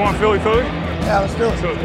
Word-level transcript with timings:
want 0.00 0.16
Philly 0.16 0.38
Philly? 0.38 0.64
Yeah, 1.04 1.20
let's 1.20 1.34
do 1.34 1.44
it. 1.44 1.58
Philly. 1.60 1.76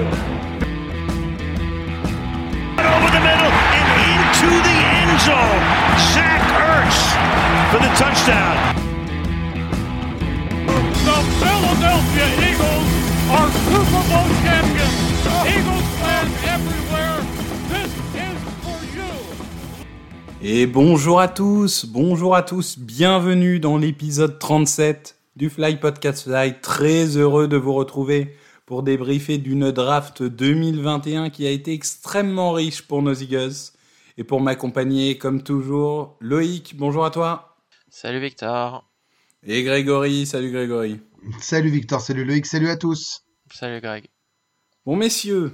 over 2.95 3.11
the 3.11 3.23
middle 3.27 3.51
and 3.75 3.87
into 4.07 4.49
the 4.67 4.77
end 4.95 5.13
zone. 5.27 5.63
Zach 6.15 6.43
Ertz 6.71 6.99
for 7.71 7.79
the 7.83 7.91
touchdown. 7.99 8.55
The 11.07 11.19
Philadelphia 11.41 12.27
Eagles 12.49 12.89
are 13.35 13.49
Super 13.67 14.03
Bowl 14.09 14.27
champions. 14.45 14.95
Eagles 15.53 15.87
fans 15.99 16.33
everywhere, 16.55 17.19
this 17.67 17.91
is 18.15 18.37
for 18.63 18.79
you. 18.95 19.11
Et 20.41 20.67
bonjour 20.67 21.19
à 21.19 21.27
tous, 21.27 21.85
bonjour 21.85 22.35
à 22.35 22.43
tous, 22.43 22.79
bienvenue 22.79 23.59
dans 23.59 23.77
l'épisode 23.77 24.39
37 24.39 25.15
du 25.35 25.49
Fly 25.49 25.77
Podcast 25.77 26.23
Fly. 26.23 26.61
Très 26.61 27.17
heureux 27.17 27.47
de 27.47 27.57
vous 27.57 27.73
retrouver 27.73 28.35
pour 28.65 28.83
débriefer 28.83 29.37
d'une 29.37 29.71
draft 29.71 30.23
2021 30.23 31.29
qui 31.29 31.45
a 31.45 31.51
été 31.51 31.73
extrêmement 31.73 32.53
riche 32.53 32.83
pour 32.83 33.01
nos 33.01 33.13
Eagles. 33.13 33.73
Et 34.17 34.23
pour 34.23 34.39
m'accompagner, 34.39 35.17
comme 35.17 35.43
toujours, 35.43 36.15
Loïc, 36.21 36.77
bonjour 36.77 37.03
à 37.03 37.11
toi. 37.11 37.57
Salut 37.89 38.21
Victor. 38.21 38.89
Et 39.43 39.63
Grégory, 39.63 40.25
salut 40.25 40.51
Grégory. 40.51 41.01
Salut 41.41 41.69
Victor, 41.69 41.99
salut 41.99 42.23
Loïc, 42.23 42.45
salut 42.45 42.69
à 42.69 42.77
tous. 42.77 43.25
Salut 43.53 43.81
Greg. 43.81 44.07
Bon 44.85 44.95
messieurs, 44.95 45.53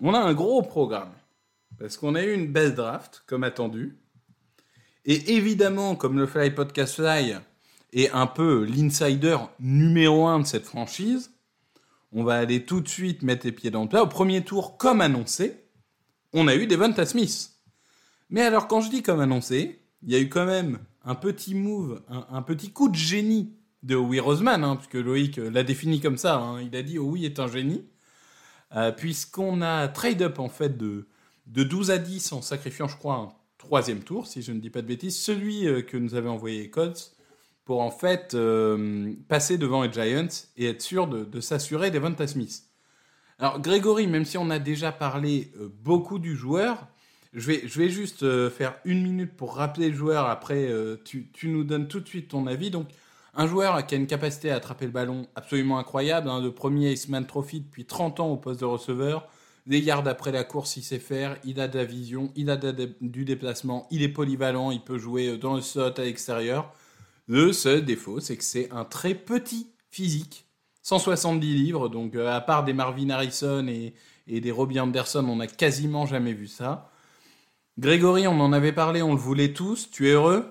on 0.00 0.12
a 0.12 0.18
un 0.18 0.34
gros 0.34 0.62
programme. 0.62 1.12
Parce 1.78 1.96
qu'on 1.96 2.14
a 2.14 2.22
eu 2.22 2.34
une 2.34 2.52
belle 2.52 2.74
draft, 2.74 3.22
comme 3.26 3.44
attendu. 3.44 3.96
Et 5.06 5.36
évidemment, 5.36 5.96
comme 5.96 6.18
le 6.18 6.26
Fly 6.26 6.50
Podcast 6.50 6.96
Fly 6.96 7.36
est 7.96 8.10
un 8.10 8.26
peu 8.26 8.64
l'insider 8.64 9.36
numéro 9.58 10.26
un 10.26 10.40
de 10.40 10.46
cette 10.46 10.66
franchise, 10.66 11.32
on 12.12 12.22
va 12.24 12.36
aller 12.36 12.64
tout 12.64 12.80
de 12.80 12.88
suite 12.88 13.22
mettre 13.22 13.46
les 13.46 13.52
pieds 13.52 13.70
dans 13.70 13.82
le 13.82 13.88
plat. 13.88 14.02
Au 14.02 14.06
premier 14.06 14.44
tour, 14.44 14.76
comme 14.76 15.00
annoncé, 15.00 15.64
on 16.32 16.46
a 16.46 16.54
eu 16.54 16.66
Devonta 16.66 17.06
Smith. 17.06 17.50
Mais 18.30 18.42
alors, 18.42 18.68
quand 18.68 18.80
je 18.80 18.90
dis 18.90 19.02
comme 19.02 19.20
annoncé, 19.20 19.80
il 20.02 20.12
y 20.12 20.14
a 20.14 20.20
eu 20.20 20.28
quand 20.28 20.46
même 20.46 20.78
un 21.04 21.14
petit 21.14 21.54
move, 21.54 22.02
un, 22.08 22.42
petit 22.42 22.70
coup 22.70 22.88
de 22.88 22.96
génie 22.96 23.54
de 23.82 23.94
Howie 23.94 24.20
Roseman, 24.20 24.62
hein, 24.62 24.76
puisque 24.76 24.94
Loïc 24.94 25.36
l'a 25.36 25.62
défini 25.62 26.00
comme 26.00 26.18
ça. 26.18 26.36
hein. 26.36 26.60
il 26.60 26.74
a 26.76 26.82
dit 26.82 26.98
Howie 26.98 27.24
est 27.24 27.38
un 27.38 27.48
génie. 27.48 27.84
Euh, 28.74 28.90
puisqu'on 28.90 29.62
a 29.62 29.86
trade 29.88 30.22
up 30.22 30.40
en 30.40 30.48
fait 30.48 30.76
de, 30.76 31.06
de 31.46 31.62
12 31.62 31.92
à 31.92 31.98
10 31.98 32.32
en 32.32 32.42
sacrifiant, 32.42 32.88
je 32.88 32.96
crois, 32.96 33.14
un 33.14 33.32
troisième 33.58 34.00
tour, 34.00 34.26
si 34.26 34.42
je 34.42 34.52
ne 34.52 34.58
dis 34.58 34.70
pas 34.70 34.82
de 34.82 34.88
bêtises, 34.88 35.18
celui 35.18 35.68
euh, 35.68 35.82
que 35.82 35.96
nous 35.96 36.14
avait 36.14 36.28
envoyé 36.28 36.68
Colts, 36.68 37.15
pour 37.66 37.82
en 37.82 37.90
fait 37.90 38.32
euh, 38.34 39.12
passer 39.28 39.58
devant 39.58 39.82
les 39.82 39.92
Giants 39.92 40.28
et 40.56 40.66
être 40.68 40.80
sûr 40.80 41.08
de, 41.08 41.24
de 41.24 41.40
s'assurer 41.40 41.90
Devonta 41.90 42.26
Smith. 42.26 42.62
Alors 43.38 43.60
Grégory, 43.60 44.06
même 44.06 44.24
si 44.24 44.38
on 44.38 44.48
a 44.50 44.60
déjà 44.60 44.92
parlé 44.92 45.52
euh, 45.60 45.68
beaucoup 45.82 46.20
du 46.20 46.36
joueur, 46.36 46.86
je 47.34 47.44
vais, 47.48 47.62
je 47.66 47.78
vais 47.78 47.90
juste 47.90 48.22
euh, 48.22 48.48
faire 48.50 48.76
une 48.84 49.02
minute 49.02 49.36
pour 49.36 49.56
rappeler 49.56 49.90
le 49.90 49.96
joueur, 49.96 50.26
après 50.26 50.70
tu, 51.04 51.28
nous 51.42 51.64
donnes 51.64 51.88
tout 51.88 51.98
de 51.98 52.08
suite 52.08 52.28
ton 52.28 52.46
avis. 52.46 52.70
Donc 52.70 52.86
un 53.34 53.48
joueur 53.48 53.84
qui 53.84 53.96
a 53.96 53.98
une 53.98 54.06
capacité 54.06 54.52
à 54.52 54.56
attraper 54.56 54.86
le 54.86 54.92
ballon 54.92 55.26
absolument 55.34 55.78
incroyable, 55.78 56.30
hein, 56.30 56.40
le 56.40 56.52
premier 56.52 56.92
Iceman 56.92 57.26
Trophy 57.26 57.60
depuis 57.60 57.84
30 57.84 58.20
ans 58.20 58.28
au 58.28 58.36
poste 58.36 58.60
de 58.60 58.64
receveur, 58.64 59.26
des 59.66 59.80
yards 59.80 60.06
après 60.06 60.30
la 60.30 60.44
course 60.44 60.76
il 60.76 60.82
sait 60.82 61.00
faire, 61.00 61.36
il 61.44 61.60
a 61.60 61.66
de 61.66 61.76
la 61.76 61.84
vision, 61.84 62.30
il 62.36 62.48
a 62.48 62.56
du 62.56 63.24
déplacement, 63.24 63.88
il 63.90 64.04
est 64.04 64.08
polyvalent, 64.08 64.70
il 64.70 64.82
peut 64.82 64.98
jouer 64.98 65.36
dans 65.36 65.56
le 65.56 65.62
slot 65.62 65.98
à 65.98 66.02
l'extérieur. 66.02 66.72
Le 67.28 67.52
seul 67.52 67.84
défaut, 67.84 68.20
c'est 68.20 68.36
que 68.36 68.44
c'est 68.44 68.70
un 68.70 68.84
très 68.84 69.14
petit 69.14 69.68
physique. 69.90 70.46
170 70.82 71.54
livres, 71.54 71.88
donc 71.88 72.14
euh, 72.14 72.32
à 72.32 72.40
part 72.40 72.62
des 72.62 72.72
Marvin 72.72 73.10
Harrison 73.10 73.66
et, 73.66 73.94
des 74.28 74.50
Robbie 74.52 74.78
Anderson, 74.78 75.24
on 75.28 75.36
n'a 75.36 75.48
quasiment 75.48 76.06
jamais 76.06 76.32
vu 76.32 76.46
ça. 76.46 76.90
Grégory, 77.78 78.28
on 78.28 78.40
en 78.40 78.52
avait 78.52 78.72
parlé, 78.72 79.02
on 79.02 79.12
le 79.12 79.20
voulait 79.20 79.52
tous. 79.52 79.90
Tu 79.90 80.08
es 80.08 80.12
heureux? 80.12 80.48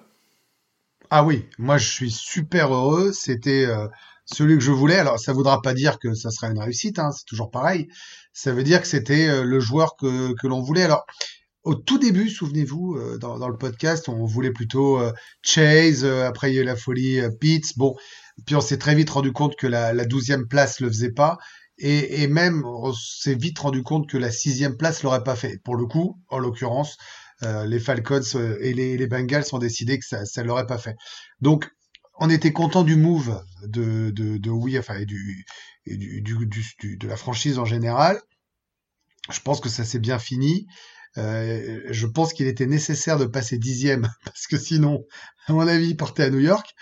Ah 1.09 1.23
oui, 1.23 1.45
moi 1.57 1.77
je 1.77 1.89
suis 1.89 2.11
super 2.11 2.73
heureux. 2.73 3.13
C'était 3.13 3.65
euh, 3.65 3.87
celui 4.25 4.55
que 4.55 4.63
je 4.63 4.71
voulais. 4.71 4.97
Alors 4.97 5.19
ça 5.19 5.31
voudra 5.31 5.61
pas 5.61 5.73
dire 5.73 5.99
que 5.99 6.13
ça 6.13 6.31
sera 6.31 6.47
une 6.47 6.59
réussite, 6.59 6.99
hein, 6.99 7.11
c'est 7.11 7.25
toujours 7.25 7.51
pareil. 7.51 7.87
Ça 8.33 8.51
veut 8.51 8.63
dire 8.63 8.81
que 8.81 8.87
c'était 8.87 9.29
euh, 9.29 9.43
le 9.43 9.59
joueur 9.61 9.95
que, 9.95 10.33
que 10.33 10.47
l'on 10.47 10.61
voulait. 10.61 10.83
Alors 10.83 11.05
au 11.65 11.75
tout 11.75 11.97
début, 11.97 12.29
souvenez-vous, 12.29 12.95
euh, 12.95 13.17
dans, 13.17 13.39
dans 13.39 13.49
le 13.49 13.57
podcast, 13.57 14.09
on 14.09 14.25
voulait 14.25 14.51
plutôt 14.51 14.99
euh, 14.99 15.11
Chase. 15.41 16.05
euh, 16.05 16.27
après 16.27 16.51
il 16.51 16.55
y 16.55 16.59
a 16.59 16.61
eu 16.61 16.65
la 16.65 16.75
folie 16.75 17.19
euh, 17.19 17.29
Pitts. 17.31 17.77
Bon, 17.77 17.95
puis 18.45 18.55
on 18.55 18.61
s'est 18.61 18.77
très 18.77 18.95
vite 18.95 19.09
rendu 19.09 19.31
compte 19.33 19.55
que 19.55 19.67
la, 19.67 19.93
la 19.93 20.05
12e 20.05 20.47
place 20.47 20.79
le 20.79 20.87
faisait 20.89 21.11
pas. 21.11 21.37
Et, 21.77 22.23
et 22.23 22.27
même, 22.27 22.63
on 22.65 22.93
s'est 22.93 23.35
vite 23.35 23.59
rendu 23.59 23.83
compte 23.83 24.09
que 24.09 24.17
la 24.17 24.31
sixième 24.31 24.77
place 24.77 25.03
l'aurait 25.03 25.23
pas 25.23 25.35
fait. 25.35 25.59
Pour 25.63 25.75
le 25.75 25.85
coup, 25.85 26.17
en 26.29 26.39
l'occurrence, 26.39 26.97
euh, 27.43 27.65
les 27.65 27.79
Falcons 27.79 28.21
euh, 28.35 28.57
et 28.61 28.73
les, 28.73 28.97
les 28.97 29.07
Bengals 29.07 29.43
ont 29.51 29.57
décidé 29.59 29.99
que 29.99 30.05
ça 30.05 30.23
ne 30.41 30.47
l'aurait 30.47 30.67
pas 30.67 30.77
fait. 30.77 30.95
Donc, 31.41 31.69
on 32.19 32.29
était 32.29 32.53
content 32.53 32.83
du 32.83 32.95
move 32.95 33.43
de, 33.63 34.09
de, 34.11 34.37
de 34.37 34.49
oui, 34.49 34.79
enfin, 34.79 34.95
et 34.99 35.05
du, 35.05 35.45
du, 35.85 36.21
du- 36.21 36.65
du- 36.79 36.97
de 36.97 37.07
la 37.07 37.17
franchise 37.17 37.59
en 37.59 37.65
général. 37.65 38.21
Je 39.31 39.39
pense 39.39 39.59
que 39.59 39.69
ça 39.69 39.83
s'est 39.83 39.99
bien 39.99 40.19
fini. 40.19 40.67
Euh, 41.17 41.81
je 41.89 42.07
pense 42.07 42.33
qu'il 42.33 42.47
était 42.47 42.65
nécessaire 42.65 43.17
de 43.17 43.25
passer 43.25 43.57
dixième 43.57 44.09
parce 44.25 44.47
que 44.47 44.57
sinon, 44.57 45.05
à 45.47 45.53
mon 45.53 45.67
avis, 45.67 45.89
il 45.89 45.97
partait 45.97 46.23
à 46.23 46.29
New 46.29 46.39
York. 46.39 46.73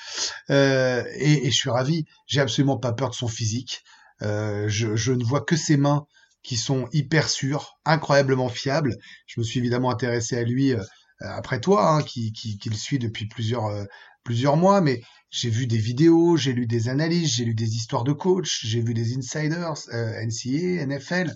Euh, 0.49 1.03
et, 1.15 1.47
et 1.47 1.51
je 1.51 1.55
suis 1.55 1.69
ravi. 1.69 2.05
J'ai 2.27 2.41
absolument 2.41 2.77
pas 2.77 2.93
peur 2.93 3.09
de 3.09 3.15
son 3.15 3.27
physique. 3.27 3.83
Euh, 4.21 4.67
je, 4.67 4.95
je 4.95 5.11
ne 5.11 5.23
vois 5.23 5.41
que 5.41 5.55
ses 5.55 5.77
mains 5.77 6.05
qui 6.43 6.57
sont 6.57 6.87
hyper 6.91 7.29
sûres, 7.29 7.79
incroyablement 7.85 8.49
fiables. 8.49 8.97
Je 9.27 9.39
me 9.39 9.45
suis 9.45 9.59
évidemment 9.59 9.91
intéressé 9.91 10.37
à 10.37 10.43
lui 10.43 10.73
euh, 10.73 10.83
après 11.19 11.59
toi, 11.59 11.89
hein, 11.89 12.03
qui, 12.03 12.31
qui, 12.33 12.57
qui 12.57 12.69
le 12.69 12.75
suit 12.75 12.99
depuis 12.99 13.27
plusieurs, 13.27 13.65
euh, 13.67 13.85
plusieurs 14.23 14.57
mois, 14.57 14.81
mais 14.81 15.01
j'ai 15.29 15.49
vu 15.49 15.67
des 15.67 15.77
vidéos, 15.77 16.37
j'ai 16.37 16.53
lu 16.53 16.67
des 16.67 16.89
analyses, 16.89 17.35
j'ai 17.35 17.45
lu 17.45 17.55
des 17.55 17.75
histoires 17.75 18.03
de 18.03 18.13
coach, 18.13 18.65
j'ai 18.65 18.81
vu 18.81 18.93
des 18.93 19.17
insiders, 19.17 19.73
euh, 19.93 20.25
NCA, 20.25 20.85
NFL, 20.85 21.33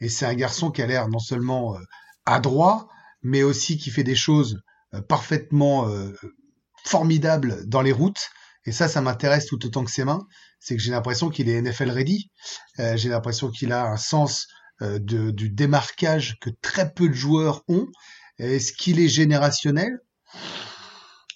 et 0.00 0.08
c'est 0.08 0.26
un 0.26 0.34
garçon 0.34 0.70
qui 0.70 0.82
a 0.82 0.86
l'air 0.86 1.08
non 1.08 1.18
seulement 1.18 1.74
euh, 1.76 1.78
adroit, 2.32 2.88
mais 3.22 3.42
aussi 3.42 3.78
qui 3.78 3.90
fait 3.90 4.04
des 4.04 4.14
choses 4.14 4.60
euh, 4.94 5.02
parfaitement 5.02 5.88
euh, 5.88 6.12
formidables 6.84 7.66
dans 7.66 7.82
les 7.82 7.92
routes. 7.92 8.30
Et 8.64 8.72
ça, 8.72 8.88
ça 8.88 9.00
m'intéresse 9.00 9.46
tout 9.46 9.64
autant 9.66 9.84
que 9.84 9.90
ses 9.90 10.04
mains. 10.04 10.26
C'est 10.60 10.76
que 10.76 10.82
j'ai 10.82 10.90
l'impression 10.90 11.30
qu'il 11.30 11.48
est 11.48 11.60
NFL 11.60 11.90
ready. 11.90 12.30
Euh, 12.78 12.96
j'ai 12.96 13.08
l'impression 13.08 13.50
qu'il 13.50 13.72
a 13.72 13.86
un 13.86 13.96
sens 13.96 14.46
du 14.80 15.50
démarquage 15.50 16.38
que 16.40 16.50
très 16.62 16.94
peu 16.94 17.08
de 17.08 17.12
joueurs 17.12 17.64
ont. 17.66 17.88
Est-ce 18.38 18.72
qu'il 18.72 19.00
est 19.00 19.08
générationnel? 19.08 19.98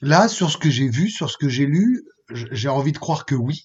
Là, 0.00 0.28
sur 0.28 0.48
ce 0.48 0.56
que 0.56 0.70
j'ai 0.70 0.88
vu, 0.88 1.10
sur 1.10 1.28
ce 1.28 1.36
que 1.36 1.48
j'ai 1.48 1.66
lu, 1.66 2.04
j'ai 2.31 2.69
envie 2.69 2.92
de 2.92 2.98
croire 2.98 3.26
que 3.26 3.34
oui, 3.34 3.64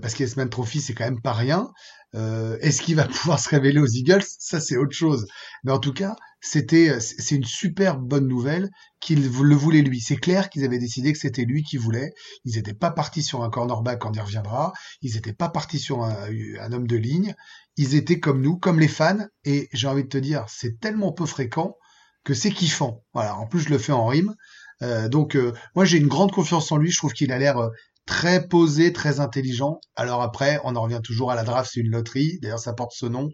parce 0.00 0.14
qu'Esman 0.14 0.48
Trophy, 0.48 0.80
c'est 0.80 0.94
quand 0.94 1.06
même 1.06 1.20
pas 1.20 1.32
rien. 1.32 1.72
Euh, 2.14 2.58
Est-ce 2.60 2.82
qu'il 2.82 2.96
va 2.96 3.04
pouvoir 3.08 3.38
se 3.38 3.48
révéler 3.48 3.80
aux 3.80 3.86
Eagles? 3.86 4.24
Ça, 4.38 4.60
c'est 4.60 4.76
autre 4.76 4.94
chose. 4.96 5.26
Mais 5.64 5.72
en 5.72 5.78
tout 5.78 5.92
cas, 5.92 6.16
c'était, 6.40 6.98
c'est 7.00 7.34
une 7.36 7.44
super 7.44 7.98
bonne 7.98 8.26
nouvelle 8.26 8.70
qu'il 9.00 9.22
le 9.22 9.54
voulait 9.54 9.82
lui. 9.82 10.00
C'est 10.00 10.16
clair 10.16 10.48
qu'ils 10.48 10.64
avaient 10.64 10.78
décidé 10.78 11.12
que 11.12 11.18
c'était 11.18 11.44
lui 11.44 11.62
qui 11.62 11.76
voulait. 11.76 12.12
Ils 12.44 12.56
n'étaient 12.56 12.74
pas 12.74 12.90
partis 12.90 13.22
sur 13.22 13.42
un 13.42 13.50
cornerback 13.50 13.98
quand 14.00 14.12
il 14.14 14.20
reviendra. 14.20 14.72
Ils 15.02 15.14
n'étaient 15.14 15.32
pas 15.34 15.48
partis 15.48 15.78
sur 15.78 16.02
un, 16.02 16.28
un 16.60 16.72
homme 16.72 16.86
de 16.86 16.96
ligne. 16.96 17.34
Ils 17.76 17.94
étaient 17.94 18.20
comme 18.20 18.40
nous, 18.40 18.56
comme 18.56 18.80
les 18.80 18.88
fans. 18.88 19.26
Et 19.44 19.68
j'ai 19.72 19.86
envie 19.88 20.04
de 20.04 20.08
te 20.08 20.18
dire, 20.18 20.44
c'est 20.48 20.80
tellement 20.80 21.12
peu 21.12 21.26
fréquent 21.26 21.76
que 22.24 22.34
c'est 22.34 22.50
kiffant. 22.50 23.04
Voilà. 23.14 23.36
En 23.36 23.46
plus, 23.46 23.60
je 23.60 23.68
le 23.70 23.78
fais 23.78 23.92
en 23.92 24.06
rime. 24.06 24.34
Euh, 24.82 25.08
donc, 25.08 25.36
euh, 25.36 25.52
moi, 25.74 25.84
j'ai 25.84 25.98
une 25.98 26.08
grande 26.08 26.32
confiance 26.32 26.72
en 26.72 26.76
lui. 26.76 26.90
Je 26.90 26.98
trouve 26.98 27.12
qu'il 27.12 27.32
a 27.32 27.38
l'air 27.38 27.58
euh, 27.58 27.68
très 28.10 28.48
posé, 28.48 28.92
très 28.92 29.20
intelligent. 29.20 29.80
Alors 29.94 30.20
après, 30.20 30.60
on 30.64 30.74
en 30.74 30.82
revient 30.82 31.00
toujours 31.02 31.30
à 31.30 31.36
la 31.36 31.44
draft, 31.44 31.70
c'est 31.72 31.80
une 31.80 31.92
loterie. 31.92 32.40
D'ailleurs, 32.42 32.58
ça 32.58 32.72
porte 32.72 32.90
ce 32.92 33.06
nom. 33.06 33.30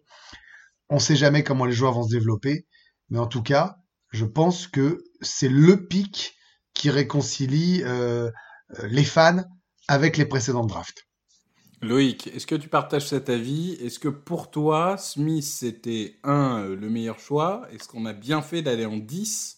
On 0.90 0.98
sait 0.98 1.16
jamais 1.16 1.42
comment 1.42 1.64
les 1.64 1.72
joueurs 1.72 1.94
vont 1.94 2.02
se 2.02 2.10
développer. 2.10 2.66
Mais 3.08 3.18
en 3.18 3.26
tout 3.26 3.42
cas, 3.42 3.78
je 4.12 4.26
pense 4.26 4.66
que 4.66 5.02
c'est 5.22 5.48
le 5.48 5.86
pic 5.86 6.34
qui 6.74 6.90
réconcilie 6.90 7.82
euh, 7.84 8.30
euh, 8.78 8.86
les 8.88 9.02
fans 9.02 9.44
avec 9.88 10.18
les 10.18 10.26
précédentes 10.26 10.68
drafts. 10.68 11.06
Loïc, 11.80 12.26
est-ce 12.26 12.46
que 12.46 12.54
tu 12.54 12.68
partages 12.68 13.08
cet 13.08 13.30
avis? 13.30 13.78
Est-ce 13.80 13.98
que 13.98 14.08
pour 14.08 14.50
toi, 14.50 14.98
Smith, 14.98 15.44
c'était 15.44 16.18
un, 16.22 16.58
euh, 16.58 16.76
le 16.76 16.90
meilleur 16.90 17.18
choix? 17.18 17.66
Est-ce 17.72 17.88
qu'on 17.88 18.04
a 18.04 18.12
bien 18.12 18.42
fait 18.42 18.60
d'aller 18.60 18.84
en 18.84 18.98
10 18.98 19.56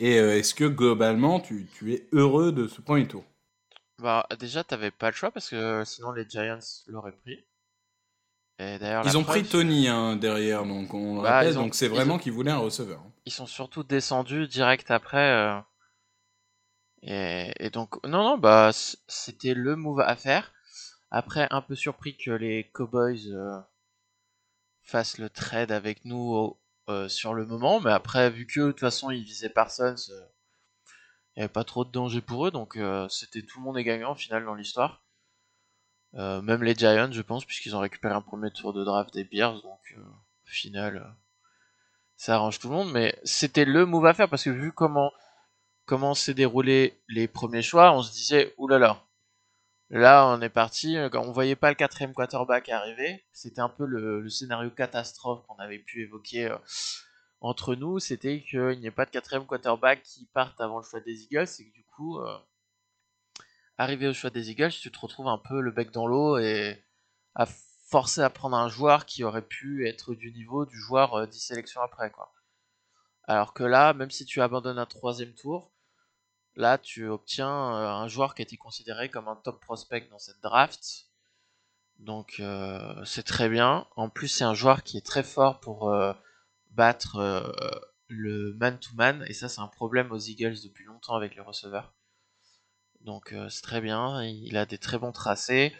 Et 0.00 0.16
est-ce 0.16 0.54
que 0.54 0.64
globalement, 0.64 1.40
tu, 1.40 1.66
tu 1.78 1.94
es 1.94 2.08
heureux 2.12 2.52
de 2.52 2.68
ce 2.68 2.82
premier 2.82 3.08
tour 3.08 3.24
Bah, 3.98 4.26
déjà, 4.38 4.64
t'avais 4.64 4.90
pas 4.90 5.10
le 5.10 5.16
choix 5.16 5.30
parce 5.30 5.48
que 5.48 5.82
sinon 5.84 6.12
les 6.12 6.28
Giants 6.28 6.58
l'auraient 6.86 7.12
pris. 7.12 7.44
Et 8.58 8.78
d'ailleurs, 8.78 9.04
Ils 9.06 9.16
ont 9.18 9.22
preuve, 9.24 9.40
pris 9.42 9.48
Tony 9.48 9.88
hein, 9.88 10.16
derrière, 10.16 10.64
donc 10.64 10.94
on 10.94 11.16
le 11.16 11.22
Bah, 11.22 11.34
rappelle, 11.38 11.58
ont- 11.58 11.62
donc 11.62 11.74
c'est 11.74 11.88
vraiment 11.88 12.14
ont- 12.14 12.18
qu'ils 12.18 12.32
voulaient 12.32 12.50
un 12.52 12.58
receveur. 12.58 13.00
hein. 13.00 13.10
Ils 13.26 13.32
sont 13.32 13.46
surtout 13.46 13.82
descendus 13.82 14.46
direct 14.48 14.90
après. 14.90 15.30
euh, 15.32 15.58
Et, 17.02 17.52
et 17.60 17.70
donc, 17.70 18.02
non, 18.04 18.22
non, 18.24 18.38
bah, 18.38 18.70
c'était 19.06 19.54
le 19.54 19.76
move 19.76 20.00
à 20.00 20.16
faire. 20.16 20.52
Après, 21.10 21.46
un 21.50 21.62
peu 21.62 21.74
surpris 21.76 22.16
que 22.16 22.30
les 22.32 22.70
Cowboys 22.72 23.28
euh, 23.32 23.60
fassent 24.82 25.18
le 25.18 25.28
trade 25.30 25.72
avec 25.72 26.04
nous 26.04 26.56
euh, 26.88 27.08
sur 27.08 27.34
le 27.34 27.44
moment, 27.46 27.80
mais 27.80 27.90
après, 27.90 28.30
vu 28.30 28.46
que 28.46 28.60
de 28.60 28.70
toute 28.70 28.80
façon 28.80 29.10
ils 29.10 29.24
visaient 29.24 29.48
Parsons, 29.48 29.96
euh, 30.10 30.26
il 31.36 31.40
n'y 31.40 31.44
avait 31.44 31.52
pas 31.52 31.64
trop 31.64 31.84
de 31.84 31.90
danger 31.90 32.20
pour 32.20 32.46
eux, 32.46 32.50
donc 32.50 32.76
euh, 32.76 33.08
c'était 33.08 33.42
tout 33.42 33.58
le 33.58 33.64
monde 33.64 33.78
est 33.78 33.84
gagnant 33.84 34.12
au 34.12 34.16
final 34.16 34.44
dans 34.44 34.54
l'histoire. 34.54 35.04
Euh, 36.16 36.40
même 36.42 36.62
les 36.62 36.74
Giants, 36.74 37.10
je 37.10 37.22
pense, 37.22 37.44
puisqu'ils 37.44 37.74
ont 37.74 37.80
récupéré 37.80 38.14
un 38.14 38.20
premier 38.20 38.50
tour 38.50 38.72
de 38.72 38.84
draft 38.84 39.12
des 39.12 39.24
Bears, 39.24 39.60
donc 39.62 39.80
euh, 39.96 40.00
au 40.00 40.46
final, 40.46 40.98
euh, 40.98 41.10
ça 42.16 42.36
arrange 42.36 42.60
tout 42.60 42.68
le 42.68 42.74
monde. 42.74 42.92
Mais 42.92 43.18
c'était 43.24 43.64
le 43.64 43.84
move 43.84 44.06
à 44.06 44.14
faire 44.14 44.28
parce 44.28 44.44
que 44.44 44.50
vu 44.50 44.72
comment 44.72 45.12
comment 45.86 46.14
s'est 46.14 46.34
déroulé 46.34 46.98
les 47.08 47.28
premiers 47.28 47.62
choix, 47.62 47.92
on 47.92 48.02
se 48.02 48.12
disait 48.12 48.54
oulala. 48.58 49.02
Là, 49.90 50.26
on 50.28 50.40
est 50.40 50.48
parti. 50.48 50.96
on 51.12 51.32
voyait 51.32 51.56
pas 51.56 51.68
le 51.68 51.74
quatrième 51.74 52.14
quarterback 52.14 52.68
arriver, 52.70 53.24
c'était 53.32 53.60
un 53.60 53.68
peu 53.68 53.84
le, 53.84 54.28
scénario 54.30 54.70
catastrophe 54.70 55.44
qu'on 55.46 55.56
avait 55.56 55.78
pu 55.78 56.02
évoquer 56.02 56.56
entre 57.44 57.74
nous. 57.74 57.98
C'était 57.98 58.40
qu'il 58.40 58.80
n'y 58.80 58.86
ait 58.86 58.90
pas 58.90 59.04
de 59.06 59.10
quatrième 59.10 59.46
quarterback 59.46 60.02
qui 60.02 60.26
parte 60.26 60.60
avant 60.60 60.78
le 60.78 60.84
choix 60.84 61.00
des 61.00 61.22
Eagles, 61.24 61.48
et 61.58 61.68
que 61.68 61.74
du 61.74 61.84
coup, 61.84 62.18
euh, 62.18 62.38
arrivé 63.78 64.08
au 64.08 64.14
choix 64.14 64.30
des 64.30 64.50
Eagles, 64.50 64.70
tu 64.70 64.90
te 64.90 64.98
retrouves 64.98 65.28
un 65.28 65.38
peu 65.38 65.60
le 65.60 65.70
bec 65.70 65.90
dans 65.90 66.06
l'eau 66.06 66.38
et 66.38 66.82
à 67.34 67.46
forcer 67.46 68.22
à 68.22 68.30
prendre 68.30 68.56
un 68.56 68.68
joueur 68.68 69.06
qui 69.06 69.24
aurait 69.24 69.46
pu 69.46 69.86
être 69.86 70.14
du 70.14 70.32
niveau 70.32 70.64
du 70.66 70.76
joueur 70.76 71.14
euh, 71.14 71.26
10 71.26 71.38
sélections 71.38 71.82
après, 71.82 72.10
quoi. 72.10 72.32
Alors 73.26 73.54
que 73.54 73.64
là, 73.64 73.94
même 73.94 74.10
si 74.10 74.26
tu 74.26 74.40
abandonnes 74.42 74.78
un 74.78 74.86
troisième 74.86 75.34
tour, 75.34 75.72
là 76.56 76.78
tu 76.78 77.08
obtiens 77.08 77.48
euh, 77.48 77.88
un 77.88 78.08
joueur 78.08 78.34
qui 78.34 78.42
a 78.42 78.44
été 78.44 78.56
considéré 78.56 79.08
comme 79.08 79.28
un 79.28 79.36
top 79.36 79.60
prospect 79.60 80.08
dans 80.10 80.18
cette 80.18 80.40
draft. 80.42 81.06
Donc 81.98 82.36
euh, 82.40 83.04
c'est 83.04 83.22
très 83.22 83.48
bien. 83.48 83.86
En 83.96 84.08
plus, 84.08 84.28
c'est 84.28 84.44
un 84.44 84.54
joueur 84.54 84.82
qui 84.82 84.98
est 84.98 85.06
très 85.06 85.22
fort 85.22 85.60
pour 85.60 85.90
euh, 85.90 86.12
battre 86.74 87.16
euh, 87.16 87.42
le 88.08 88.54
man-to-man. 88.54 89.24
Et 89.28 89.32
ça, 89.32 89.48
c'est 89.48 89.60
un 89.60 89.68
problème 89.68 90.12
aux 90.12 90.18
Eagles 90.18 90.56
depuis 90.62 90.84
longtemps 90.84 91.14
avec 91.14 91.34
les 91.34 91.40
receveurs. 91.42 91.94
Donc 93.00 93.32
euh, 93.32 93.48
c'est 93.48 93.62
très 93.62 93.80
bien. 93.80 94.22
Il 94.24 94.56
a 94.56 94.66
des 94.66 94.78
très 94.78 94.98
bons 94.98 95.12
tracés. 95.12 95.74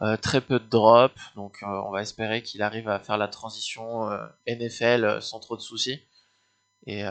euh, 0.00 0.16
très 0.16 0.40
peu 0.40 0.58
de 0.58 0.66
drop. 0.68 1.12
Donc 1.36 1.58
on 1.62 1.90
va 1.90 2.02
espérer 2.02 2.42
qu'il 2.42 2.62
arrive 2.62 2.88
à 2.88 2.98
faire 2.98 3.18
la 3.18 3.28
transition 3.28 4.08
NFL 4.46 5.20
sans 5.22 5.38
trop 5.40 5.56
de 5.56 5.62
soucis. 5.62 6.00
Et, 6.86 7.04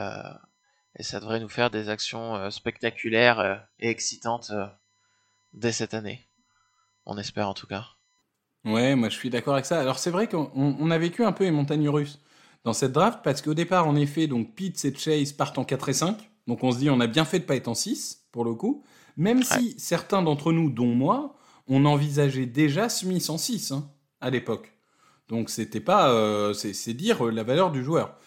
ça 0.99 1.19
devrait 1.19 1.39
nous 1.39 1.49
faire 1.49 1.69
des 1.69 1.89
actions 1.89 2.49
spectaculaires 2.51 3.65
et 3.79 3.89
excitantes 3.89 4.51
dès 5.53 5.71
cette 5.71 5.93
année. 5.93 6.27
On 7.05 7.17
espère 7.17 7.47
en 7.47 7.53
tout 7.53 7.67
cas. 7.67 7.85
Ouais, 8.65 8.95
moi 8.95 9.09
je 9.09 9.15
suis 9.15 9.29
d'accord 9.29 9.53
avec 9.53 9.65
ça. 9.65 9.79
Alors 9.79 9.99
c'est 9.99 10.11
vrai 10.11 10.27
qu'on 10.27 10.51
on- 10.55 10.75
on 10.79 10.91
a 10.91 10.97
vécu 10.97 11.23
un 11.23 11.31
peu 11.31 11.45
les 11.45 11.51
montagnes 11.51 11.87
russes 11.89 12.19
dans 12.63 12.73
cette 12.73 12.91
draft 12.91 13.19
parce 13.23 13.41
qu'au 13.41 13.53
départ, 13.53 13.87
en 13.87 13.95
effet, 13.95 14.27
donc 14.27 14.53
Pitts 14.55 14.85
et 14.85 14.93
Chase 14.95 15.31
partent 15.31 15.57
en 15.57 15.63
4 15.63 15.89
et 15.89 15.93
5. 15.93 16.17
Donc 16.47 16.63
on 16.63 16.71
se 16.71 16.77
dit 16.77 16.89
on 16.89 16.99
a 16.99 17.07
bien 17.07 17.25
fait 17.25 17.39
de 17.39 17.45
pas 17.45 17.55
être 17.55 17.67
en 17.67 17.75
6 17.75 18.27
pour 18.31 18.45
le 18.45 18.53
coup. 18.53 18.83
Même 19.17 19.43
si 19.43 19.75
certains 19.77 20.21
d'entre 20.21 20.53
nous, 20.53 20.69
dont 20.69 20.95
moi, 20.95 21.35
on 21.67 21.85
envisageait 21.85 22.45
déjà 22.45 22.89
Smith 22.89 23.29
en 23.29 23.37
6 23.37 23.71
hein, 23.71 23.89
à 24.19 24.29
l'époque. 24.29 24.73
Donc 25.27 25.49
c'était 25.49 25.79
pas, 25.79 26.11
euh, 26.11 26.53
c'est 26.53 26.93
dire 26.93 27.27
euh, 27.27 27.31
la 27.31 27.43
valeur 27.43 27.71
du 27.71 27.83
joueur. 27.83 28.17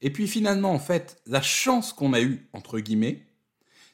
Et 0.00 0.10
puis 0.10 0.28
finalement, 0.28 0.72
en 0.72 0.78
fait, 0.78 1.20
la 1.26 1.42
chance 1.42 1.92
qu'on 1.92 2.12
a 2.12 2.20
eue 2.20 2.48
entre 2.52 2.80
guillemets, 2.80 3.26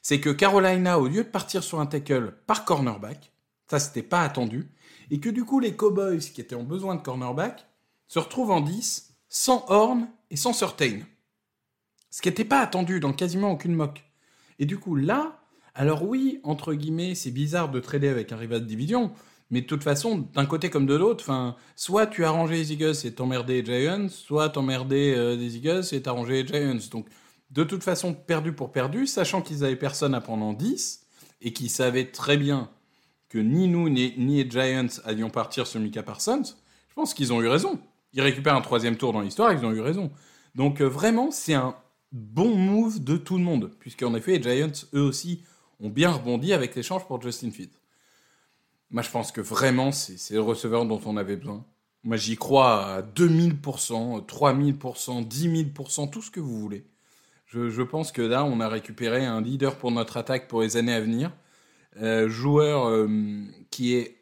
c'est 0.01 0.19
que 0.19 0.29
Carolina, 0.29 0.99
au 0.99 1.07
lieu 1.07 1.23
de 1.23 1.29
partir 1.29 1.63
sur 1.63 1.79
un 1.79 1.85
tackle 1.85 2.33
par 2.45 2.65
cornerback, 2.65 3.31
ça 3.67 3.79
c'était 3.79 4.03
pas 4.03 4.21
attendu, 4.21 4.69
et 5.09 5.19
que 5.19 5.29
du 5.29 5.45
coup 5.45 5.59
les 5.59 5.75
Cowboys, 5.75 6.19
qui 6.19 6.41
étaient 6.41 6.55
en 6.55 6.63
besoin 6.63 6.95
de 6.95 7.01
cornerback, 7.01 7.65
se 8.07 8.19
retrouvent 8.19 8.51
en 8.51 8.61
10, 8.61 9.12
sans 9.33 9.65
Horn 9.67 10.07
et 10.29 10.37
sans 10.37 10.53
Surtain. 10.53 10.99
Ce 12.11 12.21
qui 12.21 12.29
n'était 12.29 12.45
pas 12.45 12.59
attendu 12.59 12.99
dans 12.99 13.13
quasiment 13.13 13.51
aucune 13.51 13.73
mock. 13.73 14.03
Et 14.59 14.67
du 14.67 14.77
coup 14.77 14.95
là, 14.95 15.41
alors 15.73 16.03
oui, 16.03 16.39
entre 16.43 16.75
guillemets, 16.75 17.15
c'est 17.15 17.31
bizarre 17.31 17.69
de 17.69 17.79
trader 17.79 18.09
avec 18.09 18.31
un 18.31 18.37
rival 18.37 18.61
de 18.61 18.67
division, 18.67 19.11
mais 19.49 19.61
de 19.61 19.65
toute 19.65 19.83
façon, 19.83 20.29
d'un 20.35 20.45
côté 20.45 20.69
comme 20.69 20.85
de 20.85 20.93
l'autre, 20.93 21.55
soit 21.75 22.05
tu 22.05 22.23
arrangeais 22.23 22.57
les 22.57 22.73
Eagles 22.73 22.95
et 23.05 23.11
t'emmerdais 23.15 23.63
les 23.63 23.65
Giants, 23.65 24.07
soit 24.07 24.49
t'emmerdais 24.49 25.15
euh, 25.15 25.35
les 25.35 25.57
Eagles 25.57 25.83
et 25.93 26.03
t'arrangeais 26.03 26.43
les 26.43 26.47
Giants. 26.47 26.87
Donc, 26.91 27.07
de 27.49 27.63
toute 27.63 27.83
façon, 27.83 28.13
perdu 28.13 28.53
pour 28.53 28.71
perdu, 28.71 29.07
sachant 29.07 29.41
qu'ils 29.41 29.63
avaient 29.63 29.75
personne 29.75 30.13
à 30.13 30.21
prendre 30.21 30.45
en 30.45 30.53
10, 30.53 31.07
et 31.41 31.53
qu'ils 31.53 31.71
savaient 31.71 32.11
très 32.11 32.37
bien 32.37 32.69
que 33.29 33.39
ni 33.39 33.67
nous, 33.67 33.89
ni, 33.89 34.13
ni 34.15 34.43
les 34.43 34.49
Giants 34.49 35.01
allions 35.05 35.31
partir 35.31 35.65
sur 35.65 35.79
Mika 35.79 36.03
Parsons, 36.03 36.43
je 36.89 36.93
pense 36.93 37.15
qu'ils 37.15 37.33
ont 37.33 37.41
eu 37.41 37.47
raison. 37.47 37.79
Ils 38.13 38.21
récupèrent 38.21 38.55
un 38.55 38.61
troisième 38.61 38.97
tour 38.97 39.13
dans 39.13 39.21
l'histoire, 39.21 39.51
ils 39.53 39.65
ont 39.65 39.71
eu 39.71 39.81
raison. 39.81 40.11
Donc, 40.55 40.81
euh, 40.81 40.85
vraiment, 40.85 41.31
c'est 41.31 41.53
un 41.53 41.75
bon 42.11 42.55
move 42.55 43.03
de 43.03 43.17
tout 43.17 43.37
le 43.37 43.43
monde, 43.43 43.71
puisqu'en 43.79 44.13
effet, 44.15 44.37
les 44.37 44.43
Giants, 44.43 44.87
eux 44.93 45.01
aussi, 45.01 45.43
ont 45.79 45.89
bien 45.89 46.11
rebondi 46.11 46.53
avec 46.53 46.75
l'échange 46.75 47.05
pour 47.07 47.21
Justin 47.21 47.51
Fields. 47.51 47.79
Moi, 48.91 49.01
je 49.01 49.09
pense 49.09 49.31
que 49.31 49.41
vraiment, 49.41 49.91
c'est 49.91 50.35
le 50.35 50.41
receveur 50.41 50.85
dont 50.85 51.01
on 51.05 51.17
avait 51.17 51.35
besoin. 51.35 51.65
Moi, 52.03 52.17
j'y 52.17 52.35
crois 52.35 52.85
à 52.85 53.01
2000%, 53.01 54.25
3000%, 54.25 55.27
10 55.27 55.47
000%, 55.73 56.09
tout 56.11 56.21
ce 56.21 56.29
que 56.29 56.39
vous 56.39 56.59
voulez. 56.59 56.85
Je, 57.47 57.69
je 57.69 57.81
pense 57.81 58.11
que 58.11 58.21
là, 58.21 58.43
on 58.43 58.59
a 58.59 58.67
récupéré 58.67 59.25
un 59.25 59.41
leader 59.41 59.77
pour 59.77 59.91
notre 59.91 60.17
attaque 60.17 60.47
pour 60.47 60.61
les 60.61 60.77
années 60.77 60.93
à 60.93 61.01
venir. 61.01 61.31
Euh, 62.01 62.27
joueur 62.27 62.87
euh, 62.87 63.07
qui 63.69 63.95
est, 63.95 64.17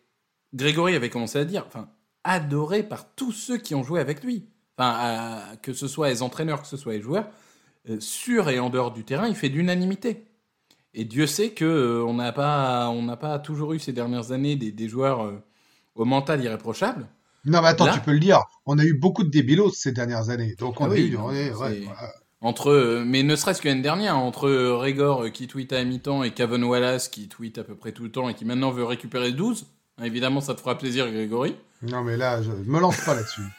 Grégory 0.54 0.96
avait 0.96 1.10
commencé 1.10 1.40
à 1.40 1.46
dire, 1.46 1.66
enfin, 1.68 1.90
adoré 2.24 2.84
par 2.84 3.14
tous 3.16 3.32
ceux 3.32 3.58
qui 3.58 3.76
ont 3.76 3.84
joué 3.84 4.00
avec 4.00 4.24
lui. 4.24 4.46
Enfin, 4.78 4.96
à- 5.00 5.58
que 5.58 5.74
ce 5.74 5.88
soit 5.88 6.10
les 6.10 6.22
entraîneurs, 6.24 6.62
que 6.62 6.68
ce 6.68 6.78
soit 6.78 6.94
les 6.94 7.02
joueurs, 7.02 7.28
euh, 7.90 8.00
sur 8.00 8.50
et 8.50 8.60
en 8.60 8.70
dehors 8.70 8.92
du 8.92 9.04
terrain, 9.06 9.28
il 9.28 9.36
fait 9.36 9.50
d'unanimité. 9.50 10.26
Et 10.94 11.06
Dieu 11.06 11.28
sait 11.28 11.52
que 11.52 11.66
euh, 11.66 12.04
on 12.06 12.14
n'a 12.16 12.32
pas, 12.34 12.90
on 12.90 13.04
n'a 13.04 13.18
pas 13.18 13.40
toujours 13.40 13.74
eu 13.74 13.80
ces 13.80 13.94
dernières 13.94 14.32
années 14.32 14.56
des, 14.58 14.72
des 14.72 14.90
joueurs 14.90 15.24
euh, 15.26 15.44
au 15.96 16.06
mental 16.06 16.44
irréprochable. 16.44 17.08
Non, 17.46 17.62
mais 17.62 17.68
attends, 17.70 17.86
Là- 17.86 17.94
tu 17.94 18.02
peux 18.02 18.12
le 18.14 18.20
dire. 18.20 18.40
On 18.66 18.78
a 18.80 18.84
eu 18.84 18.94
beaucoup 18.98 19.24
de 19.24 19.30
débilos 19.30 19.72
ces 19.74 19.92
dernières 19.92 20.30
années. 20.30 20.56
Donc 20.56 20.80
on 20.82 20.86
Ah 20.86 20.90
a 20.90 20.90
oui, 20.90 21.08
eu. 21.08 21.16
ouais, 21.18 21.50
voilà. 21.52 21.76
Entre, 22.42 23.04
mais 23.06 23.24
ne 23.24 23.36
serait-ce 23.36 23.62
que 23.62 23.68
l'année 23.68 23.82
dernière, 23.84 24.18
entre 24.18 24.50
Régor 24.50 25.32
qui 25.32 25.48
tweet 25.48 25.74
à 25.74 25.84
mi-temps 25.84 26.24
et 26.24 26.32
Kevin 26.34 26.64
Wallace 26.64 27.08
qui 27.08 27.28
tweet 27.30 27.58
à 27.60 27.64
peu 27.64 27.76
près 27.76 27.92
tout 27.92 28.04
le 28.04 28.12
temps 28.12 28.30
et 28.30 28.34
qui 28.34 28.46
maintenant 28.46 28.72
veut 28.72 28.84
récupérer 28.84 29.30
le 29.30 29.36
12, 29.36 29.64
hein, 29.64 29.68
évidemment 30.04 30.42
ça 30.42 30.54
te 30.56 30.60
fera 30.60 30.78
plaisir 30.78 31.10
Grégory. 31.12 31.56
Non, 31.82 32.04
mais 32.04 32.16
là, 32.18 32.42
je 32.42 32.52
me 32.52 32.80
lance 32.80 33.04
pas 33.06 33.16
là-dessus. 33.16 33.42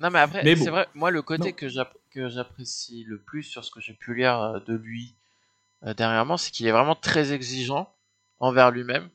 Non, 0.00 0.10
mais 0.10 0.20
après, 0.20 0.42
bon. 0.54 0.64
c'est 0.64 0.70
vrai, 0.70 0.86
moi, 0.94 1.10
le 1.10 1.20
côté 1.22 1.50
Non. 1.50 1.52
que 1.52 1.68
j'app- 1.68 1.96
que 2.10 2.28
j'apprécie 2.28 3.04
le 3.04 3.18
plus 3.20 3.42
sur 3.42 3.64
ce 3.64 3.70
que 3.70 3.80
j'ai 3.80 3.92
pu 3.92 4.14
lire 4.14 4.40
euh, 4.40 4.60
de 4.60 4.74
lui 4.74 5.14
euh, 5.84 5.92
dernièrement, 5.92 6.36
c'est 6.36 6.50
qu'il 6.50 6.66
est 6.66 6.72
vraiment 6.72 6.94
très 6.94 7.32
exigeant 7.32 7.92
envers 8.40 8.70
lui-même. 8.70 9.10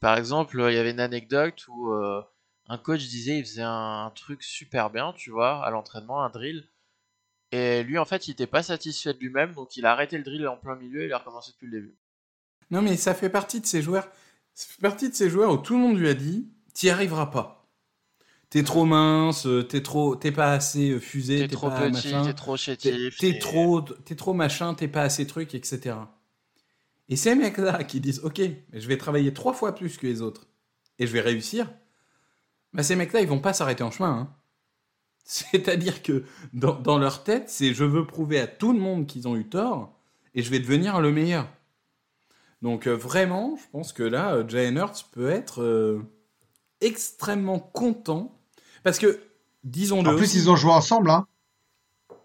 Par 0.00 0.16
exemple, 0.16 0.58
euh, 0.60 0.70
il 0.72 0.74
y 0.74 0.78
avait 0.78 0.92
une 0.92 1.00
anecdote 1.00 1.66
où 1.68 1.92
euh, 1.92 2.22
un 2.68 2.78
coach 2.78 3.00
disait 3.00 3.38
il 3.38 3.44
faisait 3.44 3.62
un, 3.62 4.06
un 4.06 4.10
truc 4.10 4.42
super 4.42 4.88
bien, 4.90 5.12
tu 5.12 5.30
vois, 5.30 5.64
à 5.64 5.70
l'entraînement, 5.70 6.22
un 6.24 6.30
drill. 6.30 6.66
Et 7.52 7.82
lui, 7.84 7.98
en 7.98 8.04
fait, 8.04 8.26
il 8.26 8.32
était 8.32 8.46
pas 8.46 8.62
satisfait 8.62 9.12
de 9.14 9.18
lui-même, 9.18 9.52
donc 9.52 9.76
il 9.76 9.84
a 9.84 9.92
arrêté 9.92 10.16
le 10.16 10.24
drill 10.24 10.48
en 10.48 10.56
plein 10.56 10.76
milieu 10.76 11.02
et 11.02 11.06
il 11.06 11.12
a 11.12 11.18
recommencé 11.18 11.52
depuis 11.52 11.66
le 11.66 11.80
début. 11.80 11.94
Non 12.70 12.80
mais 12.80 12.96
ça 12.96 13.14
fait 13.14 13.28
partie 13.28 13.60
de 13.60 13.66
ces 13.66 13.82
joueurs, 13.82 14.08
ça 14.54 14.66
fait 14.68 14.80
partie 14.80 15.08
de 15.08 15.14
ces 15.14 15.30
joueurs 15.30 15.52
où 15.52 15.56
tout 15.58 15.74
le 15.74 15.80
monde 15.80 15.98
lui 15.98 16.08
a 16.08 16.14
dit, 16.14 16.48
t'y 16.74 16.90
arriveras 16.90 17.26
pas. 17.26 17.68
T'es 18.50 18.62
trop 18.62 18.84
mince, 18.84 19.48
t'es 19.68 19.82
trop, 19.82 20.14
t'es 20.14 20.30
pas 20.30 20.52
assez 20.52 20.90
euh, 20.90 21.00
fusé, 21.00 21.40
T'es 21.40 21.48
trop 21.48 21.68
pas 21.70 21.90
petit, 21.90 21.92
machin. 21.92 22.24
t'es 22.24 22.34
trop 22.34 22.56
chétif. 22.56 23.16
t'es 23.18 23.38
trop, 23.38 23.80
t'es 23.82 24.14
trop 24.14 24.32
machin, 24.32 24.74
t'es 24.74 24.86
pas 24.88 25.02
assez 25.02 25.26
truc, 25.26 25.54
etc. 25.54 25.96
Et 27.08 27.16
ces 27.16 27.34
mecs-là 27.34 27.84
qui 27.84 28.00
disent, 28.00 28.20
ok, 28.24 28.40
je 28.72 28.88
vais 28.88 28.96
travailler 28.96 29.34
trois 29.34 29.52
fois 29.54 29.74
plus 29.74 29.96
que 29.98 30.06
les 30.06 30.22
autres 30.22 30.46
et 30.98 31.06
je 31.06 31.12
vais 31.12 31.20
réussir, 31.20 31.68
bah 32.72 32.82
ces 32.82 32.96
mecs-là, 32.96 33.20
ils 33.20 33.28
vont 33.28 33.40
pas 33.40 33.52
s'arrêter 33.52 33.82
en 33.82 33.90
chemin. 33.90 34.10
hein. 34.10 34.34
C'est-à-dire 35.24 36.02
que 36.02 36.24
dans, 36.52 36.74
dans 36.78 36.98
leur 36.98 37.24
tête, 37.24 37.48
c'est 37.48 37.74
je 37.74 37.84
veux 37.84 38.06
prouver 38.06 38.38
à 38.38 38.46
tout 38.46 38.72
le 38.72 38.78
monde 38.78 39.06
qu'ils 39.06 39.26
ont 39.26 39.36
eu 39.36 39.48
tort 39.48 39.98
et 40.34 40.42
je 40.42 40.50
vais 40.50 40.60
devenir 40.60 41.00
le 41.00 41.10
meilleur. 41.12 41.48
Donc 42.64 42.86
euh, 42.88 42.94
vraiment, 42.96 43.56
je 43.56 43.62
pense 43.70 43.92
que 43.92 44.02
là, 44.02 44.36
euh, 44.36 44.48
Jalen 44.48 44.78
Hurts 44.78 45.10
peut 45.12 45.28
être 45.28 45.62
euh, 45.62 46.02
extrêmement 46.80 47.58
content 47.60 48.40
parce 48.82 48.98
que, 48.98 49.20
disons-le, 49.64 50.08
En 50.10 50.16
plus, 50.16 50.24
aussi- 50.24 50.38
ils 50.38 50.50
ont 50.50 50.56
joué 50.56 50.72
ensemble, 50.72 51.10
hein. 51.10 51.26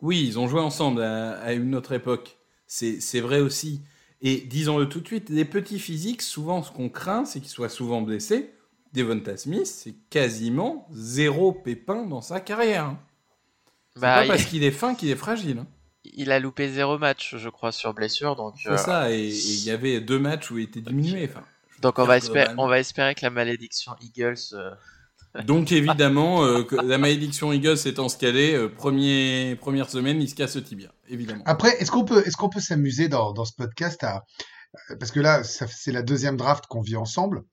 oui, 0.01 0.24
ils 0.25 0.39
ont 0.39 0.48
joué 0.48 0.62
ensemble 0.62 1.01
à, 1.01 1.34
à 1.41 1.51
une 1.51 1.75
autre 1.75 1.91
époque. 1.91 2.38
C'est 2.67 3.01
c'est 3.01 3.19
vrai 3.19 3.41
aussi. 3.41 3.81
Et 4.22 4.38
disons-le 4.41 4.88
tout 4.88 5.01
de 5.01 5.08
suite, 5.08 5.29
les 5.29 5.46
petits 5.46 5.79
physiques, 5.79 6.22
souvent, 6.22 6.63
ce 6.63 6.72
qu'on 6.72 6.88
craint, 6.89 7.25
c'est 7.25 7.41
qu'ils 7.41 7.50
soient 7.50 7.69
souvent 7.69 8.01
blessés. 8.01 8.53
Devonta 8.93 9.38
Smith, 9.38 9.67
c'est 9.67 9.93
quasiment 10.10 10.88
zéro 10.91 11.51
pépin 11.51 12.05
dans 12.05 12.22
sa 12.22 12.39
carrière. 12.39 12.86
hein. 12.86 13.00
C'est 13.93 14.00
Bah, 14.01 14.15
pas 14.15 14.24
il- 14.25 14.27
parce 14.29 14.46
qu'il 14.46 14.63
est 14.63 14.72
fin 14.72 14.96
qu'il 14.96 15.10
est 15.10 15.15
fragile. 15.15 15.60
hein. 15.60 15.67
Il 16.06 16.32
a 16.32 16.39
loupé 16.39 16.70
zéro 16.70 16.98
match, 16.98 17.36
je 17.38 17.50
crois, 17.50 17.72
sur 17.72 17.94
blessure, 17.94 18.36
donc. 18.36 18.56
C'est 18.63 18.70
euh, 18.70 18.77
ça, 18.77 19.12
et 19.12 19.20
et 19.27 19.29
il 19.29 19.63
y 19.65 19.72
avait 19.72 20.00
deux 20.00 20.20
matchs 20.20 20.50
où 20.51 20.58
il 20.58 20.63
était 20.63 20.82
diminué. 20.82 21.29
Enfin, 21.29 21.44
Donc 21.82 22.00
on 22.00 22.06
va, 22.06 22.18
espérer, 22.18 22.39
Globalement. 22.46 22.63
on 22.63 22.68
va 22.68 22.79
espérer 22.79 23.15
que 23.15 23.22
la 23.24 23.29
malédiction 23.29 23.94
Eagles. 24.01 24.38
euh, 24.53 24.72
Donc 25.46 25.72
évidemment, 25.72 26.44
euh, 26.44 26.63
que 26.63 26.75
la 26.75 26.98
malédiction 26.98 27.51
Eagles 27.53 27.77
étant 27.86 28.10
ce 28.10 28.18
qu'elle 28.18 28.38
est, 28.38 28.56
euh, 28.56 28.68
premier, 28.70 29.56
première 29.60 29.89
semaine, 29.89 30.22
il 30.22 30.29
se 30.29 30.36
casse 30.36 30.56
le 30.56 30.63
tibia, 30.63 30.89
évidemment. 31.08 31.44
Après, 31.46 31.70
est-ce 31.82 31.91
qu'on 31.91 32.06
peut, 32.06 32.24
est-ce 32.25 32.36
qu'on 32.38 32.50
peut 32.50 32.60
s'amuser 32.62 33.10
dans, 33.10 33.32
dans 33.34 33.46
ce 33.46 33.53
podcast 33.53 34.03
à, 34.03 34.24
parce 35.00 35.12
que 35.12 35.20
là, 35.20 35.44
c'est 35.44 35.91
la 35.91 36.01
deuxième 36.01 36.38
draft 36.38 36.65
qu'on 36.68 36.82
vit 36.82 36.96
ensemble, 36.96 37.44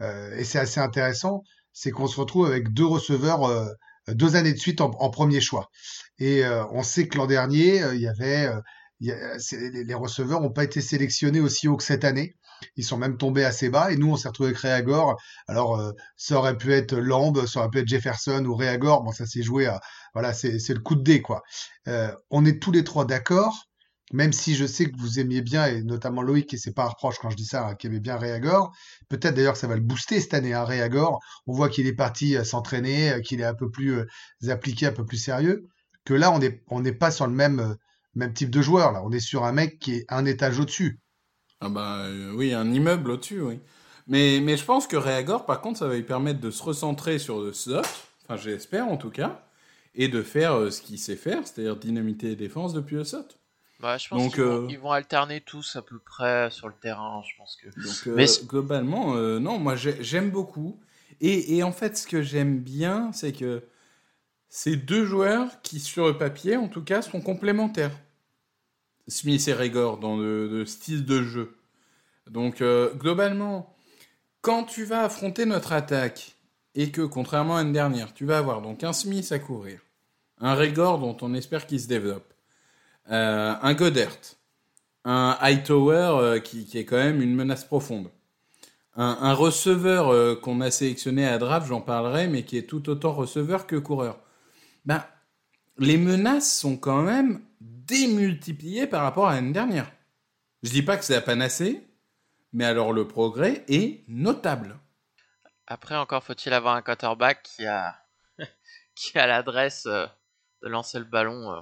euh, 0.00 0.34
et 0.36 0.44
c'est 0.44 0.58
assez 0.58 0.80
intéressant, 0.80 1.42
c'est 1.72 1.90
qu'on 1.90 2.06
se 2.06 2.18
retrouve 2.18 2.46
avec 2.46 2.72
deux 2.72 2.86
receveurs 2.86 3.44
euh, 3.44 3.66
deux 4.08 4.36
années 4.36 4.52
de 4.52 4.58
suite 4.58 4.80
en, 4.80 4.90
en 4.98 5.10
premier 5.10 5.40
choix. 5.40 5.70
Et 6.18 6.44
euh, 6.44 6.64
on 6.70 6.82
sait 6.82 7.08
que 7.08 7.18
l'an 7.18 7.26
dernier, 7.26 7.82
euh, 7.82 7.94
il 7.94 8.00
y 8.00 8.08
avait, 8.08 8.46
euh, 8.46 8.60
y 9.00 9.10
a- 9.12 9.36
les, 9.52 9.94
receveurs 9.94 10.40
n'ont 10.40 10.52
pas 10.52 10.64
été 10.64 10.80
sélectionnés 10.80 11.40
aussi 11.40 11.68
haut 11.68 11.76
que 11.76 11.84
cette 11.84 12.04
année. 12.04 12.36
Ils 12.76 12.84
sont 12.84 12.96
même 12.96 13.16
tombés 13.16 13.44
assez 13.44 13.68
bas. 13.68 13.92
Et 13.92 13.96
nous, 13.96 14.10
on 14.12 14.16
s'est 14.16 14.28
retrouvé 14.28 14.50
avec 14.50 14.60
Réagor. 14.60 15.20
Alors, 15.48 15.78
euh, 15.80 15.92
ça 16.16 16.36
aurait 16.38 16.56
pu 16.56 16.72
être 16.72 16.94
Lamb, 16.96 17.46
ça 17.46 17.60
aurait 17.60 17.70
pu 17.70 17.78
être 17.80 17.88
Jefferson 17.88 18.44
ou 18.46 18.54
Réagor. 18.54 19.02
Bon, 19.02 19.12
ça 19.12 19.26
s'est 19.26 19.42
joué 19.42 19.66
à, 19.66 19.80
voilà, 20.14 20.32
c'est 20.32 20.68
le 20.68 20.80
coup 20.80 20.94
de 20.94 21.02
dé, 21.02 21.20
quoi. 21.22 21.42
Euh, 21.88 22.12
on 22.30 22.44
est 22.44 22.62
tous 22.62 22.72
les 22.72 22.84
trois 22.84 23.04
d'accord, 23.04 23.66
même 24.12 24.32
si 24.32 24.54
je 24.54 24.66
sais 24.66 24.86
que 24.86 24.96
vous 24.98 25.18
aimiez 25.18 25.42
bien, 25.42 25.66
et 25.66 25.82
notamment 25.82 26.22
Loïc, 26.22 26.54
et 26.54 26.56
c'est 26.58 26.72
pas 26.72 26.84
un 26.84 26.88
reproche 26.88 27.16
quand 27.20 27.30
je 27.30 27.36
dis 27.36 27.44
ça, 27.46 27.66
hein, 27.66 27.74
qui 27.74 27.88
aimait 27.88 28.00
bien 28.00 28.16
Réagor. 28.16 28.72
Peut-être 29.08 29.34
d'ailleurs 29.34 29.54
que 29.54 29.58
ça 29.58 29.66
va 29.66 29.74
le 29.74 29.80
booster 29.82 30.20
cette 30.20 30.34
année, 30.34 30.54
hein, 30.54 30.64
Réagor. 30.64 31.20
On 31.46 31.52
voit 31.52 31.68
qu'il 31.68 31.86
est 31.86 31.94
parti 31.94 32.36
euh, 32.36 32.44
s'entraîner, 32.44 33.20
qu'il 33.24 33.40
est 33.40 33.44
un 33.44 33.54
peu 33.54 33.70
plus 33.70 34.06
appliqué, 34.48 34.86
un 34.86 34.92
peu 34.92 35.04
plus 35.04 35.18
sérieux. 35.18 35.66
Que 36.04 36.14
là, 36.14 36.30
on 36.32 36.38
n'est 36.38 36.62
on 36.68 36.80
n'est 36.80 36.92
pas 36.92 37.10
sur 37.10 37.26
le 37.26 37.32
même, 37.32 37.60
euh, 37.60 37.74
même 38.14 38.32
type 38.34 38.50
de 38.50 38.62
joueur. 38.62 38.92
Là, 38.92 39.02
on 39.04 39.12
est 39.12 39.20
sur 39.20 39.44
un 39.44 39.52
mec 39.52 39.78
qui 39.78 39.94
est 39.96 40.06
un 40.08 40.24
étage 40.26 40.58
au-dessus. 40.60 41.00
Ah 41.60 41.68
bah 41.68 41.98
euh, 42.04 42.32
oui, 42.34 42.52
un 42.52 42.72
immeuble 42.72 43.10
au-dessus, 43.12 43.40
oui. 43.40 43.60
Mais, 44.06 44.40
mais 44.42 44.56
je 44.56 44.64
pense 44.64 44.86
que 44.86 44.96
Réagor, 44.96 45.46
par 45.46 45.60
contre, 45.60 45.78
ça 45.78 45.88
va 45.88 45.94
lui 45.94 46.02
permettre 46.02 46.40
de 46.40 46.50
se 46.50 46.62
recentrer 46.62 47.18
sur 47.18 47.40
le 47.40 47.52
slot, 47.54 47.80
enfin 48.24 48.36
j'espère 48.36 48.86
en 48.88 48.98
tout 48.98 49.10
cas, 49.10 49.42
et 49.94 50.08
de 50.08 50.22
faire 50.22 50.54
euh, 50.54 50.70
ce 50.70 50.82
qu'il 50.82 50.98
sait 50.98 51.16
faire, 51.16 51.46
c'est-à-dire 51.46 51.76
dynamiter 51.76 52.28
les 52.28 52.36
défenses 52.36 52.74
depuis 52.74 52.96
le 52.96 53.04
slot. 53.04 53.24
bah, 53.80 53.98
je 53.98 54.08
pense 54.08 54.22
Donc, 54.22 54.34
qu'ils 54.34 54.42
vont, 54.42 54.60
euh, 54.62 54.68
ils 54.68 54.78
vont 54.78 54.90
alterner 54.92 55.40
tous 55.40 55.76
à 55.76 55.82
peu 55.82 55.98
près 55.98 56.50
sur 56.50 56.68
le 56.68 56.74
terrain. 56.74 57.22
Je 57.28 57.36
pense 57.36 57.56
que. 57.56 57.68
Donc 57.82 58.06
euh, 58.06 58.16
Mais 58.16 58.26
globalement, 58.46 59.16
euh, 59.16 59.38
non, 59.38 59.58
moi 59.58 59.76
j'ai- 59.76 60.02
j'aime 60.02 60.30
beaucoup. 60.30 60.80
Et, 61.20 61.56
et 61.56 61.62
en 61.62 61.72
fait, 61.72 61.96
ce 61.96 62.06
que 62.06 62.22
j'aime 62.22 62.58
bien, 62.60 63.12
c'est 63.12 63.32
que 63.32 63.62
c'est 64.56 64.76
deux 64.76 65.04
joueurs 65.04 65.60
qui, 65.62 65.80
sur 65.80 66.06
le 66.06 66.16
papier, 66.16 66.56
en 66.56 66.68
tout 66.68 66.84
cas, 66.84 67.02
sont 67.02 67.20
complémentaires. 67.20 67.90
Smith 69.08 69.48
et 69.48 69.52
Regor 69.52 69.98
dans 69.98 70.16
le, 70.16 70.46
le 70.46 70.64
style 70.64 71.04
de 71.04 71.24
jeu. 71.24 71.56
Donc 72.30 72.60
euh, 72.60 72.94
globalement, 72.94 73.74
quand 74.42 74.62
tu 74.62 74.84
vas 74.84 75.02
affronter 75.02 75.44
notre 75.44 75.72
attaque 75.72 76.36
et 76.76 76.92
que, 76.92 77.02
contrairement 77.02 77.56
à 77.56 77.58
l'année 77.58 77.72
dernière, 77.72 78.14
tu 78.14 78.26
vas 78.26 78.38
avoir 78.38 78.62
donc 78.62 78.84
un 78.84 78.92
Smith 78.92 79.32
à 79.32 79.40
couvrir, 79.40 79.80
un 80.38 80.54
Regor 80.54 81.00
dont 81.00 81.16
on 81.20 81.34
espère 81.34 81.66
qu'il 81.66 81.80
se 81.80 81.88
développe, 81.88 82.32
euh, 83.10 83.54
un 83.60 83.74
Godert, 83.74 84.16
un 85.04 85.36
Hightower 85.40 86.10
euh, 86.20 86.38
qui, 86.38 86.64
qui 86.64 86.78
est 86.78 86.84
quand 86.84 86.96
même 86.96 87.20
une 87.20 87.34
menace 87.34 87.64
profonde. 87.64 88.08
Un, 88.94 89.18
un 89.20 89.34
receveur 89.34 90.10
euh, 90.10 90.36
qu'on 90.36 90.60
a 90.60 90.70
sélectionné 90.70 91.26
à 91.26 91.38
draft, 91.38 91.66
j'en 91.66 91.80
parlerai, 91.80 92.28
mais 92.28 92.44
qui 92.44 92.56
est 92.56 92.68
tout 92.68 92.88
autant 92.88 93.12
receveur 93.12 93.66
que 93.66 93.74
coureur. 93.74 94.20
Ben, 94.84 95.04
les 95.78 95.96
menaces 95.96 96.58
sont 96.58 96.76
quand 96.76 97.02
même 97.02 97.40
démultipliées 97.60 98.86
par 98.86 99.02
rapport 99.02 99.28
à 99.28 99.34
l'année 99.34 99.52
dernière. 99.52 99.90
Je 100.62 100.70
dis 100.70 100.82
pas 100.82 100.96
que 100.96 101.04
c'est 101.04 101.14
la 101.14 101.20
panacée, 101.20 101.86
mais 102.52 102.64
alors 102.64 102.92
le 102.92 103.06
progrès 103.06 103.64
est 103.68 104.04
notable. 104.08 104.78
Après, 105.66 105.96
encore 105.96 106.22
faut-il 106.22 106.52
avoir 106.52 106.74
un 106.74 106.82
quarterback 106.82 107.42
qui 107.42 107.66
a, 107.66 107.96
qui 108.94 109.18
a 109.18 109.26
l'adresse 109.26 109.86
euh, 109.86 110.06
de 110.62 110.68
lancer 110.68 110.98
le 110.98 111.04
ballon. 111.04 111.52
euh. 111.52 111.60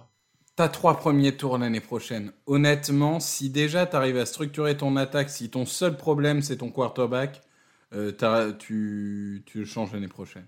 T'as 0.54 0.68
trois 0.68 0.98
premiers 0.98 1.36
tours 1.36 1.56
l'année 1.56 1.80
prochaine. 1.80 2.32
Honnêtement, 2.46 3.20
si 3.20 3.48
déjà 3.48 3.86
t'arrives 3.86 4.18
à 4.18 4.26
structurer 4.26 4.76
ton 4.76 4.96
attaque, 4.96 5.30
si 5.30 5.50
ton 5.50 5.64
seul 5.64 5.96
problème 5.96 6.42
c'est 6.42 6.58
ton 6.58 6.70
quarterback, 6.70 7.40
euh, 7.94 8.52
tu, 8.58 9.42
tu 9.46 9.58
le 9.60 9.64
changes 9.64 9.92
l'année 9.92 10.08
prochaine. 10.08 10.46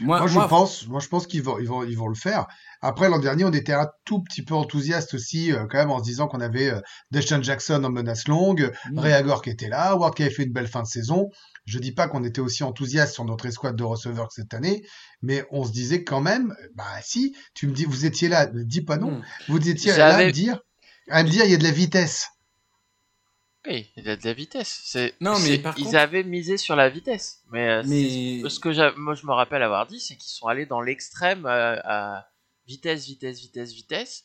Moi, 0.00 0.18
Moi, 0.18 0.26
je 0.28 0.34
moi, 0.34 0.48
pense, 0.48 0.86
moi, 0.86 1.00
je 1.00 1.08
pense 1.08 1.26
qu'ils 1.26 1.42
vont, 1.42 1.58
ils 1.58 1.66
vont, 1.68 1.84
ils 1.84 1.96
vont 1.96 2.08
le 2.08 2.14
faire. 2.14 2.46
Après, 2.82 3.08
l'an 3.08 3.18
dernier, 3.18 3.44
on 3.44 3.52
était 3.52 3.72
un 3.72 3.88
tout 4.04 4.22
petit 4.22 4.42
peu 4.42 4.54
enthousiaste 4.54 5.14
aussi, 5.14 5.52
euh, 5.52 5.66
quand 5.70 5.78
même, 5.78 5.90
en 5.90 5.98
se 5.98 6.04
disant 6.04 6.28
qu'on 6.28 6.40
avait 6.40 6.70
euh, 6.70 6.80
Deshaun 7.10 7.42
Jackson 7.42 7.82
en 7.84 7.90
menace 7.90 8.26
longue, 8.28 8.72
Mm. 8.90 8.98
Réagor 8.98 9.42
qui 9.42 9.50
était 9.50 9.68
là, 9.68 9.94
Ward 9.96 10.14
qui 10.14 10.22
avait 10.22 10.32
fait 10.32 10.44
une 10.44 10.52
belle 10.52 10.68
fin 10.68 10.82
de 10.82 10.86
saison. 10.86 11.28
Je 11.66 11.78
dis 11.78 11.92
pas 11.92 12.08
qu'on 12.08 12.24
était 12.24 12.40
aussi 12.40 12.64
enthousiaste 12.64 13.14
sur 13.14 13.24
notre 13.24 13.46
escouade 13.46 13.76
de 13.76 13.84
receveurs 13.84 14.28
que 14.28 14.34
cette 14.34 14.54
année, 14.54 14.82
mais 15.22 15.44
on 15.50 15.64
se 15.64 15.72
disait 15.72 16.02
quand 16.04 16.20
même, 16.20 16.54
bah 16.74 16.84
si, 17.02 17.36
tu 17.54 17.66
me 17.68 17.72
dis, 17.72 17.84
vous 17.84 18.06
étiez 18.06 18.28
là, 18.28 18.46
ne 18.50 18.62
dis 18.62 18.80
pas 18.82 18.96
non, 18.96 19.10
Mm. 19.10 19.22
vous 19.48 19.68
étiez 19.68 19.96
là 19.96 20.16
à 20.16 20.24
me 20.24 20.32
dire, 20.32 20.60
à 21.10 21.22
me 21.22 21.28
dire, 21.28 21.44
il 21.44 21.50
y 21.50 21.54
a 21.54 21.58
de 21.58 21.64
la 21.64 21.70
vitesse. 21.70 22.28
Oui, 23.68 23.90
il 23.96 24.08
a 24.08 24.16
de 24.16 24.24
la 24.24 24.32
vitesse. 24.32 24.80
C'est, 24.84 25.14
Non, 25.20 25.32
mais 25.38 25.38
c'est- 25.56 25.58
par 25.58 25.78
ils 25.78 25.84
contre- 25.84 25.96
avaient 25.98 26.24
misé 26.24 26.56
sur 26.56 26.76
la 26.76 26.88
vitesse. 26.88 27.42
Mais, 27.50 27.68
euh, 27.68 27.82
Mais- 27.86 28.40
c'est- 28.42 28.48
ce 28.48 28.58
que 28.60 28.96
moi 28.98 29.14
je 29.14 29.26
me 29.26 29.32
rappelle 29.32 29.62
avoir 29.62 29.86
dit, 29.86 30.00
c'est 30.00 30.16
qu'ils 30.16 30.30
sont 30.32 30.46
allés 30.46 30.64
dans 30.66 30.80
l'extrême 30.80 31.44
euh, 31.46 31.76
à 31.84 32.26
vitesse, 32.66 33.04
vitesse, 33.06 33.38
vitesse, 33.40 33.72
vitesse, 33.72 34.24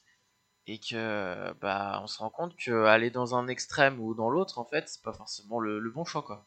et 0.67 0.79
que 0.79 1.53
bah 1.59 1.99
on 2.01 2.07
se 2.07 2.17
rend 2.19 2.29
compte 2.29 2.55
que 2.55 2.85
aller 2.85 3.09
dans 3.09 3.35
un 3.35 3.47
extrême 3.47 3.99
ou 3.99 4.13
dans 4.15 4.29
l'autre, 4.29 4.57
en 4.57 4.65
fait, 4.65 4.85
c'est 4.87 5.01
pas 5.01 5.13
forcément 5.13 5.59
le, 5.59 5.79
le 5.79 5.89
bon 5.91 6.05
choix, 6.05 6.21
quoi. 6.21 6.45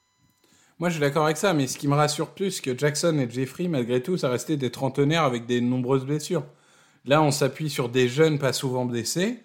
Moi, 0.78 0.88
je 0.88 0.95
suis 0.95 1.00
d'accord 1.00 1.25
avec 1.25 1.37
ça, 1.37 1.52
mais 1.54 1.66
ce 1.66 1.76
qui 1.76 1.88
me 1.88 1.95
rassure 1.95 2.30
plus, 2.30 2.61
que 2.61 2.76
Jackson 2.78 3.18
et 3.18 3.28
Jeffrey, 3.28 3.66
malgré 3.68 4.00
tout, 4.02 4.16
ça 4.16 4.30
restait 4.30 4.57
des 4.57 4.71
trentenaires 4.71 5.25
avec 5.25 5.45
des 5.45 5.61
nombreuses 5.61 6.04
blessures. 6.07 6.47
Là, 7.04 7.21
on 7.21 7.33
s'appuie 7.33 7.68
sur 7.68 7.88
des 7.88 8.09
jeunes 8.09 8.38
pas 8.38 8.52
souvent 8.52 8.85
blessés. 8.87 9.42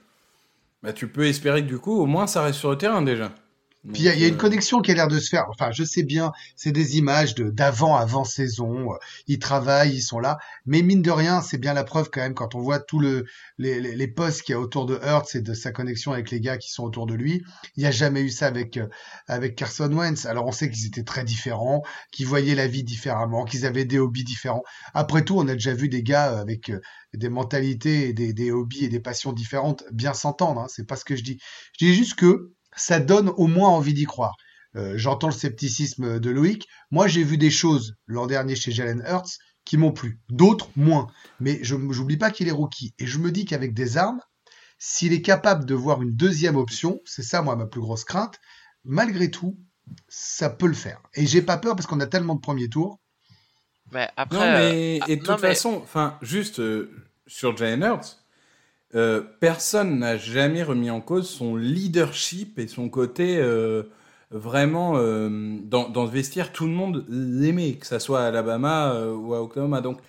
Bah, 0.83 0.93
tu 0.93 1.07
peux 1.07 1.25
espérer 1.25 1.63
que 1.63 1.67
du 1.69 1.79
coup, 1.79 1.99
au 1.99 2.05
moins, 2.05 2.27
ça 2.27 2.43
reste 2.43 2.59
sur 2.59 2.69
le 2.69 2.77
terrain 2.77 3.01
déjà. 3.01 3.31
Puis 3.91 4.03
il 4.03 4.05
y, 4.05 4.09
a- 4.09 4.15
il 4.15 4.21
y 4.21 4.25
a 4.25 4.27
une 4.27 4.35
euh, 4.35 4.37
connexion 4.37 4.81
qui 4.81 4.91
a 4.91 4.93
l'air 4.93 5.07
de 5.07 5.19
se 5.19 5.29
faire. 5.29 5.45
Enfin, 5.49 5.71
je 5.71 5.83
sais 5.83 6.03
bien, 6.03 6.31
c'est 6.55 6.71
des 6.71 6.97
images 6.97 7.35
de 7.35 7.49
d'avant, 7.49 7.95
avant 7.95 8.23
saison. 8.23 8.89
Ils 9.27 9.39
travaillent, 9.39 9.95
ils 9.95 10.01
sont 10.01 10.19
là. 10.19 10.37
Mais 10.65 10.81
mine 10.81 11.01
de 11.01 11.11
rien, 11.11 11.41
c'est 11.41 11.57
bien 11.57 11.73
la 11.73 11.83
preuve 11.83 12.09
quand 12.09 12.21
même 12.21 12.33
quand 12.33 12.55
on 12.55 12.61
voit 12.61 12.79
tout 12.79 12.99
le 12.99 13.25
les, 13.57 13.79
les, 13.81 13.95
les 13.95 14.07
postes 14.07 14.41
qu'il 14.43 14.53
y 14.53 14.55
a 14.55 14.59
autour 14.59 14.85
de 14.85 14.95
Hurts 15.03 15.35
et 15.35 15.41
de 15.41 15.53
sa 15.53 15.71
connexion 15.71 16.11
avec 16.13 16.31
les 16.31 16.39
gars 16.39 16.57
qui 16.57 16.71
sont 16.71 16.83
autour 16.83 17.05
de 17.05 17.13
lui. 17.13 17.43
Il 17.75 17.81
n'y 17.81 17.85
a 17.87 17.91
jamais 17.91 18.21
eu 18.21 18.29
ça 18.29 18.47
avec 18.47 18.77
euh, 18.77 18.87
avec 19.27 19.55
Carson 19.55 19.91
Wentz. 19.91 20.25
Alors 20.25 20.45
on 20.45 20.51
sait 20.51 20.69
qu'ils 20.69 20.87
étaient 20.87 21.03
très 21.03 21.23
différents, 21.23 21.83
qu'ils 22.11 22.27
voyaient 22.27 22.55
la 22.55 22.67
vie 22.67 22.83
différemment, 22.83 23.43
qu'ils 23.45 23.65
avaient 23.65 23.85
des 23.85 23.99
hobbies 23.99 24.23
différents. 24.23 24.63
Après 24.93 25.23
tout, 25.25 25.37
on 25.37 25.47
a 25.47 25.53
déjà 25.53 25.73
vu 25.73 25.89
des 25.89 26.03
gars 26.03 26.39
avec 26.39 26.69
euh, 26.69 26.79
des 27.13 27.29
mentalités, 27.29 28.09
et 28.09 28.13
des, 28.13 28.33
des 28.33 28.51
hobbies 28.51 28.85
et 28.85 28.89
des 28.89 28.99
passions 28.99 29.33
différentes 29.33 29.83
bien 29.91 30.13
s'entendre. 30.13 30.61
Hein, 30.61 30.67
c'est 30.69 30.87
pas 30.87 30.95
ce 30.95 31.05
que 31.05 31.15
je 31.15 31.23
dis. 31.23 31.39
Je 31.79 31.85
dis 31.85 31.93
juste 31.93 32.15
que 32.15 32.51
ça 32.75 32.99
donne 32.99 33.29
au 33.29 33.47
moins 33.47 33.69
envie 33.69 33.93
d'y 33.93 34.05
croire. 34.05 34.35
Euh, 34.75 34.93
J'entends 34.97 35.27
le 35.27 35.33
scepticisme 35.33 36.19
de 36.19 36.29
Loïc. 36.29 36.67
Moi, 36.91 37.07
j'ai 37.07 37.23
vu 37.23 37.37
des 37.37 37.51
choses 37.51 37.95
l'an 38.07 38.25
dernier 38.27 38.55
chez 38.55 38.71
Jalen 38.71 39.03
Hurts 39.07 39.37
qui 39.65 39.77
m'ont 39.77 39.91
plu, 39.91 40.19
d'autres 40.29 40.69
moins. 40.75 41.07
Mais 41.39 41.59
je 41.63 41.75
j'oublie 41.91 42.17
pas 42.17 42.31
qu'il 42.31 42.47
est 42.47 42.51
rookie. 42.51 42.93
Et 42.99 43.05
je 43.07 43.17
me 43.19 43.31
dis 43.31 43.45
qu'avec 43.45 43.73
des 43.73 43.97
armes, 43.97 44.19
s'il 44.79 45.13
est 45.13 45.21
capable 45.21 45.65
de 45.65 45.75
voir 45.75 46.01
une 46.01 46.15
deuxième 46.15 46.55
option, 46.57 46.99
c'est 47.05 47.23
ça 47.23 47.41
moi 47.41 47.55
ma 47.55 47.65
plus 47.67 47.79
grosse 47.81 48.03
crainte. 48.03 48.39
Malgré 48.83 49.29
tout, 49.31 49.57
ça 50.09 50.49
peut 50.49 50.67
le 50.67 50.73
faire. 50.73 51.01
Et 51.13 51.25
j'ai 51.25 51.41
pas 51.41 51.57
peur 51.57 51.75
parce 51.75 51.87
qu'on 51.87 51.99
a 52.01 52.07
tellement 52.07 52.35
de 52.35 52.41
premiers 52.41 52.67
tours. 52.67 52.99
Mais 53.91 54.09
après, 54.17 54.37
Non, 54.37 54.43
mais 54.43 54.99
euh, 55.01 55.05
et 55.07 55.15
de 55.17 55.21
non, 55.21 55.33
toute 55.35 55.41
mais- 55.43 55.49
façon, 55.49 55.79
enfin, 55.83 56.17
juste 56.21 56.59
euh, 56.59 56.91
sur 57.27 57.55
Jalen 57.55 57.83
Hurts, 57.83 58.22
euh, 58.95 59.21
personne 59.39 59.99
n'a 59.99 60.17
jamais 60.17 60.63
remis 60.63 60.91
en 60.91 61.01
cause 61.01 61.29
son 61.29 61.55
leadership 61.55 62.59
et 62.59 62.67
son 62.67 62.89
côté 62.89 63.37
euh, 63.37 63.83
vraiment 64.29 64.97
euh, 64.97 65.29
dans, 65.63 66.03
le 66.03 66.09
vestiaire. 66.09 66.51
Tout 66.51 66.65
le 66.65 66.73
monde 66.73 67.05
l'aimait, 67.09 67.75
que 67.75 67.87
ça 67.87 67.99
soit 67.99 68.21
à 68.21 68.27
Alabama 68.27 69.07
ou 69.07 69.33
à 69.33 69.41
Oklahoma. 69.41 69.81
Donc 69.81 69.99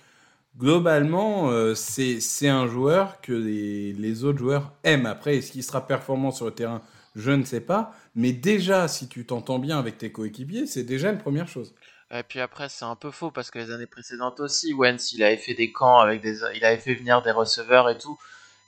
globalement, 0.57 1.51
c'est 1.75 2.19
c'est 2.21 2.47
un 2.47 2.67
joueur 2.67 3.21
que 3.21 3.33
les, 3.33 3.93
les 3.93 4.23
autres 4.23 4.39
joueurs 4.39 4.73
aiment. 4.83 5.07
Après, 5.07 5.37
est-ce 5.37 5.51
qu'il 5.51 5.63
sera 5.63 5.85
performant 5.87 6.31
sur 6.31 6.45
le 6.45 6.51
terrain? 6.51 6.81
Je 7.15 7.31
ne 7.31 7.43
sais 7.43 7.61
pas. 7.61 7.93
Mais 8.13 8.33
déjà, 8.33 8.87
si 8.87 9.07
tu 9.07 9.25
t'entends 9.25 9.59
bien 9.59 9.79
avec 9.79 9.97
tes 9.97 10.11
coéquipiers, 10.11 10.67
c'est 10.67 10.83
déjà 10.83 11.11
une 11.11 11.17
première 11.17 11.47
chose. 11.47 11.73
Et 12.11 12.23
puis 12.23 12.39
après, 12.39 12.69
c'est 12.69 12.85
un 12.85 12.95
peu 12.95 13.09
faux 13.09 13.31
parce 13.31 13.49
que 13.49 13.57
les 13.57 13.71
années 13.71 13.87
précédentes 13.87 14.39
aussi, 14.39 14.73
Wentz, 14.73 15.13
il 15.13 15.23
avait 15.23 15.37
fait 15.37 15.55
des 15.55 15.71
camps 15.71 15.97
avec 15.97 16.21
des, 16.21 16.37
il 16.55 16.63
avait 16.63 16.77
fait 16.77 16.93
venir 16.93 17.21
des 17.23 17.31
receveurs 17.31 17.89
et 17.89 17.97
tout. 17.97 18.17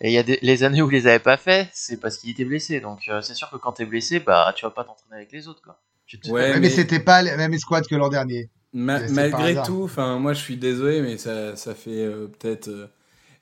Et 0.01 0.09
il 0.09 0.13
y 0.13 0.17
a 0.17 0.23
des, 0.23 0.39
les 0.41 0.63
années 0.63 0.81
où 0.81 0.89
il 0.89 0.93
les 0.93 1.07
avait 1.07 1.19
pas 1.19 1.37
fait, 1.37 1.69
c'est 1.73 1.99
parce 1.99 2.17
qu'il 2.17 2.29
était 2.29 2.45
blessé. 2.45 2.79
Donc 2.79 3.07
euh, 3.09 3.21
c'est 3.21 3.33
sûr 3.35 3.49
que 3.49 3.57
quand 3.57 3.73
t'es 3.73 3.85
blessé, 3.85 4.19
bah 4.19 4.53
tu 4.55 4.65
vas 4.65 4.71
pas 4.71 4.83
t'entraîner 4.83 5.15
avec 5.17 5.31
les 5.31 5.47
autres, 5.47 5.61
quoi. 5.63 5.81
Tu 6.05 6.19
te- 6.19 6.29
Ouais, 6.29 6.53
mais 6.53 6.59
mais- 6.59 6.69
c'était 6.69 6.99
pas 6.99 7.21
la 7.21 7.35
même 7.37 7.53
escouade 7.53 7.87
que 7.87 7.95
l'an 7.95 8.09
dernier. 8.09 8.49
Ma- 8.73 9.07
malgré 9.09 9.61
tout, 9.61 9.83
enfin, 9.83 10.19
moi 10.19 10.33
je 10.33 10.41
suis 10.41 10.57
désolé, 10.57 11.01
mais 11.01 11.17
ça, 11.17 11.55
ça 11.55 11.73
fait 11.75 12.05
euh, 12.05 12.27
peut-être. 12.27 12.67
euh, 12.67 12.87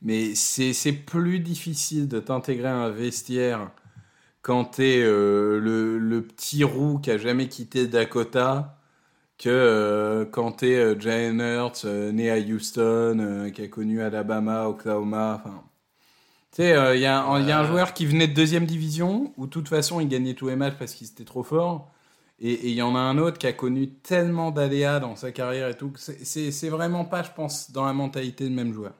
mais 0.01 0.35
c'est 0.35 0.73
c'est 0.73 0.93
plus 0.93 1.39
difficile 1.39 2.07
de 2.07 2.19
t'intégrer 2.19 2.67
à 2.69 2.75
un 2.77 2.89
vestiaire 2.91 3.71
quand 4.43 4.65
t'es 4.65 5.01
euh, 5.03 5.59
le, 5.59 5.99
le 5.99 6.23
petit 6.23 6.63
roux 6.63 6.99
qui 6.99 7.11
a 7.11 7.17
jamais 7.19 7.49
quitté 7.49 7.87
Dakota 7.87 8.79
que 9.39 9.49
euh, 9.49 10.25
quand 10.25 10.53
t'es 10.53 10.75
euh, 10.77 10.99
Jalen 10.99 11.41
Hurts, 11.41 11.83
euh, 11.85 12.11
né 12.13 12.31
à 12.31 12.37
Houston, 12.39 13.19
euh, 13.19 13.49
qui 13.51 13.63
a 13.63 13.67
connu 13.69 14.01
Alabama, 14.01 14.67
Oklahoma, 14.69 15.41
enfin... 15.45 15.63
Tu 16.55 16.61
sais, 16.61 16.95
il 16.95 17.01
y, 17.01 17.05
a 17.05 17.21
un- 17.21 17.41
y 17.41 17.51
a 17.51 17.59
un 17.59 17.63
Euh. 17.63 17.67
joueur 17.67 17.93
qui 17.93 18.05
venait 18.05 18.29
de 18.29 18.33
deuxième 18.33 18.65
division, 18.65 19.33
où 19.35 19.45
de 19.45 19.51
toute 19.51 19.67
façon 19.67 19.99
il 19.99 20.07
gagnait 20.07 20.35
tous 20.35 20.47
les 20.47 20.55
matchs 20.55 20.75
parce 20.79 20.93
qu'il 20.93 21.05
était 21.05 21.25
trop 21.25 21.43
fort, 21.43 21.91
et 22.39 22.69
il 22.69 22.75
y 22.75 22.81
en 22.81 22.95
a 22.95 22.99
un 22.99 23.17
autre 23.17 23.37
qui 23.37 23.45
a 23.45 23.51
connu 23.51 23.89
tellement 23.95 24.51
d'aléas 24.51 25.01
dans 25.01 25.17
sa 25.17 25.33
carrière 25.33 25.67
et 25.67 25.75
tout, 25.75 25.91
c'est- 25.97 26.69
vraiment 26.69 27.03
pas, 27.03 27.23
je 27.23 27.31
pense, 27.31 27.71
dans 27.71 27.83
la 27.85 27.91
mentalité 27.91 28.45
de 28.45 28.53
même 28.55 28.71
joueur. 28.71 28.93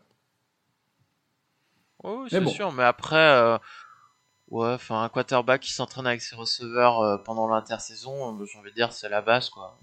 Oui, 2.03 2.13
oui, 2.23 2.27
c'est 2.29 2.41
bon. 2.41 2.49
sûr, 2.51 2.73
mais 2.73 2.83
après, 2.83 3.15
euh, 3.15 3.57
ouais, 4.49 4.73
enfin, 4.73 5.03
un 5.03 5.09
quarterback 5.09 5.61
qui 5.61 5.71
s'entraîne 5.71 6.07
avec 6.07 6.21
ses 6.21 6.35
receveurs 6.35 6.99
euh, 6.99 7.17
pendant 7.19 7.47
l'intersaison, 7.47 8.37
euh, 8.37 8.45
j'ai 8.45 8.59
envie 8.59 8.71
de 8.71 8.75
dire, 8.75 8.91
c'est 8.91 9.07
la 9.09 9.21
base, 9.21 9.49
quoi. 9.49 9.77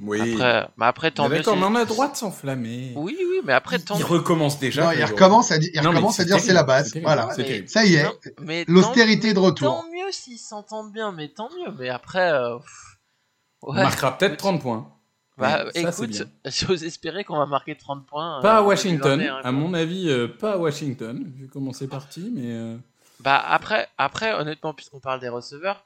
Oui. 0.00 0.20
Après, 0.34 0.68
mais 0.76 0.86
après, 0.86 1.10
tant 1.10 1.24
Mais 1.24 1.30
mieux. 1.30 1.36
D'accord, 1.38 1.56
mais 1.56 1.64
on 1.64 1.74
a 1.74 1.80
le 1.80 1.86
droit 1.86 2.08
de 2.08 2.16
s'enflammer. 2.16 2.92
Oui, 2.94 3.16
oui, 3.18 3.40
mais 3.44 3.52
après, 3.52 3.78
tant 3.80 3.96
il 3.96 4.00
mieux. 4.00 4.06
recommence 4.06 4.58
déjà. 4.60 4.84
Non, 4.84 4.92
il 4.92 5.04
recommence 5.04 5.50
à, 5.50 5.58
di- 5.58 5.70
il 5.74 5.78
Non, 5.82 5.90
mais 5.90 5.96
recommence 5.96 6.20
à 6.20 6.24
dire 6.24 6.38
c'est 6.38 6.52
la 6.52 6.62
base. 6.62 6.94
Voilà. 7.02 7.28
mais-. 7.36 7.66
Ça 7.66 7.84
y 7.84 7.94
est. 7.96 8.06
L'austérité 8.68 9.34
de 9.34 9.38
retour. 9.40 9.68
Tant 9.82 9.84
mieux 9.90 10.12
s'ils 10.12 10.38
s'entendent 10.38 10.92
bien, 10.92 11.10
mais 11.12 11.28
tant 11.28 11.48
mieux. 11.50 11.72
Mais 11.78 11.88
après, 11.88 12.30
euh, 12.32 12.56
ouais. 13.62 13.82
marquera 13.82 14.16
peut-être 14.16 14.36
30 14.36 14.60
points. 14.62 14.88
Bah, 15.36 15.64
Ouais, 15.66 15.82
ça, 15.82 15.92
c'est 15.92 16.02
écoute, 16.04 16.10
bien. 16.10 16.26
j'ose 16.46 16.82
espérer 16.84 17.22
qu'on 17.24 17.36
va 17.38 17.46
marquer 17.46 17.76
30 17.76 18.06
points. 18.06 18.38
euh, 18.38 18.42
Pas 18.42 18.58
à 18.58 18.62
en 18.62 18.66
Washington, 18.66 19.18
2021, 19.18 19.36
à 19.48 19.52
mon 19.52 19.72
avis, 19.74 20.08
euh, 20.10 20.26
pas 20.26 20.52
à 20.54 20.56
Washington, 20.58 21.32
vu 21.36 21.48
comment 21.52 21.72
c'est 21.72 21.86
parti, 21.86 22.32
mais 22.34 22.52
euh, 22.52 22.76
Bah 23.20 23.40
après, 23.48 23.88
après 23.98 24.32
honnêtement, 24.34 24.74
puisqu'on 24.74 24.98
parle 24.98 25.20
des 25.20 25.28
receveurs, 25.28 25.84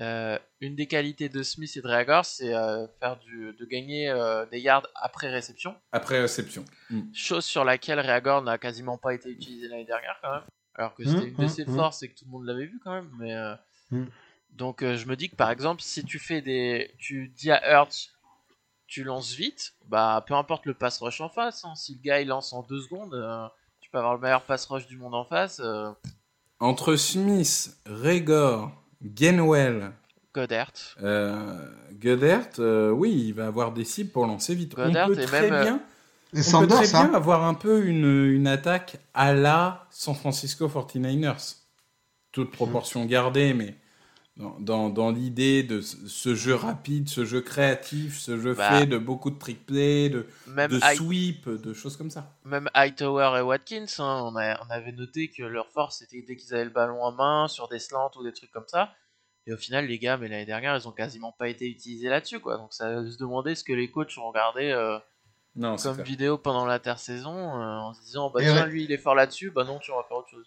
euh, 0.00 0.38
une 0.60 0.76
des 0.76 0.86
qualités 0.86 1.28
de 1.28 1.42
Smith 1.42 1.76
et 1.76 1.80
de 1.80 1.88
Reagor, 1.88 2.24
c'est 2.24 2.54
euh, 2.54 2.86
faire 3.00 3.16
du, 3.18 3.52
de 3.58 3.64
gagner 3.64 4.08
euh, 4.08 4.46
des 4.46 4.60
yards 4.60 4.86
après 4.94 5.28
réception. 5.30 5.74
après 5.92 6.20
réception. 6.20 6.64
Mm. 6.90 7.00
Chose 7.12 7.44
sur 7.44 7.64
laquelle 7.64 7.98
Reagor 8.00 8.42
n'a 8.42 8.58
quasiment 8.58 8.96
pas 8.98 9.14
été 9.14 9.30
utilisé 9.30 9.68
l'année 9.68 9.84
dernière 9.84 10.18
quand 10.22 10.32
même. 10.32 10.44
Alors 10.74 10.94
que 10.94 11.04
c'était 11.04 11.26
Mmh, 11.26 11.28
une 11.28 11.36
de 11.36 11.48
ses 11.48 11.64
mmh. 11.64 11.74
forces 11.74 12.02
et 12.04 12.08
que 12.08 12.16
tout 12.16 12.24
le 12.26 12.30
monde 12.30 12.44
l'avait 12.46 12.66
vu 12.66 12.78
quand 12.84 12.92
même. 12.92 13.10
Mais 13.18 13.34
donc 14.50 14.82
euh, 14.82 14.96
je 14.96 15.06
me 15.06 15.16
dis 15.16 15.28
que 15.28 15.34
par 15.36 15.50
exemple, 15.50 15.82
si 15.82 16.04
tu 16.04 16.18
fais 16.20 16.40
des, 16.40 16.92
tu 16.98 17.28
dis 17.36 17.50
à 17.50 17.60
Hurts, 17.72 18.10
tu 18.86 19.02
lances 19.04 19.32
vite, 19.32 19.74
bah 19.86 20.24
peu 20.26 20.34
importe 20.34 20.66
le 20.66 20.74
pass 20.74 21.00
rush 21.00 21.20
en 21.20 21.28
face. 21.28 21.64
hein. 21.64 21.74
Si 21.74 21.94
le 21.94 22.00
gars 22.00 22.20
il 22.20 22.28
lance 22.28 22.52
en 22.52 22.62
deux 22.62 22.80
secondes, 22.80 23.14
euh, 23.14 23.46
tu 23.80 23.90
peux 23.90 23.98
avoir 23.98 24.14
le 24.14 24.20
meilleur 24.20 24.42
pass 24.42 24.66
rush 24.66 24.86
du 24.86 24.96
monde 24.96 25.14
en 25.14 25.24
face. 25.24 25.60
euh, 25.60 25.90
Entre 26.60 26.94
Smith, 26.96 27.76
Regor, 27.86 28.70
Gainwell, 29.02 29.92
Goddard. 30.34 30.72
euh, 31.02 31.58
Goddard, 32.00 32.48
euh, 32.58 32.90
oui, 32.90 33.26
il 33.28 33.32
va 33.34 33.46
avoir 33.46 33.72
des 33.72 33.84
cibles 33.84 34.10
pour 34.10 34.26
lancer 34.26 34.54
vite. 34.54 34.74
On 34.76 34.92
peut 34.92 35.20
et 35.20 35.24
très 35.24 35.42
même, 35.42 35.52
euh, 35.52 35.62
bien, 35.62 35.80
Et 36.34 36.54
on 36.54 36.60
peut 36.60 36.66
très 36.66 36.94
hein. 36.94 37.04
bien 37.06 37.14
avoir 37.14 37.44
un 37.44 37.54
peu 37.54 37.84
une, 37.86 38.26
une 38.26 38.46
attaque 38.46 38.98
à 39.14 39.32
la 39.32 39.86
San 39.90 40.14
Francisco 40.14 40.68
49ers. 40.68 41.56
Toute 42.32 42.50
proportion 42.50 43.04
gardée, 43.06 43.54
mais 43.54 43.74
dans, 44.38 44.56
dans, 44.60 44.88
dans 44.88 45.10
l'idée 45.10 45.62
de 45.64 45.80
ce 45.80 46.34
jeu 46.34 46.54
rapide, 46.54 47.08
ce 47.08 47.24
jeu 47.24 47.40
créatif, 47.40 48.18
ce 48.18 48.38
jeu 48.38 48.54
Bah. 48.54 48.70
fait 48.78 48.86
de 48.86 48.96
beaucoup 48.96 49.30
de 49.30 49.38
trick 49.38 49.66
play, 49.66 50.08
de, 50.08 50.26
Même, 50.46 50.70
de 50.70 50.78
sweep, 50.94 51.48
de 51.48 51.74
choses 51.74 51.96
comme 51.96 52.10
ça. 52.10 52.32
même 52.44 52.70
Hightower 52.72 53.36
et 53.38 53.42
Watkins, 53.42 53.86
hein, 53.98 54.22
on, 54.24 54.36
a- 54.36 54.60
on 54.64 54.70
avait 54.70 54.92
noté 54.92 55.28
que 55.28 55.42
leur 55.42 55.68
force 55.70 55.98
c'était 55.98 56.22
dès 56.22 56.36
qu'ils 56.36 56.54
avaient 56.54 56.64
le 56.64 56.70
ballon 56.70 57.02
en 57.02 57.10
main, 57.12 57.48
sur 57.48 57.68
des 57.68 57.80
slants 57.80 58.10
ou 58.16 58.22
des 58.22 58.32
trucs 58.32 58.50
comme 58.52 58.68
ça. 58.68 58.94
Et 59.46 59.52
au 59.52 59.56
final, 59.56 59.86
les 59.86 59.98
gars, 59.98 60.16
mais 60.18 60.28
l'année 60.28 60.44
dernière, 60.46 60.76
ils 60.76 60.86
ont 60.86 60.92
quasiment 60.92 61.32
pas 61.32 61.48
été 61.48 61.66
utilisés 61.68 62.08
là-dessus, 62.08 62.38
quoi. 62.38 62.58
Donc 62.58 62.72
ça 62.74 63.04
se 63.10 63.16
demander 63.18 63.54
ce 63.54 63.64
que 63.64 63.72
les 63.72 63.90
coachs 63.90 64.16
ont 64.18 64.28
regardé 64.28 64.70
euh, 64.70 64.98
Non, 65.56 65.76
comme 65.76 66.02
vidéo 66.02 66.36
pendant 66.38 66.64
l'intersaison 66.66 67.34
euh, 67.34 67.78
en 67.78 67.94
se 67.94 68.02
disant, 68.02 68.30
bah 68.30 68.40
tiens, 68.42 68.66
ouais. 68.66 68.70
lui 68.70 68.84
il 68.84 68.92
est 68.92 68.98
fort 68.98 69.14
là-dessus, 69.14 69.50
bah 69.50 69.64
non, 69.64 69.78
tu 69.78 69.90
vas 69.90 70.04
faire 70.06 70.18
autre 70.18 70.28
chose. 70.30 70.46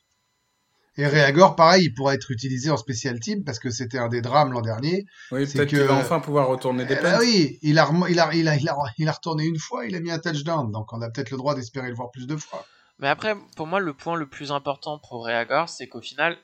Et 0.97 1.07
Reagor, 1.07 1.55
pareil, 1.55 1.85
il 1.85 1.93
pourrait 1.93 2.15
être 2.15 2.31
utilisé 2.31 2.69
en 2.69 2.75
special 2.77 3.19
team 3.19 3.43
parce 3.45 3.59
que 3.59 3.69
c'était 3.69 3.97
un 3.97 4.09
des 4.09 4.21
drames 4.21 4.51
l'an 4.51 4.61
dernier. 4.61 5.05
Oui, 5.31 5.45
peut-être 5.45 5.69
qu'il 5.69 5.79
va 5.79 5.93
enfin 5.95 6.19
pouvoir 6.19 6.47
retourner 6.47 6.85
des 6.85 6.95
Eh 6.99 7.01
ben 7.01 7.13
punts. 7.13 7.19
oui, 7.19 7.59
il 7.61 7.79
a, 7.79 7.89
il, 8.09 8.19
a, 8.19 8.33
il, 8.33 8.47
a, 8.47 8.55
il, 8.57 8.69
a, 8.69 8.75
il 8.97 9.07
a 9.07 9.11
retourné 9.11 9.45
une 9.45 9.57
fois, 9.57 9.85
il 9.85 9.95
a 9.95 10.01
mis 10.01 10.11
un 10.11 10.19
touchdown. 10.19 10.69
Donc 10.71 10.91
on 10.91 11.01
a 11.01 11.09
peut-être 11.09 11.31
le 11.31 11.37
droit 11.37 11.55
d'espérer 11.55 11.87
le 11.87 11.95
voir 11.95 12.11
plus 12.11 12.27
de 12.27 12.35
fois. 12.35 12.65
Mais 12.99 13.07
après, 13.07 13.35
pour 13.55 13.67
moi, 13.67 13.79
le 13.79 13.93
point 13.93 14.15
le 14.15 14.27
plus 14.27 14.51
important 14.51 14.99
pour 14.99 15.25
Reagor, 15.25 15.69
c'est 15.69 15.87
qu'au 15.87 16.01
final, 16.01 16.37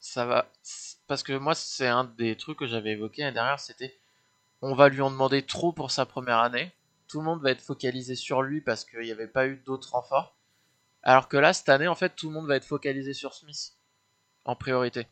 ça 0.00 0.24
va. 0.24 0.50
Parce 1.06 1.22
que 1.22 1.36
moi, 1.36 1.54
c'est 1.54 1.86
un 1.86 2.04
des 2.04 2.36
trucs 2.36 2.58
que 2.58 2.66
j'avais 2.66 2.92
évoqué 2.92 3.22
l'année 3.22 3.34
dernière, 3.34 3.60
c'était 3.60 3.94
on 4.60 4.74
va 4.74 4.88
lui 4.88 5.02
en 5.02 5.10
demander 5.10 5.42
trop 5.42 5.72
pour 5.72 5.90
sa 5.90 6.04
première 6.06 6.38
année. 6.38 6.72
Tout 7.06 7.18
le 7.20 7.24
monde 7.26 7.42
va 7.42 7.50
être 7.50 7.62
focalisé 7.62 8.14
sur 8.16 8.42
lui 8.42 8.60
parce 8.60 8.84
qu'il 8.84 9.00
n'y 9.00 9.12
avait 9.12 9.28
pas 9.28 9.46
eu 9.46 9.62
d'autres 9.64 9.92
renforts. 9.92 10.36
Alors 11.02 11.28
que 11.28 11.36
là, 11.36 11.52
cette 11.52 11.68
année, 11.68 11.88
en 11.88 11.94
fait, 11.94 12.14
tout 12.16 12.28
le 12.28 12.34
monde 12.34 12.46
va 12.46 12.56
être 12.56 12.64
focalisé 12.64 13.14
sur 13.14 13.34
Smith 13.34 13.72
en 14.44 14.56
priorité. 14.56 15.06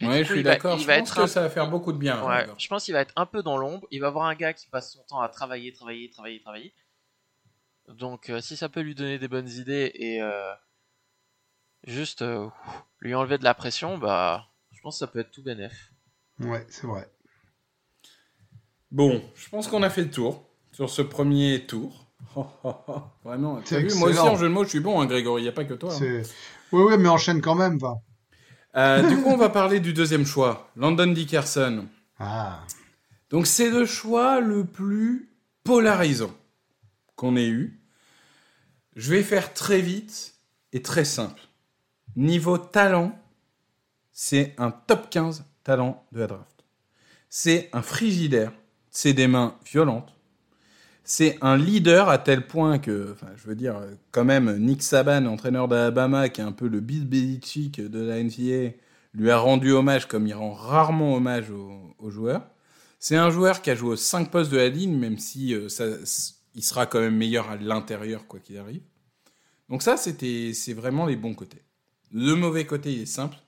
Et 0.00 0.06
Oui, 0.06 0.18
du 0.18 0.22
je 0.24 0.28
coup, 0.28 0.32
suis 0.34 0.42
d'accord. 0.42 0.78
Je 0.78 0.86
va 0.86 0.98
pense 0.98 1.08
être 1.10 1.16
que 1.16 1.20
un- 1.22 1.26
ça 1.26 1.40
va 1.42 1.50
faire 1.50 1.68
beaucoup 1.68 1.92
de 1.92 1.98
bien. 1.98 2.20
Ouais, 2.22 2.38
Reagor. 2.40 2.58
je 2.58 2.68
pense 2.68 2.84
qu'il 2.84 2.94
va 2.94 3.00
être 3.00 3.12
un 3.16 3.26
peu 3.26 3.42
dans 3.42 3.56
l'ombre. 3.56 3.86
Il 3.90 4.00
va 4.00 4.10
voir 4.10 4.26
un 4.26 4.34
gars 4.34 4.52
qui 4.52 4.68
passe 4.68 4.92
son 4.92 5.02
temps 5.04 5.20
à 5.20 5.28
travailler, 5.28 5.72
travailler, 5.72 6.08
travailler, 6.10 6.40
travailler. 6.40 6.74
Donc, 7.88 8.28
euh, 8.30 8.40
si 8.40 8.56
ça 8.56 8.68
peut 8.68 8.80
lui 8.80 8.94
donner 8.94 9.18
des 9.18 9.28
bonnes 9.28 9.48
idées 9.48 9.90
et 9.94 10.22
euh, 10.22 10.52
juste 11.84 12.22
euh, 12.22 12.48
lui 13.00 13.14
enlever 13.14 13.38
de 13.38 13.44
la 13.44 13.54
pression, 13.54 13.98
bah, 13.98 14.46
je 14.72 14.80
pense 14.82 14.96
que 14.96 14.98
ça 15.00 15.06
peut 15.06 15.20
être 15.20 15.30
tout 15.32 15.42
bénef. 15.42 15.90
Ouais, 16.38 16.64
c'est 16.68 16.86
vrai. 16.86 17.10
Bon, 18.90 19.22
je 19.34 19.48
pense 19.48 19.68
qu'on 19.68 19.82
a 19.82 19.90
fait 19.90 20.02
le 20.04 20.10
tour 20.10 20.48
sur 20.72 20.88
ce 20.90 21.02
premier 21.02 21.66
tour. 21.66 22.07
Vraiment, 23.24 23.60
C'est 23.64 23.76
t'as 23.76 23.80
vu, 23.88 23.98
moi 23.98 24.10
aussi 24.10 24.18
en 24.18 24.36
jeu 24.36 24.48
de 24.48 24.52
mots, 24.52 24.64
je 24.64 24.70
suis 24.70 24.80
bon, 24.80 25.00
hein, 25.00 25.06
Grégory, 25.06 25.42
il 25.42 25.44
n'y 25.44 25.48
a 25.48 25.52
pas 25.52 25.64
que 25.64 25.74
toi. 25.74 25.92
hein. 25.92 25.96
C'est... 25.98 26.22
Oui, 26.72 26.82
oui, 26.82 26.94
mais 26.98 27.08
enchaîne 27.08 27.40
quand 27.40 27.54
même, 27.54 27.78
va. 27.78 27.96
Euh, 28.76 29.08
du 29.08 29.16
coup, 29.22 29.30
on 29.30 29.36
va 29.36 29.48
parler 29.48 29.80
du 29.80 29.92
deuxième 29.92 30.26
choix, 30.26 30.68
Landon 30.76 31.06
Dickerson. 31.06 31.86
Ah. 32.18 32.60
Donc, 33.30 33.46
c'est 33.46 33.70
le 33.70 33.86
choix 33.86 34.40
le 34.40 34.64
plus 34.64 35.30
polarisant 35.64 36.30
qu'on 37.16 37.36
ait 37.36 37.48
eu. 37.48 37.80
Je 38.94 39.10
vais 39.10 39.22
faire 39.22 39.54
très 39.54 39.80
vite 39.80 40.34
et 40.72 40.82
très 40.82 41.04
simple. 41.04 41.40
Niveau 42.16 42.58
talent, 42.58 43.18
c'est 44.12 44.54
un 44.58 44.70
top 44.70 45.08
15 45.10 45.44
talent 45.64 46.04
de 46.12 46.20
la 46.20 46.26
draft. 46.26 46.64
C'est 47.28 47.70
un 47.72 47.82
frigidaire, 47.82 48.52
c'est 48.90 49.12
des 49.12 49.28
mains 49.28 49.56
violentes. 49.64 50.14
C'est 51.10 51.38
un 51.40 51.56
leader 51.56 52.10
à 52.10 52.18
tel 52.18 52.46
point 52.46 52.78
que, 52.78 53.12
enfin, 53.12 53.28
je 53.34 53.46
veux 53.46 53.54
dire, 53.54 53.80
quand 54.10 54.26
même, 54.26 54.58
Nick 54.58 54.82
Saban, 54.82 55.24
entraîneur 55.24 55.66
d'Alabama, 55.66 56.28
qui 56.28 56.42
est 56.42 56.44
un 56.44 56.52
peu 56.52 56.68
le 56.68 56.80
Bill 56.80 57.06
Belichick 57.06 57.80
de 57.80 58.00
la 58.00 58.22
NCAA, 58.22 58.76
lui 59.14 59.30
a 59.30 59.38
rendu 59.38 59.72
hommage 59.72 60.06
comme 60.06 60.26
il 60.26 60.34
rend 60.34 60.52
rarement 60.52 61.14
hommage 61.14 61.50
aux, 61.50 62.10
joueurs. 62.10 62.46
C'est 62.98 63.16
un 63.16 63.30
joueur 63.30 63.62
qui 63.62 63.70
a 63.70 63.74
joué 63.74 63.92
aux 63.92 63.96
5 63.96 64.30
postes 64.30 64.50
de 64.50 64.58
la 64.58 64.68
ligne, 64.68 64.98
même 64.98 65.16
si 65.16 65.54
euh, 65.54 65.68
il 66.54 66.62
sera 66.62 66.84
quand 66.84 67.00
même 67.00 67.16
meilleur 67.16 67.48
à 67.48 67.56
l'intérieur, 67.56 68.26
quoi 68.26 68.38
qu'il 68.38 68.58
arrive. 68.58 68.82
Donc 69.70 69.80
ça, 69.80 69.96
c'était, 69.96 70.52
c'est 70.52 70.74
vraiment 70.74 71.06
les 71.06 71.16
bons 71.16 71.32
côtés. 71.32 71.62
Le 72.12 72.34
mauvais 72.34 72.66
côté, 72.66 72.92
il 72.92 73.00
est 73.00 73.06
simple. 73.06 73.38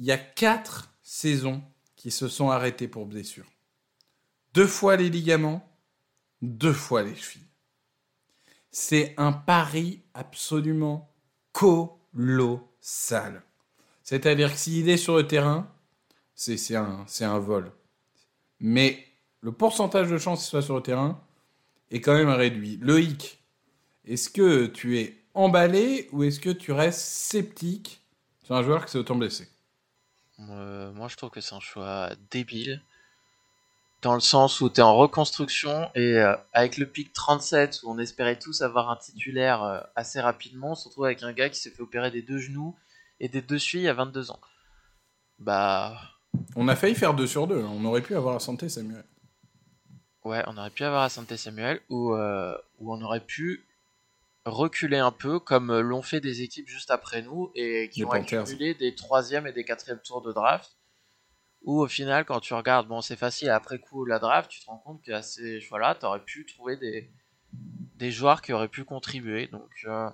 Il 0.00 0.04
y 0.04 0.10
a 0.10 0.18
4 0.18 0.92
saisons 1.04 1.62
qui 1.94 2.10
se 2.10 2.26
sont 2.26 2.50
arrêtées 2.50 2.88
pour 2.88 3.06
blessure. 3.06 3.46
Deux 4.52 4.66
fois 4.66 4.96
les 4.96 5.10
ligaments, 5.10 5.64
deux 6.48 6.72
fois 6.72 7.02
les 7.02 7.14
chevilles. 7.14 7.42
C'est 8.70 9.14
un 9.16 9.32
pari 9.32 10.02
absolument 10.14 11.10
colossal. 11.52 13.42
C'est-à-dire 14.02 14.52
que 14.52 14.58
s'il 14.58 14.88
est 14.88 14.96
sur 14.96 15.16
le 15.16 15.26
terrain, 15.26 15.70
c'est 16.34 16.74
un 16.74 17.38
vol. 17.38 17.72
Mais 18.60 19.06
le 19.40 19.52
pourcentage 19.52 20.10
de 20.10 20.18
chance 20.18 20.40
qu'il 20.40 20.48
soit 20.48 20.62
sur 20.62 20.76
le 20.76 20.82
terrain 20.82 21.20
est 21.90 22.00
quand 22.00 22.14
même 22.14 22.30
réduit. 22.30 22.78
Loïc, 22.80 23.38
est-ce 24.04 24.28
que 24.28 24.66
tu 24.66 24.98
es 24.98 25.16
emballé 25.34 26.08
ou 26.12 26.24
est-ce 26.24 26.40
que 26.40 26.50
tu 26.50 26.72
restes 26.72 27.00
sceptique 27.00 28.02
sur 28.42 28.54
un 28.54 28.62
joueur 28.62 28.84
qui 28.84 28.92
s'est 28.92 28.98
autant 28.98 29.16
blessé? 29.16 29.48
Euh, 30.40 30.92
moi, 30.92 31.08
je 31.08 31.16
trouve 31.16 31.30
que 31.30 31.40
c'est 31.40 31.54
un 31.54 31.60
choix 31.60 32.10
débile. 32.30 32.82
Dans 34.04 34.12
le 34.14 34.20
sens 34.20 34.60
où 34.60 34.68
tu 34.68 34.80
es 34.80 34.82
en 34.82 34.94
reconstruction 34.96 35.90
et 35.94 36.18
euh, 36.18 36.36
avec 36.52 36.76
le 36.76 36.84
pic 36.84 37.14
37 37.14 37.80
où 37.84 37.90
on 37.90 37.98
espérait 37.98 38.38
tous 38.38 38.60
avoir 38.60 38.90
un 38.90 38.96
titulaire 38.96 39.62
euh, 39.62 39.80
assez 39.96 40.20
rapidement, 40.20 40.72
on 40.72 40.74
se 40.74 40.88
retrouve 40.88 41.06
avec 41.06 41.22
un 41.22 41.32
gars 41.32 41.48
qui 41.48 41.58
s'est 41.58 41.70
fait 41.70 41.80
opérer 41.80 42.10
des 42.10 42.20
deux 42.20 42.36
genoux 42.36 42.76
et 43.18 43.28
des 43.30 43.40
deux 43.40 43.56
chevilles 43.56 43.88
à 43.88 43.94
22 43.94 44.30
ans. 44.30 44.40
Bah 45.38 45.96
On 46.54 46.68
a 46.68 46.76
failli 46.76 46.94
faire 46.94 47.14
2 47.14 47.26
sur 47.26 47.46
2. 47.46 47.56
On 47.56 47.82
aurait 47.86 48.02
pu 48.02 48.14
avoir 48.14 48.34
la 48.34 48.40
santé, 48.40 48.68
Samuel. 48.68 49.04
ouais, 50.24 50.42
on 50.48 50.58
aurait 50.58 50.68
pu 50.68 50.84
avoir 50.84 51.04
à 51.04 51.08
Santé 51.08 51.38
Samuel 51.38 51.80
ou, 51.88 52.12
euh, 52.12 52.54
ou 52.80 52.92
on 52.92 53.00
aurait 53.00 53.24
pu 53.24 53.64
reculer 54.44 54.98
un 54.98 55.12
peu 55.12 55.38
comme 55.38 55.80
l'ont 55.80 56.02
fait 56.02 56.20
des 56.20 56.42
équipes 56.42 56.68
juste 56.68 56.90
après 56.90 57.22
nous 57.22 57.50
et 57.54 57.88
qui 57.90 58.00
Les 58.00 58.04
ont 58.04 58.10
Panthers. 58.10 58.42
accumulé 58.42 58.74
des 58.74 58.94
troisième 58.94 59.46
et 59.46 59.52
des 59.52 59.64
quatrième 59.64 60.00
tours 60.00 60.20
de 60.20 60.30
draft. 60.30 60.76
Où 61.64 61.80
au 61.80 61.88
final, 61.88 62.26
quand 62.26 62.40
tu 62.40 62.52
regardes, 62.52 62.86
bon, 62.88 63.00
c'est 63.00 63.16
facile 63.16 63.48
après 63.48 63.78
coup 63.78 64.04
la 64.04 64.18
draft, 64.18 64.50
tu 64.50 64.60
te 64.60 64.66
rends 64.66 64.78
compte 64.78 65.02
qu'à 65.02 65.22
ces 65.22 65.60
choix-là, 65.60 65.96
tu 65.98 66.04
aurais 66.04 66.22
pu 66.22 66.44
trouver 66.44 66.76
des, 66.76 68.10
joueurs 68.10 68.42
qui 68.42 68.52
auraient 68.52 68.68
pu 68.68 68.84
contribuer. 68.84 69.46
Donc, 69.46 69.70
euh, 69.86 70.10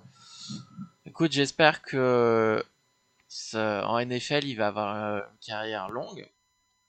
écoute, 1.04 1.32
j'espère 1.32 1.82
que 1.82 2.64
en 3.54 3.98
NFL, 4.00 4.44
il 4.44 4.54
va 4.54 4.68
avoir 4.68 4.94
euh, 4.94 5.20
une 5.20 5.38
carrière 5.46 5.88
longue 5.88 6.28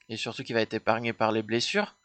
et 0.10 0.18
surtout 0.18 0.44
qu'il 0.44 0.56
va 0.56 0.62
être 0.62 0.76
épargné 0.76 1.12
par 1.12 1.32
les 1.32 1.42
blessures. 1.42 1.96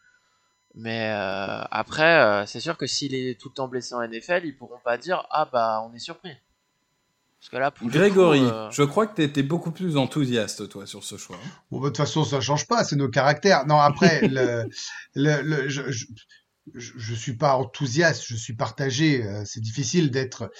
Mais 0.74 1.10
euh, 1.10 1.62
après, 1.70 2.46
c'est 2.46 2.60
sûr 2.60 2.78
que 2.78 2.86
s'il 2.86 3.14
est 3.14 3.38
tout 3.38 3.50
le 3.50 3.54
temps 3.54 3.68
blessé 3.68 3.94
en 3.94 4.06
NFL, 4.06 4.42
ils 4.44 4.56
pourront 4.56 4.80
pas 4.80 4.96
dire 4.96 5.26
ah 5.30 5.46
bah 5.50 5.86
on 5.86 5.94
est 5.94 5.98
surpris. 5.98 6.36
Parce 7.46 7.50
que 7.50 7.56
là, 7.58 7.70
pour 7.70 7.86
le 7.86 7.92
coup, 7.92 7.98
Grégory, 7.98 8.40
euh, 8.42 8.68
je 8.72 8.82
crois 8.82 9.06
que 9.06 9.14
tu 9.14 9.22
étais 9.22 9.44
beaucoup 9.44 9.70
plus 9.70 9.96
enthousiaste, 9.96 10.68
toi, 10.68 10.84
sur 10.84 11.04
ce 11.04 11.16
choix. 11.16 11.38
Bon, 11.70 11.78
bah, 11.78 11.84
de 11.84 11.88
toute 11.90 11.98
façon, 11.98 12.24
ça 12.24 12.40
change 12.40 12.66
pas, 12.66 12.82
c'est 12.82 12.96
nos 12.96 13.08
caractères. 13.08 13.66
Non, 13.68 13.78
après, 13.78 14.20
le, 14.26 14.64
le, 15.14 15.42
le- 15.42 15.68
je, 15.68 15.82
je, 16.74 17.14
suis 17.14 17.36
pas 17.36 17.54
enthousiaste, 17.54 18.24
je 18.26 18.34
suis 18.34 18.56
partagé. 18.56 19.24
euh, 19.24 19.44
C'est 19.44 19.60
difficile 19.60 20.10
d'être. 20.10 20.50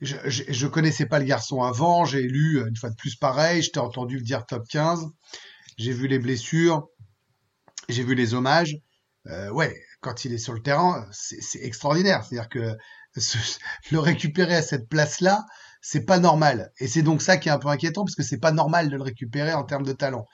Je, 0.00 0.16
je, 0.24 0.44
je 0.48 0.66
connaissais 0.66 1.04
pas 1.04 1.18
le 1.18 1.26
garçon 1.26 1.62
avant, 1.62 2.06
j'ai 2.06 2.22
lu 2.22 2.56
euh, 2.56 2.68
une 2.68 2.76
fois 2.76 2.88
de 2.88 2.96
plus 2.96 3.14
pareil, 3.16 3.60
je 3.60 3.70
t'ai 3.70 3.80
entendu 3.80 4.16
le 4.16 4.22
dire 4.22 4.46
top 4.46 4.66
15, 4.66 5.04
j'ai 5.76 5.92
vu 5.92 6.08
les 6.08 6.18
blessures, 6.18 6.88
j'ai 7.90 8.02
vu 8.02 8.14
les 8.14 8.32
hommages. 8.32 8.74
Euh, 9.26 9.50
ouais, 9.50 9.78
quand 10.00 10.24
il 10.24 10.32
est 10.32 10.38
sur 10.38 10.54
le 10.54 10.62
terrain, 10.62 11.06
c'est 11.12 11.42
c'est 11.42 11.60
extraordinaire. 11.60 12.24
C'est-à-dire 12.24 12.48
que 12.48 12.74
le 13.90 13.98
récupérer 13.98 14.56
à 14.56 14.62
cette 14.62 14.88
place-là, 14.88 15.44
c'est 15.80 16.04
pas 16.04 16.18
normal. 16.18 16.72
Et 16.78 16.88
c'est 16.88 17.02
donc 17.02 17.22
ça 17.22 17.36
qui 17.36 17.48
est 17.48 17.52
un 17.52 17.58
peu 17.58 17.68
inquiétant, 17.68 18.04
parce 18.04 18.14
que 18.14 18.22
c'est 18.22 18.38
pas 18.38 18.52
normal 18.52 18.90
de 18.90 18.96
le 18.96 19.02
récupérer 19.02 19.54
en 19.54 19.64
termes 19.64 19.84
de 19.84 19.92
talent. 19.92 20.26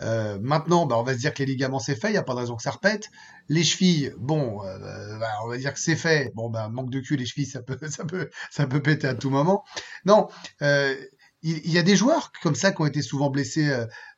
Euh, 0.00 0.38
maintenant, 0.40 0.86
bah, 0.86 0.96
on 0.98 1.02
va 1.02 1.14
se 1.14 1.18
dire 1.18 1.32
que 1.32 1.38
les 1.38 1.46
ligaments 1.46 1.78
c'est 1.78 1.96
fait, 1.96 2.08
il 2.08 2.12
n'y 2.12 2.18
a 2.18 2.22
pas 2.22 2.34
de 2.34 2.40
raison 2.40 2.56
que 2.56 2.62
ça 2.62 2.70
repète. 2.70 3.08
Les 3.48 3.64
chevilles, 3.64 4.12
bon, 4.18 4.62
euh, 4.64 5.18
bah, 5.18 5.30
on 5.44 5.48
va 5.48 5.56
dire 5.56 5.72
que 5.72 5.80
c'est 5.80 5.96
fait. 5.96 6.32
Bon, 6.34 6.50
bah, 6.50 6.68
manque 6.68 6.90
de 6.90 7.00
cul, 7.00 7.16
les 7.16 7.26
chevilles, 7.26 7.46
ça 7.46 7.62
peut, 7.62 7.78
ça 7.90 8.04
peut, 8.04 8.30
ça 8.50 8.66
peut 8.66 8.82
péter 8.82 9.08
à 9.08 9.14
tout 9.14 9.30
moment. 9.30 9.64
Non, 10.04 10.28
euh, 10.62 10.94
il, 11.42 11.70
y 11.70 11.78
a 11.78 11.82
des 11.82 11.96
joueurs 11.96 12.32
comme 12.42 12.54
ça 12.54 12.72
qui 12.72 12.82
ont 12.82 12.86
été 12.86 13.02
souvent 13.02 13.30
blessés 13.30 13.72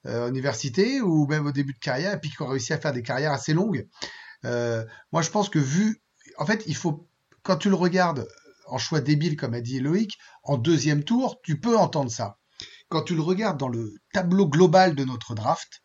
en 0.07 0.29
université 0.29 1.03
ou 1.03 1.27
même 1.27 1.47
au 1.47 1.53
début 1.53 1.75
de 1.75 1.79
carrière 1.79 2.14
et 2.14 2.21
puis 2.21 2.31
qui 2.31 2.40
ont 2.40 2.47
réussi 2.47 2.73
à 2.73 2.79
faire 2.79 2.92
des 2.92 3.03
carrières 3.03 3.33
assez 3.33 3.53
longues. 3.53 3.87
Moi, 4.44 5.23
je 5.23 5.29
pense 5.31 5.51
que 5.51 5.59
vu, 5.59 6.01
en 6.38 6.47
fait, 6.47 6.62
il 6.66 6.75
faut, 6.77 7.07
quand 7.48 7.56
tu 7.56 7.70
le 7.70 7.76
regardes 7.76 8.28
en 8.66 8.76
choix 8.76 9.00
débile, 9.00 9.34
comme 9.34 9.54
a 9.54 9.62
dit 9.62 9.80
Loïc, 9.80 10.18
en 10.42 10.58
deuxième 10.58 11.02
tour, 11.02 11.40
tu 11.42 11.58
peux 11.58 11.78
entendre 11.78 12.11
ça. 12.11 12.37
Quand 12.90 13.00
tu 13.00 13.14
le 13.14 13.22
regardes 13.22 13.58
dans 13.58 13.70
le 13.70 13.94
tableau 14.12 14.46
global 14.46 14.94
de 14.94 15.02
notre 15.02 15.34
draft, 15.34 15.82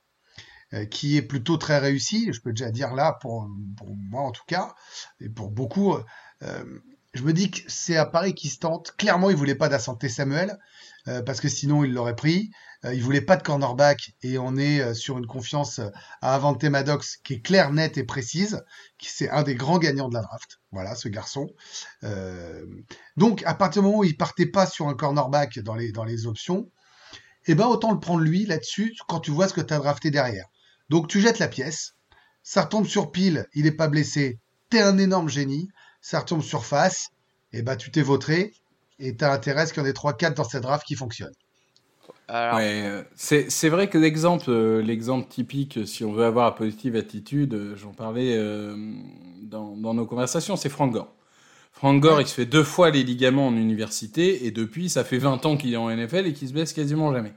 euh, 0.73 0.84
qui 0.84 1.15
est 1.15 1.21
plutôt 1.21 1.56
très 1.56 1.80
réussi, 1.80 2.34
je 2.34 2.41
peux 2.41 2.52
déjà 2.52 2.69
dire 2.69 2.93
là, 2.93 3.17
pour, 3.21 3.47
moi 3.95 4.23
en 4.23 4.32
tout 4.32 4.43
cas, 4.45 4.76
et 5.21 5.30
pour 5.30 5.52
beaucoup, 5.52 5.95
euh, 6.41 6.80
je 7.13 7.23
me 7.23 7.32
dis 7.32 7.49
que 7.49 7.62
c'est 7.67 7.95
un 7.95 8.06
pari 8.06 8.36
qui 8.36 8.49
se 8.49 8.60
tente. 8.60 8.93
Clairement, 8.97 9.30
il 9.30 9.38
voulait 9.38 9.56
pas 9.56 9.69
d'Assanté 9.69 10.10
Samuel, 10.10 10.60
euh, 11.08 11.21
parce 11.21 11.39
que 11.39 11.47
sinon 11.47 11.86
il 11.86 11.93
l'aurait 11.93 12.17
pris. 12.17 12.52
Euh, 12.86 12.93
il 12.93 13.02
voulait 13.02 13.22
pas 13.22 13.38
de 13.38 13.43
cornerback, 13.43 14.12
et 14.22 14.38
on 14.38 14.58
est 14.58 14.82
euh, 14.82 14.93
sur 14.93 15.17
une 15.17 15.26
confiance 15.26 15.80
à 16.22 16.36
Avante 16.36 16.63
Maddox 16.63 17.17
qui 17.17 17.36
est 17.36 17.41
claire, 17.41 17.72
nette 17.72 17.98
et 17.98 18.04
précise, 18.04 18.63
qui 18.98 19.10
c'est 19.10 19.30
un 19.30 19.43
des 19.43 19.56
grands 19.56 19.80
gagnants 19.80 20.10
de 20.10 20.13
la 20.13 20.22
draft. 20.22 20.60
Voilà, 20.72 20.96
ce 20.96 21.08
garçon. 21.08 21.48
Euh, 22.04 22.65
donc, 23.17 23.43
à 23.46 23.54
partir 23.54 23.82
du 23.82 23.88
moment 23.88 24.00
où 24.00 24.04
il 24.04 24.17
partait 24.17 24.46
pas 24.46 24.65
sur 24.65 24.88
un 24.88 24.96
cornerback 24.96 25.60
dans 25.60 25.76
les, 25.76 26.28
options, 26.28 26.69
eh 27.46 27.56
ben, 27.56 27.67
autant 27.67 27.91
le 27.91 28.00
prendre 28.00 28.22
lui 28.22 28.46
là-dessus 28.46 28.96
quand 29.08 29.19
tu 29.19 29.32
vois 29.32 29.48
ce 29.48 29.54
que 29.54 29.62
tu 29.62 29.74
as 29.74 29.80
drafté 29.80 30.12
derrière. 30.12 30.46
Donc, 30.89 31.08
tu 31.08 31.22
jettes 31.22 31.39
la 31.39 31.48
pièce, 31.48 31.96
ça 32.43 32.63
retombe 32.63 32.86
sur 32.86 33.12
pile, 33.12 33.48
il 33.54 33.65
est 33.65 33.72
pas 33.72 33.88
blessé, 33.88 34.39
t'es 34.69 34.82
un 34.82 34.98
énorme 34.98 35.30
génie, 35.30 35.69
ça 36.02 36.19
retombe 36.19 36.41
sur 36.41 36.65
face, 36.65 37.10
et 37.54 37.62
ben, 37.62 37.78
tu 37.78 37.91
t'es 37.91 38.02
vautré, 38.02 38.54
et 39.00 39.15
t'as 39.15 39.34
intérêt 39.34 39.62
à 39.62 39.65
ce 39.65 39.74
qu'il 39.74 39.84
y 39.84 39.86
en 39.86 39.89
ait 39.89 39.93
3-4 39.93 40.34
dans 40.36 40.43
cette 40.43 40.63
draft 40.63 40.86
qui 40.86 40.96
fonctionnent. 40.96 41.34
Alors, 42.28 42.58
Ouais, 42.58 42.84
euh, 42.86 43.04
c'est 43.16 43.70
vrai 43.70 43.89
que 43.89 43.98
l'exemple, 43.98 44.46
euh, 44.50 44.82
l'exemple 44.82 45.28
typique, 45.28 45.86
si 45.86 46.04
on 46.04 46.13
veut 46.13 46.26
avoir 46.26 46.46
la 46.46 46.52
positive 46.52 46.96
attitude, 46.96 47.54
euh, 47.54 47.76
j'en 47.76 47.92
parlais 47.94 48.36
euh, 48.38 48.76
dans, 49.42 49.76
dans 49.76 49.94
nos 49.94 50.06
conversations, 50.06 50.56
c'est 50.56 50.70
Frank 50.70 50.92
Gore. 50.94 51.13
Frank 51.72 52.02
Gore, 52.02 52.22
il 52.22 52.28
se 52.28 52.34
fait 52.34 52.46
deux 52.46 52.63
fois 52.63 52.92
les 52.92 53.04
ligaments 53.04 53.48
en 53.48 53.56
université 53.56 54.46
et 54.46 54.52
depuis, 54.52 54.89
ça 54.89 55.04
fait 55.04 55.18
20 55.18 55.46
ans 55.46 55.58
qu'il 55.58 55.74
est 55.74 55.78
en 55.78 55.89
NFL 55.89 56.28
et 56.28 56.34
qu'il 56.34 56.48
se 56.48 56.54
blesse 56.54 56.74
quasiment 56.74 57.13
jamais. 57.13 57.34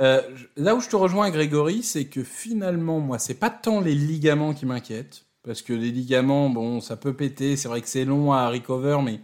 Euh, 0.00 0.20
là 0.56 0.74
où 0.74 0.80
je 0.80 0.88
te 0.88 0.96
rejoins, 0.96 1.30
Grégory, 1.30 1.82
c'est 1.82 2.06
que 2.06 2.22
finalement, 2.24 3.00
moi, 3.00 3.18
c'est 3.18 3.34
pas 3.34 3.50
tant 3.50 3.80
les 3.80 3.94
ligaments 3.94 4.54
qui 4.54 4.66
m'inquiètent. 4.66 5.24
Parce 5.42 5.62
que 5.62 5.72
les 5.72 5.90
ligaments, 5.90 6.50
bon, 6.50 6.80
ça 6.80 6.96
peut 6.96 7.14
péter. 7.14 7.56
C'est 7.56 7.68
vrai 7.68 7.80
que 7.82 7.88
c'est 7.88 8.04
long 8.04 8.32
à 8.32 8.48
recover, 8.48 8.98
mais 9.02 9.20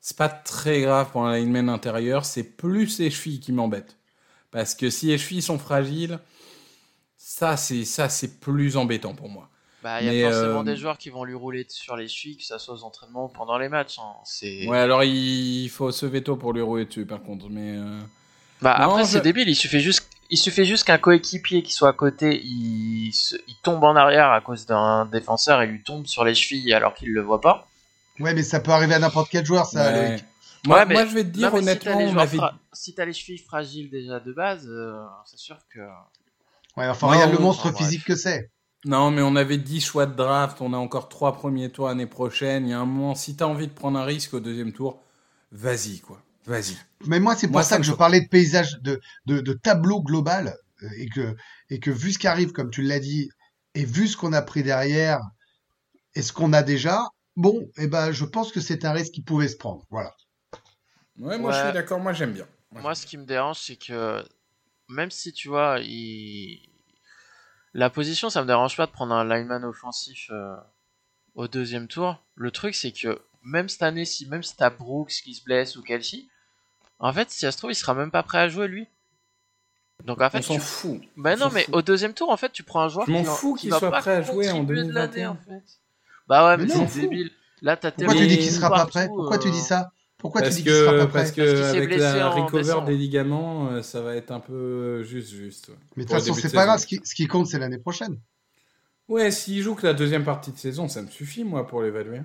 c'est 0.00 0.16
pas 0.16 0.28
très 0.28 0.80
grave 0.82 1.10
pour 1.12 1.24
un 1.24 1.38
lineman 1.38 1.68
intérieur. 1.68 2.24
C'est 2.24 2.42
plus 2.44 2.98
les 2.98 3.10
chevilles 3.10 3.40
qui 3.40 3.52
m'embêtent. 3.52 3.96
Parce 4.52 4.74
que 4.76 4.90
si 4.90 5.06
les 5.08 5.18
chevilles 5.18 5.42
sont 5.42 5.58
fragiles, 5.58 6.18
ça, 7.16 7.56
c'est 7.56 7.84
ça, 7.84 8.08
c'est 8.08 8.38
plus 8.40 8.76
embêtant 8.76 9.14
pour 9.14 9.28
moi. 9.28 9.48
bah, 9.82 10.00
il 10.02 10.06
y 10.06 10.08
a 10.08 10.12
mais, 10.12 10.22
forcément 10.22 10.60
euh, 10.60 10.64
des 10.64 10.76
joueurs 10.76 10.98
qui 10.98 11.10
vont 11.10 11.24
lui 11.24 11.34
rouler 11.34 11.66
sur 11.68 11.96
les 11.96 12.06
chevilles, 12.08 12.36
que 12.36 12.44
ça 12.44 12.58
soit 12.58 12.74
aux 12.74 12.84
entraînements 12.84 13.24
ou 13.24 13.28
pendant 13.28 13.58
les 13.58 13.68
matchs. 13.68 13.98
hein. 13.98 14.12
C'est... 14.24 14.66
Ouais, 14.68 14.78
alors 14.78 15.02
il 15.04 15.68
faut 15.70 15.90
se 15.90 16.06
veto 16.06 16.36
pour 16.36 16.52
lui 16.52 16.62
rouler 16.62 16.84
dessus, 16.84 17.06
par 17.06 17.22
contre. 17.22 17.48
Mais 17.48 17.76
euh, 17.76 17.98
Bah, 18.60 18.76
Non, 18.80 18.90
après, 18.90 19.04
je- 19.04 19.08
c'est 19.08 19.20
débile. 19.22 19.48
Il 19.48 19.56
suffit 19.56 19.80
juste, 19.80 20.06
il 20.30 20.36
suffit 20.38 20.64
juste 20.66 20.84
qu'un 20.84 20.98
coéquipier 20.98 21.62
qui 21.62 21.72
soit 21.72 21.88
à 21.88 21.92
côté, 21.94 22.40
il, 22.44 23.12
se- 23.12 23.36
il 23.48 23.56
tombe 23.62 23.82
en 23.84 23.96
arrière 23.96 24.30
à 24.30 24.40
cause 24.42 24.66
d'un 24.66 25.06
défenseur 25.06 25.62
et 25.62 25.66
lui 25.66 25.82
tombe 25.82 26.06
sur 26.06 26.24
les 26.24 26.34
chevilles 26.34 26.74
alors 26.74 26.94
qu'il 26.94 27.10
le 27.12 27.22
voit 27.22 27.40
pas. 27.40 27.68
Ouais, 28.20 28.34
mais 28.34 28.42
ça 28.42 28.60
peut 28.60 28.70
arriver 28.72 28.94
à 28.94 28.98
n'importe 28.98 29.30
quel 29.30 29.46
joueur, 29.46 29.64
ça, 29.66 29.90
ouais. 29.90 30.08
Loïc. 30.10 30.24
Moi, 30.66 30.78
Ouais, 30.78 30.86
mais- 30.86 30.94
moi, 30.94 31.06
je 31.06 31.14
vais 31.14 31.24
te 31.24 31.28
dire 31.30 31.50
Non, 31.50 31.58
honnêtement, 31.58 31.92
si 31.92 31.96
t'as 32.06 32.12
les, 32.14 32.18
avait 32.20 32.36
fra- 32.36 32.58
si 32.72 32.94
les 32.96 33.12
chevilles 33.12 33.38
fragiles 33.38 33.90
déjà 33.90 34.20
de 34.20 34.32
base, 34.32 34.66
euh, 34.68 35.02
c'est 35.26 35.38
sûr 35.38 35.58
que. 35.72 35.80
Ouais, 36.76 36.88
enfin, 36.88 37.08
Non, 37.08 37.12
regarde 37.14 37.32
le 37.32 37.38
on- 37.38 37.42
monstre 37.42 37.66
enfin, 37.66 37.72
bref. 37.72 37.84
physique 37.86 38.04
que 38.04 38.14
c'est. 38.16 38.50
Non, 38.84 39.10
mais 39.10 39.22
on 39.22 39.36
avait 39.36 39.58
10 39.58 39.80
choix 39.80 40.06
de 40.06 40.14
draft, 40.14 40.60
on 40.60 40.72
a 40.72 40.76
encore 40.76 41.08
3 41.08 41.34
premiers 41.34 41.70
tours 41.70 41.88
l'année 41.88 42.06
prochaine. 42.06 42.66
Il 42.66 42.70
y 42.70 42.72
a 42.72 42.80
un 42.80 42.86
moment, 42.86 43.14
si 43.14 43.36
t'as 43.36 43.44
envie 43.46 43.68
de 43.68 43.72
prendre 43.72 43.98
un 43.98 44.04
risque 44.04 44.34
au 44.34 44.40
deuxième 44.40 44.72
tour, 44.72 45.00
vas-y, 45.52 46.00
quoi. 46.00 46.20
Vas-y. 46.46 46.76
Mais 47.06 47.20
moi, 47.20 47.36
c'est 47.36 47.46
pour 47.46 47.54
Moi, 47.54 47.62
ça, 47.62 47.70
ça 47.70 47.76
que 47.78 47.84
je 47.84 47.92
parlais 47.92 48.20
de 48.20 48.28
paysage, 48.28 48.78
de, 48.82 49.00
de, 49.26 49.40
de 49.40 49.52
tableau 49.52 50.00
global, 50.02 50.56
euh, 50.82 50.88
et 50.96 51.08
que, 51.08 51.36
et 51.70 51.78
que 51.78 51.90
vu 51.92 52.12
ce 52.12 52.18
qui 52.18 52.26
arrive, 52.26 52.50
comme 52.52 52.70
tu 52.70 52.82
l'as 52.82 52.98
dit, 52.98 53.28
et 53.74 53.84
vu 53.84 54.08
ce 54.08 54.16
qu'on 54.16 54.32
a 54.32 54.42
pris 54.42 54.64
derrière, 54.64 55.20
et 56.16 56.22
ce 56.22 56.32
qu'on 56.32 56.52
a 56.52 56.62
déjà, 56.64 57.00
bon, 57.36 57.68
eh 57.76 57.86
ben, 57.86 58.10
je 58.10 58.24
pense 58.24 58.50
que 58.50 58.60
c'est 58.60 58.84
un 58.84 58.92
risque 58.92 59.12
qui 59.12 59.22
pouvait 59.22 59.46
se 59.48 59.56
prendre. 59.56 59.84
Voilà. 59.90 60.12
Ouais, 61.18 61.38
moi 61.38 61.50
Ouais. 61.50 61.56
je 61.58 61.64
suis 61.64 61.72
d'accord, 61.72 62.00
moi 62.00 62.12
j'aime 62.12 62.32
bien. 62.32 62.46
Moi, 62.72 62.94
ce 62.94 63.06
qui 63.06 63.18
me 63.18 63.24
dérange, 63.26 63.58
c'est 63.58 63.76
que 63.76 64.24
même 64.88 65.10
si 65.10 65.32
tu 65.32 65.48
vois, 65.48 65.78
il... 65.80 66.68
la 67.74 67.90
position, 67.90 68.30
ça 68.30 68.40
me 68.42 68.46
dérange 68.46 68.76
pas 68.76 68.86
de 68.86 68.92
prendre 68.92 69.14
un 69.14 69.24
lineman 69.24 69.64
offensif 69.64 70.28
euh, 70.30 70.56
au 71.34 71.48
deuxième 71.48 71.86
tour. 71.88 72.22
Le 72.34 72.50
truc, 72.50 72.74
c'est 72.74 72.92
que 72.92 73.20
même 73.42 73.68
cette 73.68 73.82
année, 73.82 74.04
si 74.04 74.26
même 74.26 74.42
si 74.42 74.56
t'as 74.56 74.70
Brooks 74.70 75.10
qui 75.22 75.34
se 75.34 75.44
blesse 75.44 75.76
ou 75.76 75.82
Kelsey, 75.82 76.24
en 76.98 77.12
fait, 77.12 77.30
si 77.30 77.40
ça 77.40 77.52
se 77.52 77.58
trouve, 77.58 77.72
il 77.72 77.74
sera 77.76 77.94
même 77.94 78.10
pas 78.10 78.22
prêt 78.22 78.38
à 78.38 78.48
jouer 78.48 78.68
lui. 78.68 78.86
Donc 80.04 80.20
en 80.20 80.30
fait, 80.30 80.38
on 80.38 80.42
s'en 80.42 80.54
tu- 80.54 80.60
fout. 80.60 81.00
bah 81.16 81.34
on 81.34 81.36
non, 81.38 81.50
mais 81.52 81.64
fout. 81.64 81.74
au 81.74 81.82
deuxième 81.82 82.14
tour, 82.14 82.30
en 82.30 82.36
fait, 82.36 82.50
tu 82.52 82.62
prends 82.62 82.80
un 82.82 82.88
joueur 82.88 83.06
Je 83.06 83.12
m'en 83.12 83.22
qui, 83.22 83.28
fous 83.28 83.54
qui 83.54 83.60
qu'il 83.62 83.70
soit 83.74 83.90
prêt 83.90 84.16
à 84.16 84.22
jouer 84.22 84.50
en 84.50 84.58
contribuer 84.60 84.84
de 84.84 84.92
l'année, 84.92 85.24
2021. 85.24 85.30
en 85.30 85.36
fait. 85.36 85.62
Bah 86.26 86.46
ouais, 86.48 86.56
mais, 86.56 86.66
Mais 86.74 86.88
c'est 86.88 87.00
débile. 87.02 87.30
Là, 87.60 87.76
t'as 87.76 87.90
Pourquoi 87.92 88.14
tu 88.14 88.26
dis 88.26 88.38
qu'il 88.38 88.50
sera 88.50 88.70
pas 88.70 88.86
prêt? 88.86 89.06
Pourquoi 89.06 89.38
tu 89.38 89.48
euh, 89.48 89.50
dis 89.52 89.60
ça? 89.60 89.92
Pourquoi 90.22 90.40
parce 90.40 90.54
tu 90.56 90.62
dis 90.62 90.68
qu'il 90.68 90.72
sera 90.72 90.92
que, 90.92 90.98
pas 91.00 91.06
prêt 91.08 91.18
parce 91.20 91.32
que 91.32 91.60
Parce 91.60 91.74
avec 91.74 91.96
la 91.96 92.30
recover 92.30 92.80
des 92.86 92.96
ligaments, 92.96 93.68
euh, 93.68 93.82
ça 93.82 94.00
va 94.00 94.14
être 94.16 94.30
un 94.30 94.40
peu 94.40 95.02
juste, 95.02 95.30
juste. 95.32 95.68
ouais. 95.68 95.74
Mais 95.96 96.04
de 96.04 96.08
toute 96.08 96.18
façon, 96.18 96.32
c'est 96.32 96.52
pas 96.52 96.64
grave. 96.64 96.78
Ce 96.78 96.86
qui, 96.86 97.00
ce 97.04 97.14
qui 97.14 97.26
compte, 97.26 97.46
c'est 97.48 97.58
l'année 97.58 97.78
prochaine. 97.78 98.18
Ouais, 99.08 99.30
s'il 99.30 99.60
joue 99.62 99.74
que 99.74 99.86
la 99.86 99.94
deuxième 99.94 100.24
partie 100.24 100.52
de 100.52 100.56
saison, 100.58 100.88
ça 100.88 101.02
me 101.02 101.08
suffit, 101.08 101.44
moi, 101.44 101.66
pour 101.66 101.82
l'évaluer. 101.82 102.22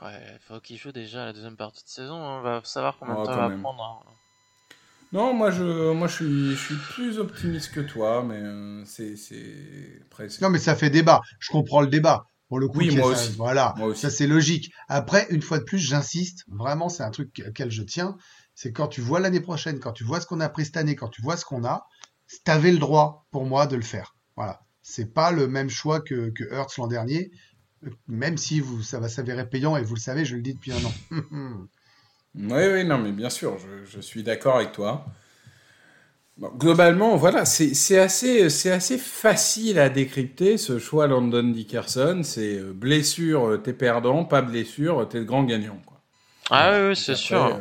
Ouais, 0.00 0.38
faut 0.48 0.60
qu'il 0.60 0.78
joue 0.78 0.92
déjà 0.92 1.26
la 1.26 1.32
deuxième 1.32 1.56
partie 1.56 1.84
de 1.84 1.88
saison. 1.90 2.14
hein. 2.16 2.38
On 2.38 2.42
va 2.42 2.62
savoir 2.64 2.96
combien 2.98 3.16
Oh, 3.18 3.20
de 3.22 3.26
temps 3.26 3.32
il 3.34 3.36
va 3.38 3.48
même. 3.50 3.60
prendre. 3.60 3.82
hein. 3.82 4.10
Non, 5.12 5.34
moi, 5.34 5.50
je, 5.50 5.92
moi 5.92 6.06
je, 6.06 6.14
suis, 6.14 6.50
je 6.52 6.64
suis 6.66 6.76
plus 6.76 7.18
optimiste 7.18 7.72
que 7.74 7.80
toi, 7.80 8.22
mais 8.26 8.36
euh, 8.38 8.84
c'est. 8.86 9.16
c'est- 9.16 10.00
Après, 10.06 10.28
c'est- 10.28 10.40
Non, 10.40 10.50
mais 10.50 10.58
ça 10.60 10.76
fait 10.76 10.88
débat. 10.88 11.20
Je 11.40 11.50
comprends 11.50 11.80
le 11.80 11.88
débat. 11.88 12.26
Pour 12.50 12.58
le 12.58 12.68
coup, 12.68 12.78
Oui, 12.80 12.94
moi 12.94 13.14
ça- 13.16 13.22
aussi. 13.22 13.36
Voilà. 13.38 13.72
Moi 13.78 13.86
aussi. 13.88 14.02
Ça, 14.02 14.10
c'est 14.10 14.26
logique. 14.26 14.70
Après, 14.88 15.26
une 15.30 15.40
fois 15.40 15.58
de 15.58 15.64
plus, 15.64 15.78
j'insiste. 15.78 16.44
Vraiment, 16.48 16.90
c'est 16.90 17.02
un 17.02 17.10
truc 17.10 17.42
auquel 17.48 17.70
je 17.70 17.82
tiens. 17.82 18.18
C'est 18.54 18.72
quand 18.72 18.88
tu 18.88 19.00
vois 19.00 19.20
l'année 19.20 19.40
prochaine, 19.40 19.80
quand 19.80 19.92
tu 19.92 20.04
vois 20.04 20.20
ce 20.20 20.26
qu'on 20.26 20.40
a 20.40 20.48
pris 20.50 20.66
cette 20.66 20.76
année, 20.76 20.96
quand 20.96 21.08
tu 21.08 21.22
vois 21.22 21.38
ce 21.38 21.46
qu'on 21.46 21.64
a, 21.64 21.86
t'avais 22.44 22.72
le 22.72 22.78
droit, 22.78 23.24
pour 23.30 23.46
moi, 23.46 23.66
de 23.66 23.76
le 23.76 23.82
faire. 23.82 24.14
Voilà. 24.36 24.60
C'est 24.82 25.14
pas 25.14 25.30
le 25.30 25.46
même 25.48 25.70
choix 25.70 26.00
que, 26.02 26.28
que 26.30 26.44
Hertz 26.52 26.76
l'an 26.76 26.88
dernier. 26.88 27.30
Même 28.08 28.36
si 28.36 28.60
vous, 28.60 28.82
ça 28.82 29.00
va 29.00 29.08
s'avérer 29.08 29.48
payant 29.48 29.76
et 29.78 29.82
vous 29.82 29.94
le 29.94 30.00
savez, 30.00 30.26
je 30.26 30.36
le 30.36 30.42
dis 30.42 30.52
depuis 30.54 30.72
un 30.72 30.84
an. 30.84 30.92
Oui, 32.34 32.62
oui, 32.72 32.84
non, 32.84 32.98
mais 32.98 33.10
bien 33.10 33.30
sûr, 33.30 33.58
je, 33.58 33.84
je 33.84 34.00
suis 34.00 34.22
d'accord 34.22 34.56
avec 34.56 34.70
toi. 34.70 35.04
Bon, 36.40 36.48
globalement, 36.56 37.16
voilà, 37.16 37.44
c'est 37.44 37.98
assez, 37.98 38.48
facile 38.98 39.78
à 39.78 39.90
décrypter 39.90 40.56
ce 40.56 40.78
choix 40.78 41.06
Landon 41.06 41.42
Dickerson. 41.42 42.22
C'est 42.24 42.56
euh, 42.58 42.72
blessure, 42.72 43.46
euh, 43.46 43.58
t'es 43.58 43.74
perdant, 43.74 44.24
pas 44.24 44.40
blessure, 44.40 45.06
t'es 45.06 45.18
le 45.18 45.24
grand 45.26 45.44
gagnant. 45.44 45.78
Quoi. 45.84 45.98
Ah 46.48 46.72
oui, 46.72 46.88
oui, 46.88 46.96
c'est 46.96 47.14
sûr. 47.14 47.44
euh, 47.44 47.58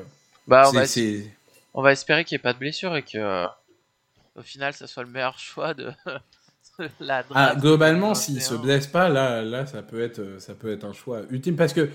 Bah, 0.47 0.69
on 0.69 0.71
va, 0.71 0.85
c'est- 0.85 1.25
on 1.73 1.81
va 1.81 1.91
espérer 1.91 2.23
qu'il 2.23 2.35
n'y 2.37 2.39
ait 2.39 2.43
pas 2.43 2.53
de 2.53 2.59
blessure 2.59 2.95
et 2.95 3.03
que, 3.03 3.17
euh, 3.17 3.45
au 4.37 4.43
final, 4.43 4.73
ça 4.73 4.87
soit 4.87 5.03
le 5.03 5.09
meilleur 5.09 5.37
choix 5.39 5.73
de 5.73 5.91
la 7.01 7.23
draft. 7.23 7.35
Ah, 7.35 7.55
globalement, 7.59 8.13
2021. 8.13 8.15
s'il 8.15 8.41
se 8.41 8.55
blesse 8.55 8.87
pas, 8.87 9.09
là, 9.09 9.41
là, 9.41 9.65
ça 9.65 9.81
peut 9.81 10.01
être, 10.01 10.19
euh, 10.19 10.39
ça 10.39 10.53
peut 10.55 10.71
être 10.71 10.85
un 10.85 10.93
choix 10.93 11.21
ultime 11.29 11.57
parce 11.57 11.73
que 11.73 11.89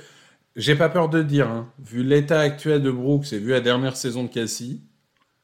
j'ai 0.57 0.77
pas 0.77 0.88
peur 0.90 1.09
de 1.09 1.23
dire, 1.23 1.49
hein, 1.49 1.73
vu 1.79 2.03
l'état 2.05 2.40
actuel 2.40 2.83
de 2.83 2.90
Brooks 2.90 3.33
et 3.33 3.38
vu 3.38 3.51
la 3.51 3.61
dernière 3.61 3.97
saison 3.97 4.25
de 4.25 4.29
Cassie, 4.29 4.83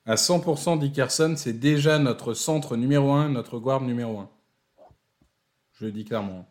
à 0.07 0.15
100% 0.17 0.79
Dickerson, 0.79 1.35
c'est 1.37 1.53
déjà 1.53 1.99
notre 1.99 2.35
centre 2.35 2.77
numéro 2.77 3.13
1, 3.13 3.29
notre 3.31 3.59
guard 3.59 3.81
numéro 3.83 4.19
1. 4.19 4.31
Je 5.79 5.87
le 5.87 5.93
dis 5.93 6.05
clairement. 6.05 6.47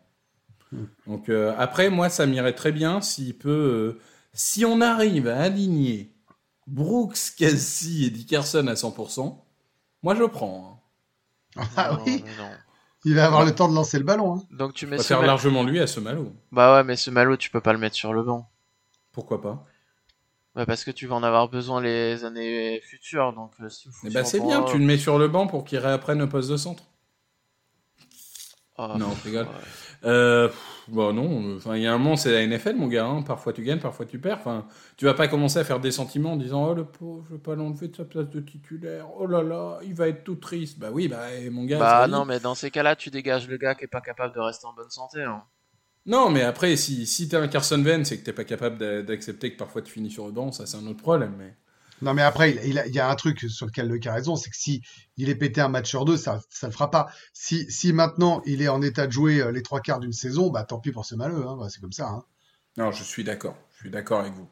Donc 1.06 1.28
euh, 1.28 1.54
après, 1.58 1.90
moi, 1.90 2.08
ça 2.08 2.26
m'irait 2.26 2.54
très 2.54 2.72
bien 2.72 3.00
s'il 3.00 3.36
peut, 3.36 3.50
euh, 3.96 4.00
si 4.32 4.64
on 4.64 4.80
arrive 4.80 5.26
à 5.28 5.40
aligner 5.40 6.14
Brooks, 6.66 7.18
Cassie 7.36 8.04
et 8.06 8.10
Dickerson 8.10 8.66
à 8.68 8.74
100%, 8.74 9.44
moi 10.02 10.14
je 10.14 10.24
prends. 10.24 10.80
hein. 11.56 11.62
Ah 11.76 11.92
Non, 11.96 12.04
oui, 12.06 12.22
non. 12.38 12.50
il 13.04 13.14
va 13.16 13.26
avoir 13.26 13.44
le 13.44 13.52
temps 13.52 13.68
de 13.68 13.74
lancer 13.74 13.98
le 13.98 14.04
ballon. 14.04 14.36
hein. 14.36 14.42
Donc 14.52 14.74
tu 14.74 14.86
mets 14.86 14.98
ma- 15.18 15.26
largement 15.26 15.64
lui 15.64 15.80
à 15.80 15.88
ce 15.88 15.98
malo. 15.98 16.32
Bah 16.52 16.76
ouais, 16.76 16.84
mais 16.84 16.94
ce 16.96 17.10
malo, 17.10 17.36
tu 17.36 17.50
peux 17.50 17.60
pas 17.60 17.72
le 17.72 17.78
mettre 17.80 17.96
sur 17.96 18.12
le 18.12 18.22
banc. 18.22 18.48
Pourquoi 19.12 19.40
pas? 19.42 19.64
Bah 20.54 20.66
parce 20.66 20.84
que 20.84 20.90
tu 20.90 21.06
vas 21.06 21.14
en 21.14 21.22
avoir 21.22 21.48
besoin 21.48 21.80
les 21.80 22.24
années 22.24 22.80
futures, 22.82 23.32
donc 23.32 23.52
euh, 23.60 23.68
si 23.68 23.88
Eh 24.04 24.10
ben, 24.10 24.24
c'est 24.24 24.40
bien, 24.40 24.62
tu 24.64 24.78
le 24.78 24.84
mets 24.84 24.98
sur 24.98 25.18
le 25.18 25.28
banc 25.28 25.46
pour 25.46 25.64
qu'il 25.64 25.78
réapprenne 25.78 26.18
le 26.18 26.28
poste 26.28 26.50
de 26.50 26.56
centre. 26.56 26.84
Oh, 28.78 28.88
Non, 28.96 29.10
je 29.12 29.24
rigole. 29.28 29.46
ouais. 29.46 29.52
Euh, 30.04 30.48
bon, 30.88 31.12
non, 31.12 31.56
enfin, 31.56 31.76
il 31.76 31.82
y 31.82 31.86
a 31.86 31.92
un 31.92 31.98
moment, 31.98 32.16
c'est 32.16 32.32
la 32.32 32.40
NFL, 32.46 32.76
mon 32.76 32.86
gars. 32.88 33.04
hein. 33.06 33.22
Parfois 33.22 33.52
tu 33.52 33.62
gagnes, 33.62 33.78
parfois 33.78 34.06
tu 34.06 34.18
perds. 34.18 34.38
Enfin, 34.38 34.66
tu 34.96 35.04
vas 35.04 35.12
pas 35.14 35.28
commencer 35.28 35.58
à 35.58 35.64
faire 35.64 35.78
des 35.80 35.90
sentiments 35.90 36.32
en 36.32 36.36
disant 36.36 36.66
Oh, 36.70 36.74
le 36.74 36.84
pauvre, 36.86 37.22
je 37.28 37.34
vais 37.34 37.40
pas 37.40 37.54
l'enlever 37.54 37.88
de 37.88 37.96
sa 37.96 38.04
place 38.06 38.28
de 38.30 38.40
titulaire. 38.40 39.06
Oh 39.18 39.26
là 39.26 39.42
là, 39.42 39.78
il 39.84 39.94
va 39.94 40.08
être 40.08 40.24
tout 40.24 40.36
triste. 40.36 40.78
Bah 40.78 40.88
oui, 40.90 41.08
bah, 41.08 41.26
eh, 41.38 41.50
mon 41.50 41.64
gars. 41.64 41.78
Bah 41.78 42.08
non, 42.08 42.24
mais 42.24 42.40
dans 42.40 42.54
ces 42.54 42.70
cas-là, 42.70 42.96
tu 42.96 43.10
dégages 43.10 43.46
le 43.46 43.58
gars 43.58 43.74
qui 43.74 43.84
est 43.84 43.88
pas 43.88 44.00
capable 44.00 44.34
de 44.34 44.40
rester 44.40 44.66
en 44.66 44.72
bonne 44.72 44.90
santé. 44.90 45.22
hein. 45.22 45.44
Non, 46.10 46.28
mais 46.28 46.42
après, 46.42 46.76
si, 46.76 47.06
si 47.06 47.28
t'es 47.28 47.36
un 47.36 47.46
Carson 47.46 47.80
Wentz 47.84 48.10
et 48.10 48.18
que 48.18 48.24
t'es 48.24 48.32
pas 48.32 48.42
capable 48.42 48.78
d'a- 48.78 49.02
d'accepter 49.02 49.52
que 49.52 49.56
parfois 49.56 49.80
tu 49.80 49.92
finis 49.92 50.10
sur 50.10 50.26
le 50.26 50.32
banc, 50.32 50.50
ça 50.50 50.66
c'est 50.66 50.76
un 50.76 50.86
autre 50.88 51.00
problème. 51.00 51.34
Mais... 51.38 51.54
Non, 52.02 52.14
mais 52.14 52.22
après, 52.22 52.50
il, 52.50 52.70
il 52.70 52.78
a- 52.80 52.86
il 52.88 52.92
y 52.92 52.98
a 52.98 53.08
un 53.08 53.14
truc 53.14 53.38
sur 53.48 53.66
lequel 53.66 53.86
le 53.86 54.00
a 54.08 54.12
raison, 54.12 54.34
c'est 54.34 54.50
que 54.50 54.56
si 54.56 54.82
il 55.16 55.28
est 55.28 55.36
pété 55.36 55.60
un 55.60 55.68
match 55.68 55.88
sur 55.88 56.04
deux, 56.04 56.16
ça 56.16 56.40
ça 56.50 56.66
le 56.66 56.72
fera 56.72 56.90
pas. 56.90 57.06
Si, 57.32 57.70
si 57.70 57.92
maintenant 57.92 58.42
il 58.44 58.60
est 58.60 58.66
en 58.68 58.82
état 58.82 59.06
de 59.06 59.12
jouer 59.12 59.40
euh, 59.40 59.52
les 59.52 59.62
trois 59.62 59.80
quarts 59.80 60.00
d'une 60.00 60.12
saison, 60.12 60.50
bah 60.50 60.64
tant 60.64 60.80
pis 60.80 60.90
pour 60.90 61.04
ce 61.06 61.14
malheur. 61.14 61.48
Hein. 61.48 61.56
Bah, 61.60 61.68
c'est 61.70 61.80
comme 61.80 61.92
ça. 61.92 62.08
Hein. 62.08 62.24
Non, 62.76 62.90
je 62.90 63.04
suis 63.04 63.22
d'accord. 63.22 63.56
Je 63.74 63.82
suis 63.82 63.90
d'accord 63.90 64.20
avec 64.20 64.32
vous. 64.32 64.48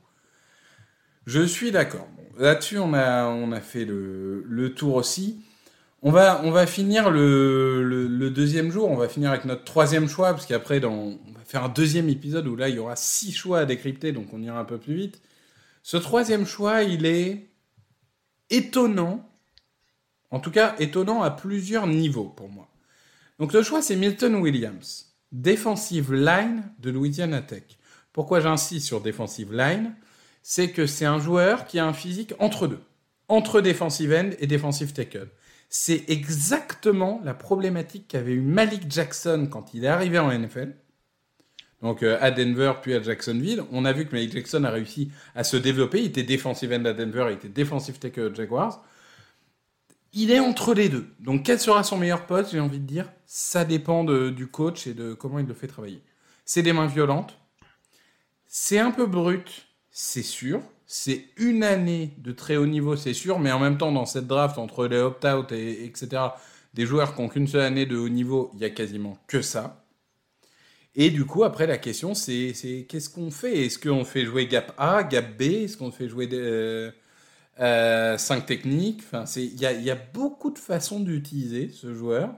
Je 1.26 1.40
suis 1.42 1.72
d'accord. 1.72 2.06
Bon, 2.16 2.22
Là-dessus, 2.38 2.78
on 2.78 2.94
a, 2.94 3.26
on 3.26 3.50
a 3.52 3.60
fait 3.60 3.84
le, 3.84 4.44
le 4.46 4.74
tour 4.74 4.94
aussi. 4.94 5.42
On 6.02 6.12
va, 6.12 6.66
finir 6.66 7.10
le, 7.10 8.30
deuxième 8.30 8.70
jour. 8.70 8.88
On 8.88 8.96
va 8.96 9.08
finir 9.08 9.30
avec 9.30 9.44
notre 9.44 9.64
troisième 9.64 10.08
choix, 10.08 10.32
parce 10.32 10.46
qu'après, 10.46 10.84
on 10.84 11.18
va 11.34 11.40
faire 11.44 11.64
un 11.64 11.68
deuxième 11.68 12.08
épisode 12.08 12.46
où 12.46 12.54
là, 12.54 12.68
il 12.68 12.76
y 12.76 12.78
aura 12.78 12.94
six 12.94 13.32
choix 13.32 13.60
à 13.60 13.64
décrypter, 13.64 14.12
donc 14.12 14.32
on 14.32 14.42
ira 14.42 14.60
un 14.60 14.64
peu 14.64 14.78
plus 14.78 14.94
vite. 14.94 15.20
Ce 15.82 15.96
troisième 15.96 16.46
choix, 16.46 16.82
il 16.82 17.04
est 17.04 17.48
étonnant. 18.50 19.28
En 20.30 20.40
tout 20.40 20.50
cas, 20.50 20.76
étonnant 20.78 21.22
à 21.22 21.30
plusieurs 21.30 21.86
niveaux 21.86 22.28
pour 22.28 22.48
moi. 22.48 22.68
Donc 23.38 23.52
le 23.52 23.62
choix, 23.62 23.82
c'est 23.82 23.96
Milton 23.96 24.36
Williams, 24.36 25.14
defensive 25.32 26.12
line 26.12 26.70
de 26.78 26.90
Louisiana 26.90 27.40
Tech. 27.40 27.64
Pourquoi 28.12 28.40
j'insiste 28.40 28.86
sur 28.86 29.00
defensive 29.00 29.52
line? 29.52 29.94
C'est 30.42 30.70
que 30.70 30.86
c'est 30.86 31.06
un 31.06 31.18
joueur 31.18 31.66
qui 31.66 31.78
a 31.78 31.86
un 31.86 31.92
physique 31.92 32.34
entre 32.38 32.66
deux, 32.66 32.80
entre 33.28 33.60
defensive 33.60 34.12
end 34.12 34.30
et 34.38 34.46
defensive 34.46 34.92
tackle. 34.92 35.28
C'est 35.68 36.04
exactement 36.08 37.20
la 37.24 37.34
problématique 37.34 38.08
qu'avait 38.08 38.32
eu 38.32 38.40
Malik 38.40 38.90
Jackson 38.90 39.48
quand 39.50 39.74
il 39.74 39.84
est 39.84 39.88
arrivé 39.88 40.18
en 40.18 40.30
NFL. 40.30 40.74
Donc 41.82 42.02
euh, 42.02 42.18
à 42.20 42.30
Denver 42.30 42.72
puis 42.82 42.94
à 42.94 43.02
Jacksonville, 43.02 43.62
on 43.70 43.84
a 43.84 43.92
vu 43.92 44.06
que 44.06 44.12
Malik 44.14 44.32
Jackson 44.32 44.64
a 44.64 44.70
réussi 44.70 45.10
à 45.34 45.44
se 45.44 45.56
développer. 45.56 46.00
Il 46.00 46.06
était 46.06 46.22
defensive 46.22 46.72
end 46.72 46.84
à 46.86 46.92
Denver, 46.92 47.26
il 47.30 47.34
était 47.34 47.48
defensive 47.48 47.98
tackle 47.98 48.20
aux 48.20 48.34
Jaguars. 48.34 48.84
Il 50.14 50.30
est 50.30 50.40
entre 50.40 50.74
les 50.74 50.88
deux. 50.88 51.06
Donc 51.20 51.44
quel 51.44 51.60
sera 51.60 51.82
son 51.82 51.98
meilleur 51.98 52.26
poste 52.26 52.52
J'ai 52.52 52.60
envie 52.60 52.80
de 52.80 52.86
dire, 52.86 53.12
ça 53.26 53.64
dépend 53.64 54.04
du 54.04 54.46
coach 54.46 54.86
et 54.86 54.94
de 54.94 55.12
comment 55.12 55.38
il 55.38 55.46
le 55.46 55.54
fait 55.54 55.66
travailler. 55.66 56.02
C'est 56.44 56.62
des 56.62 56.72
mains 56.72 56.86
violentes. 56.86 57.38
C'est 58.46 58.78
un 58.78 58.90
peu 58.90 59.04
brut, 59.04 59.68
c'est 59.90 60.22
sûr. 60.22 60.62
C'est 60.88 61.26
une 61.36 61.62
année 61.64 62.14
de 62.18 62.32
très 62.32 62.56
haut 62.56 62.66
niveau, 62.66 62.96
c'est 62.96 63.14
sûr. 63.14 63.38
Mais 63.38 63.52
en 63.52 63.60
même 63.60 63.78
temps, 63.78 63.92
dans 63.92 64.06
cette 64.06 64.26
draft, 64.26 64.58
entre 64.58 64.86
les 64.88 64.98
opt-out 64.98 65.52
et 65.52 65.84
etc., 65.84 66.22
des 66.74 66.86
joueurs 66.86 67.14
qui 67.14 67.22
n'ont 67.22 67.28
qu'une 67.28 67.46
seule 67.46 67.60
année 67.62 67.86
de 67.86 67.96
haut 67.96 68.08
niveau, 68.08 68.50
il 68.54 68.60
y 68.60 68.64
a 68.64 68.70
quasiment 68.70 69.18
que 69.26 69.42
ça. 69.42 69.84
Et 70.94 71.10
du 71.10 71.26
coup, 71.26 71.44
après, 71.44 71.66
la 71.66 71.78
question, 71.78 72.14
c'est 72.14 72.86
qu'est-ce 72.88 73.10
qu'on 73.10 73.30
fait? 73.30 73.66
Est-ce 73.66 73.78
qu'on 73.78 74.04
fait 74.04 74.24
jouer 74.24 74.46
gap 74.46 74.74
A, 74.78 75.02
gap 75.04 75.36
B? 75.38 75.42
Est-ce 75.42 75.76
qu'on 75.76 75.92
fait 75.92 76.08
jouer 76.08 76.28
euh, 77.60 78.18
5 78.18 78.46
techniques? 78.46 79.02
Enfin, 79.04 79.24
Il 79.36 79.60
y 79.60 79.66
a, 79.66 79.72
y 79.72 79.90
a 79.90 79.94
beaucoup 79.94 80.50
de 80.50 80.58
façons 80.58 81.00
d'utiliser 81.00 81.70
ce 81.70 81.94
joueur. 81.94 82.34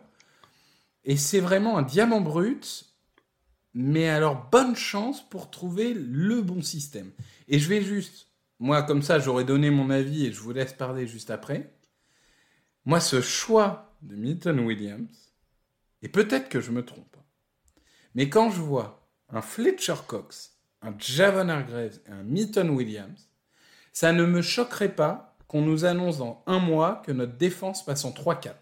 Et 1.04 1.16
c'est 1.16 1.40
vraiment 1.40 1.78
un 1.78 1.82
diamant 1.82 2.20
brut. 2.20 2.86
Mais 3.74 4.08
alors, 4.08 4.48
bonne 4.50 4.76
chance 4.76 5.28
pour 5.28 5.50
trouver 5.50 5.94
le 5.94 6.42
bon 6.42 6.62
système. 6.62 7.12
Et 7.48 7.58
je 7.58 7.68
vais 7.68 7.82
juste, 7.82 8.29
moi, 8.60 8.82
comme 8.82 9.02
ça, 9.02 9.18
j'aurais 9.18 9.44
donné 9.44 9.70
mon 9.70 9.88
avis 9.88 10.26
et 10.26 10.32
je 10.32 10.40
vous 10.40 10.52
laisse 10.52 10.74
parler 10.74 11.06
juste 11.06 11.30
après. 11.30 11.74
Moi, 12.84 13.00
ce 13.00 13.22
choix 13.22 13.96
de 14.02 14.14
Milton 14.14 14.60
Williams, 14.60 15.32
et 16.02 16.08
peut-être 16.08 16.50
que 16.50 16.60
je 16.60 16.70
me 16.70 16.84
trompe, 16.84 17.16
mais 18.14 18.28
quand 18.28 18.50
je 18.50 18.60
vois 18.60 19.08
un 19.30 19.40
Fletcher 19.40 19.94
Cox, 20.06 20.58
un 20.82 20.94
Javon 20.98 21.48
Hargraves 21.48 22.00
et 22.06 22.10
un 22.10 22.22
Milton 22.22 22.70
Williams, 22.70 23.30
ça 23.92 24.12
ne 24.12 24.24
me 24.26 24.42
choquerait 24.42 24.94
pas 24.94 25.36
qu'on 25.48 25.62
nous 25.62 25.84
annonce 25.84 26.18
dans 26.18 26.42
un 26.46 26.58
mois 26.58 27.02
que 27.04 27.12
notre 27.12 27.36
défense 27.36 27.84
passe 27.84 28.04
en 28.04 28.10
3-4. 28.10 28.52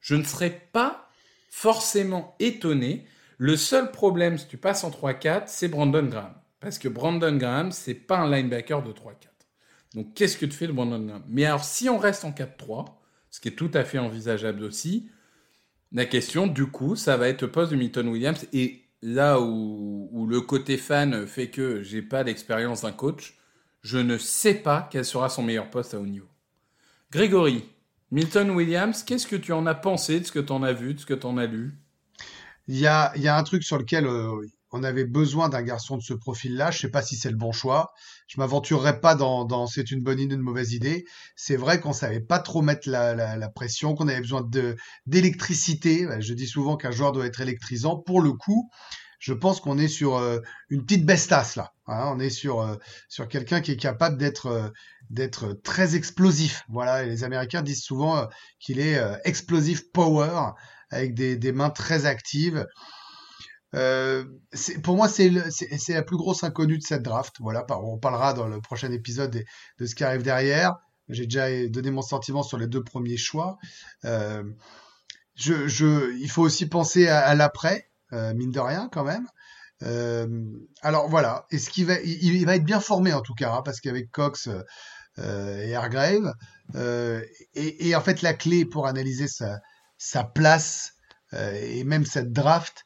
Je 0.00 0.14
ne 0.14 0.24
serais 0.24 0.70
pas 0.72 1.10
forcément 1.50 2.34
étonné. 2.38 3.06
Le 3.36 3.56
seul 3.56 3.90
problème, 3.90 4.38
si 4.38 4.46
tu 4.46 4.56
passes 4.56 4.84
en 4.84 4.90
3-4, 4.90 5.44
c'est 5.46 5.68
Brandon 5.68 6.04
Graham. 6.04 6.39
Parce 6.60 6.78
que 6.78 6.88
Brandon 6.88 7.36
Graham, 7.36 7.72
c'est 7.72 7.94
pas 7.94 8.18
un 8.18 8.30
linebacker 8.30 8.82
de 8.82 8.92
3-4. 8.92 9.14
Donc 9.94 10.14
qu'est-ce 10.14 10.36
que 10.36 10.46
tu 10.46 10.52
fais 10.52 10.66
de 10.66 10.72
Brandon 10.72 11.00
Graham? 11.04 11.24
Mais 11.28 11.44
alors, 11.46 11.64
si 11.64 11.88
on 11.88 11.98
reste 11.98 12.24
en 12.24 12.30
4-3, 12.30 12.86
ce 13.30 13.40
qui 13.40 13.48
est 13.48 13.52
tout 13.56 13.70
à 13.74 13.84
fait 13.84 13.98
envisageable 13.98 14.62
aussi, 14.62 15.10
la 15.92 16.04
question, 16.04 16.46
du 16.46 16.66
coup, 16.66 16.94
ça 16.94 17.16
va 17.16 17.28
être 17.28 17.42
le 17.42 17.50
poste 17.50 17.72
de 17.72 17.76
Milton 17.76 18.08
Williams. 18.08 18.46
Et 18.52 18.84
là 19.02 19.40
où, 19.40 20.26
le 20.28 20.40
côté 20.40 20.76
fan 20.76 21.26
fait 21.26 21.50
que 21.50 21.82
j'ai 21.82 22.02
pas 22.02 22.22
l'expérience 22.22 22.82
d'un 22.82 22.92
coach, 22.92 23.38
je 23.82 23.98
ne 23.98 24.18
sais 24.18 24.54
pas 24.54 24.88
quel 24.90 25.04
sera 25.04 25.28
son 25.28 25.42
meilleur 25.42 25.70
poste 25.70 25.94
à 25.94 25.98
haut 25.98 26.06
niveau. 26.06 26.28
Grégory, 27.10 27.64
Milton 28.12 28.50
Williams, 28.50 29.02
qu'est-ce 29.02 29.26
que 29.26 29.36
tu 29.36 29.52
en 29.52 29.66
as 29.66 29.74
pensé 29.74 30.20
de 30.20 30.26
ce 30.26 30.32
que 30.32 30.38
tu 30.38 30.52
en 30.52 30.62
as 30.62 30.72
vu, 30.72 30.94
de 30.94 31.00
ce 31.00 31.06
que 31.06 31.14
tu 31.14 31.26
en 31.26 31.38
as 31.38 31.46
lu? 31.46 31.72
Il 32.68 32.78
y 32.78 32.86
a, 32.86 33.12
il 33.16 33.22
y 33.22 33.28
a 33.28 33.36
un 33.36 33.42
truc 33.42 33.64
sur 33.64 33.78
lequel 33.78 34.06
euh, 34.06 34.46
on 34.72 34.82
avait 34.84 35.04
besoin 35.04 35.48
d'un 35.48 35.62
garçon 35.62 35.96
de 35.96 36.02
ce 36.02 36.14
profil-là. 36.14 36.70
Je 36.70 36.78
sais 36.78 36.90
pas 36.90 37.02
si 37.02 37.16
c'est 37.16 37.30
le 37.30 37.36
bon 37.36 37.52
choix. 37.52 37.92
Je 38.28 38.40
m'aventurerai 38.40 39.00
pas 39.00 39.14
dans, 39.14 39.44
dans 39.44 39.66
c'est 39.66 39.90
une 39.90 40.02
bonne 40.02 40.20
idée, 40.20 40.34
une 40.36 40.40
mauvaise 40.42 40.72
idée. 40.72 41.04
C'est 41.36 41.56
vrai 41.56 41.80
qu'on 41.80 41.92
savait 41.92 42.20
pas 42.20 42.38
trop 42.38 42.62
mettre 42.62 42.88
la, 42.88 43.14
la, 43.14 43.36
la 43.36 43.48
pression, 43.48 43.94
qu'on 43.94 44.08
avait 44.08 44.20
besoin 44.20 44.48
d'électricité. 45.06 46.06
Je 46.20 46.34
dis 46.34 46.46
souvent 46.46 46.76
qu'un 46.76 46.90
joueur 46.90 47.12
doit 47.12 47.26
être 47.26 47.40
électrisant. 47.40 47.96
Pour 47.96 48.20
le 48.20 48.32
coup, 48.32 48.70
je 49.18 49.32
pense 49.34 49.60
qu'on 49.60 49.76
est 49.78 49.88
sur 49.88 50.16
euh, 50.16 50.38
une 50.70 50.84
petite 50.84 51.04
bestasse 51.04 51.56
là. 51.56 51.72
hein. 51.86 52.10
on 52.14 52.18
est 52.20 52.30
sur 52.30 52.60
euh, 52.60 52.76
sur 53.08 53.28
quelqu'un 53.28 53.60
qui 53.60 53.72
est 53.72 53.76
capable 53.76 54.16
d'être 54.16 54.46
euh, 54.46 54.68
d'être 55.10 55.52
très 55.62 55.94
explosif. 55.96 56.62
Voilà, 56.68 57.02
et 57.02 57.08
les 57.08 57.24
Américains 57.24 57.62
disent 57.62 57.82
souvent 57.82 58.16
euh, 58.16 58.24
qu'il 58.60 58.78
est 58.80 58.96
euh, 58.98 59.16
explosive 59.24 59.90
power 59.92 60.52
avec 60.90 61.14
des, 61.14 61.36
des 61.36 61.52
mains 61.52 61.70
très 61.70 62.06
actives. 62.06 62.66
Euh, 63.74 64.24
pour 64.82 64.96
moi, 64.96 65.08
c'est 65.08 65.30
la 65.30 66.02
plus 66.02 66.16
grosse 66.16 66.42
inconnue 66.44 66.78
de 66.78 66.82
cette 66.82 67.02
draft. 67.02 67.36
Voilà, 67.40 67.64
on 67.82 67.98
parlera 67.98 68.34
dans 68.34 68.46
le 68.46 68.60
prochain 68.60 68.90
épisode 68.92 69.44
de 69.78 69.86
ce 69.86 69.94
qui 69.94 70.04
arrive 70.04 70.22
derrière. 70.22 70.76
J'ai 71.08 71.24
déjà 71.24 71.48
donné 71.68 71.90
mon 71.90 72.02
sentiment 72.02 72.42
sur 72.42 72.58
les 72.58 72.66
deux 72.66 72.82
premiers 72.82 73.16
choix. 73.16 73.58
Euh, 74.04 74.44
il 75.36 76.28
faut 76.28 76.42
aussi 76.42 76.66
penser 76.66 77.08
à, 77.08 77.34
l'après, 77.34 77.90
euh, 78.12 78.34
mine 78.34 78.50
de 78.50 78.60
rien 78.60 78.88
quand 78.92 79.04
même. 79.04 79.26
Alors 80.82 81.08
voilà, 81.08 81.46
qu'il 81.50 81.86
va, 81.86 81.98
il, 82.00 82.44
va 82.44 82.56
être 82.56 82.64
bien 82.64 82.80
formé 82.80 83.12
en 83.14 83.22
tout 83.22 83.34
cas, 83.34 83.54
hein, 83.54 83.62
parce 83.64 83.80
qu'avec 83.80 84.10
Cox 84.10 84.48
et 85.16 85.74
Hargrave, 85.74 86.34
et, 87.54 87.94
en 87.94 88.00
fait 88.00 88.22
la 88.22 88.34
clé 88.34 88.64
pour 88.64 88.86
analyser 88.86 89.26
sa, 89.96 90.24
place 90.24 90.92
et 91.32 91.82
même 91.84 92.04
cette 92.04 92.32
draft, 92.32 92.84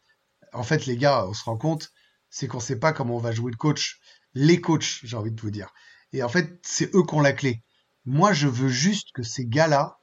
en 0.54 0.62
fait 0.62 0.86
les 0.86 0.96
gars, 0.96 1.26
on 1.26 1.34
se 1.34 1.44
rend 1.44 1.56
compte, 1.56 1.90
c'est 2.30 2.48
qu'on 2.48 2.60
sait 2.60 2.78
pas 2.78 2.92
comment 2.92 3.16
on 3.16 3.20
va 3.20 3.32
jouer 3.32 3.50
le 3.50 3.56
coach, 3.56 4.00
les 4.34 4.60
coachs, 4.60 5.00
j'ai 5.02 5.16
envie 5.16 5.32
de 5.32 5.40
vous 5.40 5.50
dire. 5.50 5.72
Et 6.12 6.22
en 6.22 6.28
fait, 6.28 6.58
c'est 6.62 6.94
eux 6.94 7.02
qui 7.02 7.14
ont 7.14 7.20
la 7.20 7.32
clé. 7.32 7.62
Moi, 8.04 8.32
je 8.32 8.48
veux 8.48 8.68
juste 8.68 9.08
que 9.14 9.22
ces 9.22 9.46
gars-là 9.46 9.98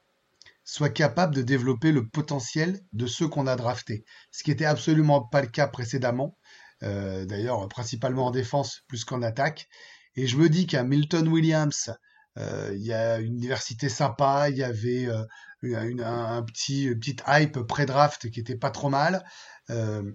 soient 0.64 0.88
capables 0.88 1.34
de 1.34 1.42
développer 1.42 1.92
le 1.92 2.06
potentiel 2.08 2.80
de 2.92 3.06
ceux 3.06 3.28
qu'on 3.28 3.46
a 3.46 3.56
draftés. 3.56 4.04
Ce 4.30 4.42
qui 4.42 4.50
était 4.50 4.64
absolument 4.64 5.22
pas 5.22 5.42
le 5.42 5.48
cas 5.48 5.66
précédemment. 5.66 6.36
Euh, 6.82 7.24
D'ailleurs, 7.24 7.68
principalement 7.68 8.26
en 8.26 8.30
défense 8.30 8.82
plus 8.88 9.04
qu'en 9.04 9.22
attaque. 9.22 9.68
Et 10.16 10.26
je 10.26 10.36
me 10.36 10.48
dis 10.48 10.66
qu'à 10.66 10.84
Milton 10.84 11.28
Williams, 11.28 11.92
euh, 12.38 12.70
il 12.74 12.82
y 12.82 12.92
a 12.92 13.18
une 13.18 13.36
diversité 13.36 13.88
sympa, 13.88 14.48
il 14.50 14.56
y 14.56 14.64
avait 14.64 15.06
euh, 15.06 15.24
une, 15.62 16.02
un, 16.02 16.36
un, 16.36 16.42
petit 16.42 16.84
une 16.84 16.98
petite 16.98 17.22
hype 17.26 17.60
pré-draft 17.60 18.30
qui 18.30 18.40
était 18.40 18.56
pas 18.56 18.70
trop 18.70 18.90
mal. 18.90 19.24
Euh, 19.70 20.12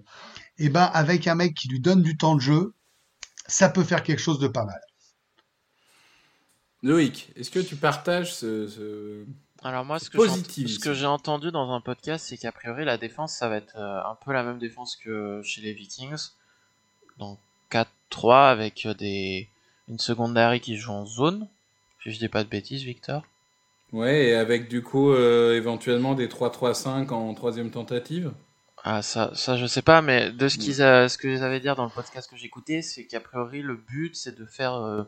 et 0.58 0.68
ben 0.68 0.84
avec 0.92 1.26
un 1.26 1.34
mec 1.34 1.54
qui 1.54 1.68
lui 1.68 1.80
donne 1.80 2.02
du 2.02 2.16
temps 2.16 2.34
de 2.34 2.40
jeu, 2.40 2.74
ça 3.46 3.68
peut 3.68 3.84
faire 3.84 4.02
quelque 4.02 4.20
chose 4.20 4.38
de 4.38 4.48
pas 4.48 4.64
mal. 4.64 4.80
Loïc, 6.82 7.32
est-ce 7.34 7.50
que 7.50 7.58
tu 7.58 7.76
partages 7.76 8.34
ce, 8.34 8.68
ce... 8.68 9.24
Alors 9.64 9.84
moi, 9.84 9.98
ce 9.98 10.10
que, 10.10 10.18
ce 10.28 10.78
que 10.78 10.94
j'ai 10.94 11.06
entendu 11.06 11.50
dans 11.50 11.72
un 11.72 11.80
podcast, 11.80 12.26
c'est 12.28 12.36
qu'a 12.36 12.52
priori 12.52 12.84
la 12.84 12.98
défense, 12.98 13.34
ça 13.34 13.48
va 13.48 13.56
être 13.56 13.74
euh, 13.76 14.00
un 14.04 14.16
peu 14.24 14.32
la 14.32 14.44
même 14.44 14.58
défense 14.58 14.94
que 14.94 15.40
chez 15.42 15.60
les 15.60 15.72
Vikings, 15.72 16.28
donc 17.18 17.40
4-3 17.72 18.50
avec 18.50 18.86
des 18.98 19.48
une 19.88 19.98
secondary 19.98 20.60
qui 20.60 20.76
joue 20.76 20.92
en 20.92 21.06
zone. 21.06 21.48
Si 22.02 22.12
je 22.12 22.18
dis 22.18 22.28
pas 22.28 22.44
de 22.44 22.48
bêtises, 22.48 22.82
Victor. 22.82 23.24
Ouais, 23.92 24.26
et 24.26 24.34
avec 24.34 24.68
du 24.68 24.82
coup 24.82 25.12
euh, 25.12 25.56
éventuellement 25.56 26.14
des 26.14 26.28
3-3-5 26.28 27.10
en 27.10 27.32
troisième 27.34 27.70
tentative. 27.70 28.32
Ah 28.84 29.02
ça, 29.02 29.32
ça 29.34 29.56
je 29.56 29.66
sais 29.66 29.82
pas, 29.82 30.02
mais 30.02 30.30
de 30.30 30.48
ce 30.48 30.58
qu'ils 30.58 30.82
a, 30.82 31.08
ce 31.08 31.18
que 31.18 31.42
avaient 31.42 31.60
dire 31.60 31.74
dans 31.74 31.84
le 31.84 31.90
podcast 31.90 32.30
que 32.30 32.36
j'écoutais, 32.36 32.82
c'est 32.82 33.06
qu'a 33.06 33.20
priori 33.20 33.62
le 33.62 33.76
but 33.76 34.14
c'est 34.14 34.38
de 34.38 34.44
faire 34.44 34.74
euh, 34.74 35.02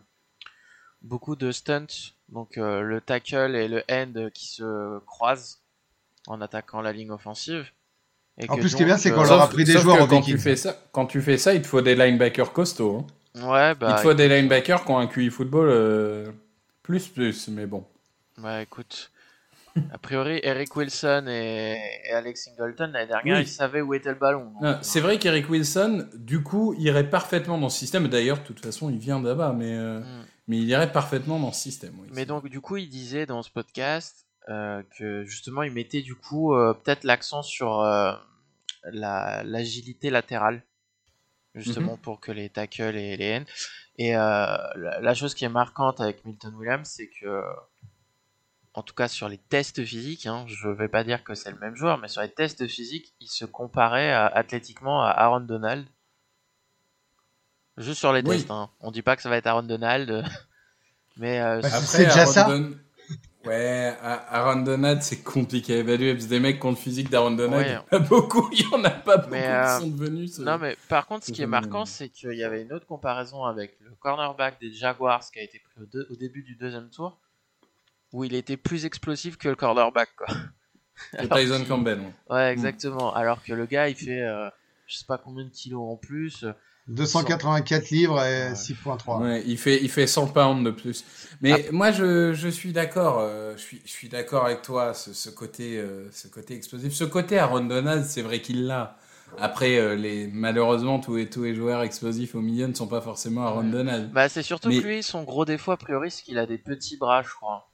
beaucoup 1.03 1.37
de 1.37 1.53
stunts, 1.53 2.15
donc 2.31 2.59
euh, 2.59 2.81
le 2.81 3.01
tackle 3.01 3.55
et 3.55 3.69
le 3.69 3.83
end 3.91 4.29
qui 4.33 4.47
se 4.47 4.99
croisent 5.01 5.61
en 6.27 6.41
attaquant 6.41 6.81
la 6.81 6.93
ligne 6.93 7.11
offensive. 7.11 7.67
Et 8.39 8.49
en 8.49 8.57
plus, 8.57 8.71
ce 8.71 8.77
qui 8.77 8.83
est 8.83 8.87
bien, 8.87 8.97
c'est 8.97 9.11
qu'on 9.11 9.25
leur 9.25 9.43
a 9.43 9.49
pris 9.49 9.65
des 9.65 9.79
joueurs 9.79 10.09
quand 10.09 10.23
tu 10.23 10.39
fais 10.39 10.57
ça, 10.57 10.75
quand 10.93 11.07
tu 11.07 11.21
fais 11.21 11.37
ça, 11.37 11.55
il 11.55 11.63
te 11.63 11.67
faut 11.67 11.83
des 11.83 11.95
linebackers 11.95 12.53
costauds. 12.53 13.07
Hein. 13.35 13.51
Ouais, 13.51 13.75
bah. 13.75 13.89
Il 13.91 13.97
te 13.97 14.01
faut 14.01 14.15
des 14.15 14.29
linebackers 14.29 14.85
qui 14.85 14.91
ont 14.91 14.99
un 14.99 15.07
QI 15.07 15.31
football 15.31 15.69
euh, 15.69 16.27
plus 16.83 17.09
plus, 17.09 17.49
mais 17.49 17.67
bon. 17.67 17.85
Ouais, 18.43 18.63
écoute. 18.63 19.11
A 19.93 19.99
priori, 19.99 20.41
Eric 20.43 20.75
Wilson 20.75 21.27
et, 21.29 21.79
et 22.05 22.13
Alex 22.13 22.45
Singleton, 22.45 22.91
l'année 22.93 23.07
dernière, 23.07 23.37
oui. 23.37 23.43
ils 23.43 23.49
savaient 23.49 23.81
où 23.81 23.95
était 23.95 24.09
le 24.09 24.17
ballon. 24.17 24.53
C'est 24.83 25.01
vrai 25.01 25.19
qu'Eric 25.19 25.49
Wilson, 25.49 26.09
du 26.15 26.43
coup, 26.43 26.75
irait 26.75 27.09
parfaitement 27.09 27.59
dans 27.59 27.69
ce 27.69 27.79
système. 27.79 28.09
D'ailleurs, 28.09 28.39
de 28.39 28.45
toute 28.45 28.61
façon, 28.61 28.91
il 28.91 28.99
vient 28.99 29.23
là-bas, 29.23 29.53
mais, 29.57 29.77
euh, 29.77 30.01
mm. 30.01 30.27
mais 30.49 30.59
il 30.59 30.69
irait 30.69 30.91
parfagement 30.91 31.39
dans 31.39 31.53
ce 31.53 31.61
système. 31.61 31.95
Oui, 32.01 32.09
mais 32.13 32.27
donc, 32.27 32.49
du 32.49 32.61
coup, 32.61 32.77
il 32.77 32.89
disait 32.89 33.27
dans 33.27 33.43
ce 33.43 33.51
podcast 33.51 34.27
euh, 34.49 34.83
que 34.99 35.25
justement, 35.25 35.63
il 35.63 35.73
mettait 35.73 36.03
du 36.03 36.15
coup 36.15 36.55
euh, 36.55 36.75
peut-être 36.75 37.05
l'accent 37.05 37.43
sur 37.43 37.81
euh, 37.81 38.13
l'agilité 38.93 40.11
la, 40.11 40.19
latérale, 40.19 40.63
justement 41.55 41.93
mm 41.93 41.97
-hmm. 41.97 42.01
pour 42.01 42.21
que 42.21 42.33
les 42.33 42.49
tackles 42.49 42.97
et 42.97 43.17
les 43.17 43.27
N. 43.27 43.45
Et 43.97 44.13
la, 44.13 44.99
la 45.01 45.15
chose 45.15 45.35
qui 45.35 45.45
est 45.45 45.55
marquante 45.63 46.01
avec 46.01 46.25
Milton 46.25 46.55
Williams, 46.55 46.89
c'est 46.89 47.11
que 47.21 47.45
en 48.75 48.83
tout 48.83 48.95
cas 48.95 49.09
sur 49.09 49.29
les 49.29 49.39
tests 49.39 49.85
physiques, 49.85 50.27
hein, 50.27 50.45
je 50.47 50.69
ne 50.69 50.75
vais 50.75 50.89
pas 50.89 51.05
dire 51.05 51.25
que 51.25 51.35
c'est 51.35 51.51
le 51.51 51.59
même 51.59 51.75
joueur, 51.75 51.99
mais 51.99 52.09
sur 52.09 52.23
les 52.23 52.31
tests 52.31 52.67
physiques, 52.69 53.15
il 53.21 53.29
se 53.29 53.45
comparait 53.45 54.13
à, 54.13 54.27
athlétiquement 54.27 55.03
à 55.03 55.11
Aaron 55.11 55.41
Donald. 55.41 55.87
Juste 57.77 57.99
sur 57.99 58.13
les 58.13 58.23
oui. 58.23 58.37
tests, 58.37 58.51
hein. 58.51 58.71
on 58.81 58.91
dit 58.91 59.03
pas 59.03 59.17
que 59.17 59.23
ça 59.23 59.29
va 59.29 59.37
être 59.37 59.47
Aaron 59.47 59.63
Donald, 59.63 60.25
mais 61.17 61.41
euh, 61.41 61.61
bah, 61.61 61.69
c'est 61.69 62.05
déjà 62.05 62.27
ça. 62.27 62.45
Don... 62.45 62.77
Ouais, 63.47 63.97
Aaron 64.03 64.61
Donald, 64.61 65.01
c'est 65.03 65.23
compliqué 65.23 65.77
à 65.77 65.79
évaluer 65.79 66.13
parce 66.13 66.27
que 66.27 66.31
des 66.31 66.41
mecs 66.41 66.61
qui 66.61 66.67
ont 66.67 66.71
le 66.71 66.77
physique 66.77 67.09
d'Aaron 67.09 67.31
Donald, 67.31 67.67
ouais. 67.67 67.79
il 67.91 67.97
y 67.97 67.99
en 67.99 68.03
a 68.03 68.07
beaucoup, 68.07 68.51
il 68.53 68.61
y 68.61 68.75
en 68.75 68.85
a 68.85 68.91
pas 68.91 69.17
beaucoup 69.17 69.31
mais, 69.31 69.47
euh... 69.47 69.65
qui 69.65 69.83
sont 69.83 69.91
devenus. 69.91 70.39
Non, 70.41 70.59
mais 70.59 70.77
par 70.89 71.07
contre, 71.07 71.25
ce 71.25 71.33
qui 71.33 71.41
est 71.41 71.47
marquant, 71.47 71.87
c'est 71.87 72.11
qu'il 72.11 72.35
y 72.35 72.45
avait 72.45 72.63
une 72.63 72.73
autre 72.73 72.87
comparaison 72.87 73.45
avec 73.45 73.79
le 73.81 73.93
cornerback 73.99 74.61
des 74.61 74.73
Jaguars 74.73 75.25
qui 75.33 75.39
a 75.39 75.43
été 75.43 75.59
pris 75.59 75.83
au, 75.83 75.87
de... 75.87 76.07
au 76.11 76.17
début 76.17 76.43
du 76.43 76.55
deuxième 76.55 76.91
tour 76.91 77.19
où 78.13 78.25
il 78.25 78.35
était 78.35 78.57
plus 78.57 78.85
explosif 78.85 79.37
que 79.37 79.49
le 79.49 79.57
cornerback 79.57 80.11
quoi. 80.17 80.27
Et 81.19 81.29
Tyson 81.29 81.65
Campbell. 81.67 82.01
Ouais, 82.29 82.53
exactement. 82.53 83.15
Alors 83.15 83.43
que 83.43 83.55
le 83.55 83.65
gars, 83.65 83.89
il 83.89 83.95
fait 83.95 84.21
euh, 84.21 84.51
je 84.87 84.99
sais 84.99 85.07
pas 85.07 85.19
combien 85.19 85.45
de 85.45 85.51
kilos 85.51 85.83
en 85.83 85.97
plus. 85.97 86.45
284 86.89 87.87
100... 87.87 87.95
livres 87.95 88.25
et 88.25 88.49
ouais. 88.49 88.53
6.3. 88.53 89.23
Ouais, 89.23 89.43
il 89.47 89.57
fait 89.57 89.81
il 89.83 89.89
fait 89.89 90.07
100 90.07 90.29
pounds 90.29 90.65
de 90.65 90.71
plus. 90.71 91.05
Mais 91.41 91.53
ah. 91.53 91.73
moi 91.73 91.93
je, 91.93 92.33
je 92.33 92.49
suis 92.49 92.73
d'accord, 92.73 93.19
euh, 93.21 93.55
je 93.57 93.63
suis 93.63 93.83
je 93.85 93.91
suis 93.91 94.09
d'accord 94.09 94.47
avec 94.47 94.63
toi 94.63 94.93
ce, 94.93 95.13
ce 95.13 95.31
côté 95.31 95.79
euh, 95.79 96.11
ce 96.11 96.29
côté 96.29 96.55
explosif, 96.55 96.93
ce 96.93 97.05
côté 97.05 97.39
Aaron 97.39 97.65
Donald, 97.65 98.05
c'est 98.05 98.23
vrai 98.23 98.41
qu'il 98.41 98.67
l'a. 98.67 98.97
Après, 99.39 99.79
euh, 99.79 99.95
les, 99.95 100.27
malheureusement, 100.27 100.99
tous 100.99 101.15
les, 101.15 101.31
tous 101.31 101.45
les 101.45 101.55
joueurs 101.55 101.83
explosifs 101.83 102.35
au 102.35 102.41
milieu 102.41 102.67
ne 102.67 102.75
sont 102.75 102.89
pas 102.89 103.01
forcément 103.01 103.47
Aaron 103.47 103.61
ouais. 103.61 103.71
Donald. 103.71 104.11
Bah, 104.13 104.29
c'est 104.29 104.43
surtout 104.43 104.71
Mais... 104.71 104.81
que 104.81 104.87
lui, 104.87 105.03
son 105.05 105.23
gros 105.23 105.45
défaut, 105.45 105.71
a 105.71 105.77
priori, 105.77 106.11
c'est 106.11 106.25
qu'il 106.25 106.37
a 106.37 106.47
des 106.47 106.59
petits 106.59 106.97
bras, 106.97 107.23
je 107.23 107.31
crois. 107.31 107.70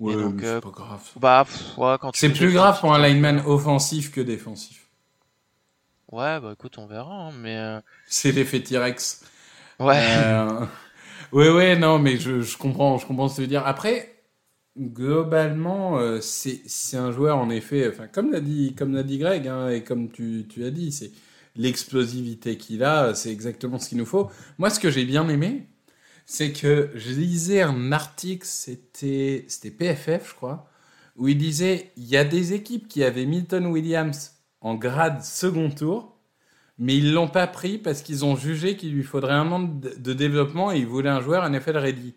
Ouais, 0.00 0.14
donc, 0.14 0.42
euh, 0.42 0.56
c'est 0.56 0.62
pas 0.62 0.70
grave. 0.70 1.02
Bah, 1.16 1.46
ouais, 1.76 1.96
quand 2.00 2.10
c'est 2.14 2.30
plus 2.30 2.52
grave 2.52 2.80
pour 2.80 2.94
un 2.94 3.06
lineman 3.06 3.42
offensif 3.46 4.10
que 4.10 4.22
défensif. 4.22 4.88
Ouais, 6.10 6.40
bah 6.40 6.52
écoute, 6.54 6.78
on 6.78 6.86
verra, 6.86 7.28
hein, 7.28 7.32
mais. 7.38 7.56
Euh... 7.56 7.80
C'est 8.06 8.32
l'effet 8.32 8.62
T-Rex. 8.62 9.24
Ouais. 9.78 10.02
Euh... 10.24 10.66
ouais, 11.32 11.50
ouais, 11.50 11.78
non, 11.78 11.98
mais 11.98 12.16
je, 12.16 12.40
je 12.40 12.56
comprends, 12.56 12.98
je 12.98 13.06
comprends 13.06 13.28
ce 13.28 13.34
que 13.34 13.36
tu 13.36 13.42
veux 13.42 13.46
dire. 13.46 13.66
Après, 13.66 14.24
globalement, 14.78 15.98
euh, 15.98 16.20
c'est, 16.20 16.62
c'est 16.66 16.96
un 16.96 17.12
joueur 17.12 17.36
en 17.38 17.50
effet, 17.50 17.88
enfin, 17.88 18.06
comme 18.06 18.32
l'a 18.32 18.40
dit, 18.40 18.74
comme 18.74 18.94
l'a 18.94 19.02
dit 19.02 19.18
Greg, 19.18 19.46
hein, 19.46 19.68
et 19.68 19.84
comme 19.84 20.10
tu, 20.10 20.46
tu 20.48 20.64
as 20.64 20.70
dit, 20.70 20.92
c'est 20.92 21.12
l'explosivité 21.56 22.56
qu'il 22.56 22.84
a, 22.84 23.14
c'est 23.14 23.30
exactement 23.30 23.78
ce 23.78 23.90
qu'il 23.90 23.98
nous 23.98 24.06
faut. 24.06 24.30
Moi, 24.58 24.70
ce 24.70 24.80
que 24.80 24.90
j'ai 24.90 25.04
bien 25.04 25.28
aimé, 25.28 25.68
c'est 26.30 26.52
que 26.52 26.92
je 26.94 27.10
lisais 27.10 27.60
un 27.60 27.90
article, 27.90 28.46
c'était 28.46 29.46
c'était 29.48 29.72
PFF, 29.72 30.28
je 30.28 30.34
crois, 30.36 30.70
où 31.16 31.26
il 31.26 31.36
disait 31.36 31.90
il 31.96 32.04
y 32.04 32.16
a 32.16 32.22
des 32.22 32.52
équipes 32.52 32.86
qui 32.86 33.02
avaient 33.02 33.26
Milton 33.26 33.66
Williams 33.66 34.36
en 34.60 34.76
grade 34.76 35.24
second 35.24 35.70
tour, 35.70 36.20
mais 36.78 36.96
ils 36.96 37.12
l'ont 37.12 37.26
pas 37.26 37.48
pris 37.48 37.78
parce 37.78 38.02
qu'ils 38.02 38.24
ont 38.24 38.36
jugé 38.36 38.76
qu'il 38.76 38.92
lui 38.92 39.02
faudrait 39.02 39.34
un 39.34 39.50
an 39.50 39.58
de, 39.58 39.92
de, 39.98 40.12
développement 40.12 40.70
et 40.70 40.78
ils 40.78 40.86
voulaient 40.86 41.10
un 41.10 41.20
joueur 41.20 41.50
NFL 41.50 41.78
ready. 41.78 42.14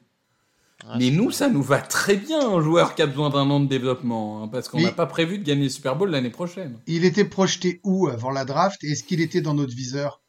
Ah, 0.85 0.97
mais 0.99 1.09
nous, 1.09 1.31
ça 1.31 1.49
nous 1.49 1.63
va 1.63 1.79
très 1.79 2.15
bien, 2.15 2.47
un 2.47 2.61
joueur 2.61 2.93
qui 2.93 3.01
a 3.01 3.07
besoin 3.07 3.31
d'un 3.31 3.49
an 3.49 3.61
de 3.61 3.67
développement, 3.67 4.43
hein, 4.43 4.47
parce 4.47 4.69
qu'on 4.69 4.79
n'a 4.79 4.91
pas 4.91 5.07
prévu 5.07 5.39
de 5.39 5.43
gagner 5.43 5.63
le 5.63 5.69
Super 5.69 5.95
Bowl 5.95 6.11
l'année 6.11 6.29
prochaine. 6.29 6.77
Il 6.85 7.03
était 7.03 7.25
projeté 7.25 7.81
où 7.83 8.09
avant 8.09 8.29
la 8.29 8.45
draft? 8.45 8.83
Est-ce 8.83 9.03
qu'il 9.03 9.21
était 9.21 9.41
dans 9.41 9.55
notre 9.55 9.73
viseur? 9.73 10.22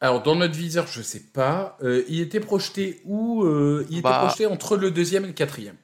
Alors, 0.00 0.22
dans 0.22 0.36
notre 0.36 0.54
viseur, 0.54 0.86
je 0.86 1.02
sais 1.02 1.24
pas. 1.32 1.76
Euh, 1.82 2.04
il 2.08 2.20
était 2.20 2.40
projeté 2.40 3.00
où 3.04 3.42
euh, 3.42 3.86
Il 3.90 4.02
bah... 4.02 4.10
était 4.10 4.18
projeté 4.18 4.46
entre 4.46 4.76
le 4.76 4.90
deuxième 4.90 5.24
et 5.24 5.28
le 5.28 5.32
quatrième. 5.32 5.76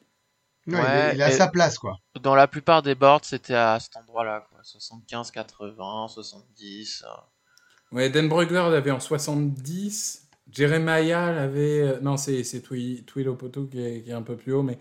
Ouais, 0.66 0.76
ouais, 0.76 0.82
il, 0.82 0.86
est, 0.86 1.14
il 1.14 1.20
est 1.20 1.24
à 1.24 1.30
sa 1.32 1.48
place, 1.48 1.78
quoi. 1.78 1.98
Dans 2.22 2.34
la 2.34 2.46
plupart 2.46 2.82
des 2.82 2.94
boards, 2.94 3.24
c'était 3.24 3.54
à 3.54 3.78
cet 3.80 3.96
endroit-là, 3.96 4.46
quoi. 4.48 4.60
75, 4.62 5.30
80, 5.32 6.08
70. 6.08 7.04
Euh... 7.04 7.96
Ouais, 7.96 8.08
Dan 8.08 8.28
Brugler 8.28 8.68
l'avait 8.70 8.92
en 8.92 9.00
70. 9.00 10.28
Jeremiah 10.50 11.32
l'avait. 11.32 11.80
Euh, 11.80 12.00
non, 12.00 12.16
c'est 12.16 12.44
Twilo 12.62 13.34
Poto 13.34 13.66
qui 13.66 13.80
est, 13.84 14.02
qui 14.02 14.10
est 14.10 14.14
un 14.14 14.22
peu 14.22 14.36
plus 14.36 14.52
haut, 14.52 14.62
mais 14.62 14.78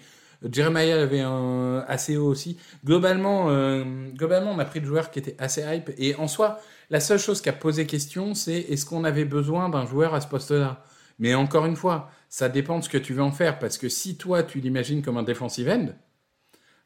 Jeremiah 0.51 1.01
avait 1.01 1.21
un 1.21 1.85
assez 1.87 2.17
haut 2.17 2.27
aussi. 2.27 2.57
Globalement, 2.85 3.49
euh, 3.49 3.83
globalement, 4.13 4.51
on 4.51 4.59
a 4.59 4.65
pris 4.65 4.79
le 4.79 4.85
joueur 4.85 5.11
qui 5.11 5.19
était 5.19 5.35
assez 5.39 5.61
hype. 5.61 5.91
Et 5.97 6.15
en 6.15 6.27
soi, 6.27 6.59
la 6.89 6.99
seule 6.99 7.19
chose 7.19 7.41
qui 7.41 7.49
a 7.49 7.53
posé 7.53 7.85
question, 7.85 8.33
c'est 8.33 8.59
est-ce 8.59 8.85
qu'on 8.85 9.03
avait 9.03 9.25
besoin 9.25 9.69
d'un 9.69 9.85
joueur 9.85 10.13
à 10.13 10.21
ce 10.21 10.27
poste-là? 10.27 10.83
Mais 11.19 11.33
encore 11.35 11.65
une 11.65 11.75
fois, 11.75 12.09
ça 12.29 12.49
dépend 12.49 12.79
de 12.79 12.83
ce 12.83 12.89
que 12.89 12.97
tu 12.97 13.13
veux 13.13 13.23
en 13.23 13.31
faire. 13.31 13.59
Parce 13.59 13.77
que 13.77 13.89
si 13.89 14.17
toi, 14.17 14.43
tu 14.43 14.59
l'imagines 14.59 15.01
comme 15.01 15.17
un 15.17 15.23
defensive 15.23 15.69
end, 15.69 15.87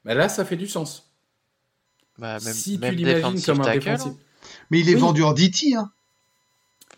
bah 0.06 0.14
là, 0.14 0.30
ça 0.30 0.46
fait 0.46 0.58
du 0.58 0.68
sens. 0.68 1.12
Bah, 2.18 2.34
même, 2.34 2.54
si 2.54 2.78
même 2.78 2.92
tu 2.92 2.96
l'imagines 2.98 3.42
comme 3.42 3.62
un 3.62 3.74
defensive... 3.74 4.14
Mais 4.72 4.80
il 4.80 4.90
est 4.90 4.96
oui. 4.96 5.02
vendu 5.02 5.24
en 5.24 5.34
DT, 5.34 5.76
hein 5.76 5.92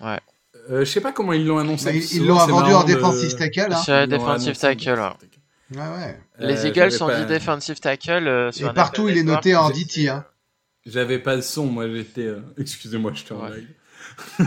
Ouais. 0.01 0.19
Euh, 0.69 0.85
je 0.85 0.85
sais 0.85 1.01
pas 1.01 1.11
comment 1.11 1.33
ils 1.33 1.45
l'ont 1.45 1.57
annoncé. 1.57 1.91
Bah, 1.91 2.05
ils 2.11 2.25
l'ont 2.25 2.45
vendu 2.45 2.73
en 2.73 2.83
defensive 2.83 3.35
tackle. 3.35 3.73
Hein. 3.73 3.81
C'est 3.85 4.07
defensive 4.07 4.57
tackle. 4.57 5.13
Ouais. 5.75 6.19
Les 6.39 6.65
euh, 6.65 6.67
Eagles 6.69 7.03
ont 7.03 7.07
pas... 7.07 7.21
dit 7.21 7.25
defensive 7.27 7.79
tackle. 7.79 8.27
Euh, 8.27 8.51
sur 8.51 8.69
Et 8.69 8.73
partout, 8.73 9.07
il 9.09 9.17
est 9.17 9.23
noté 9.23 9.55
en 9.55 9.69
DT. 9.69 10.09
Hein. 10.09 10.25
J'avais 10.85 11.19
pas 11.19 11.35
le 11.35 11.41
son, 11.41 11.65
moi 11.67 11.87
j'étais. 11.87 12.25
Euh... 12.25 12.41
Excusez-moi, 12.57 13.11
je 13.13 13.23
te 13.23 13.33
ouais. 13.33 13.63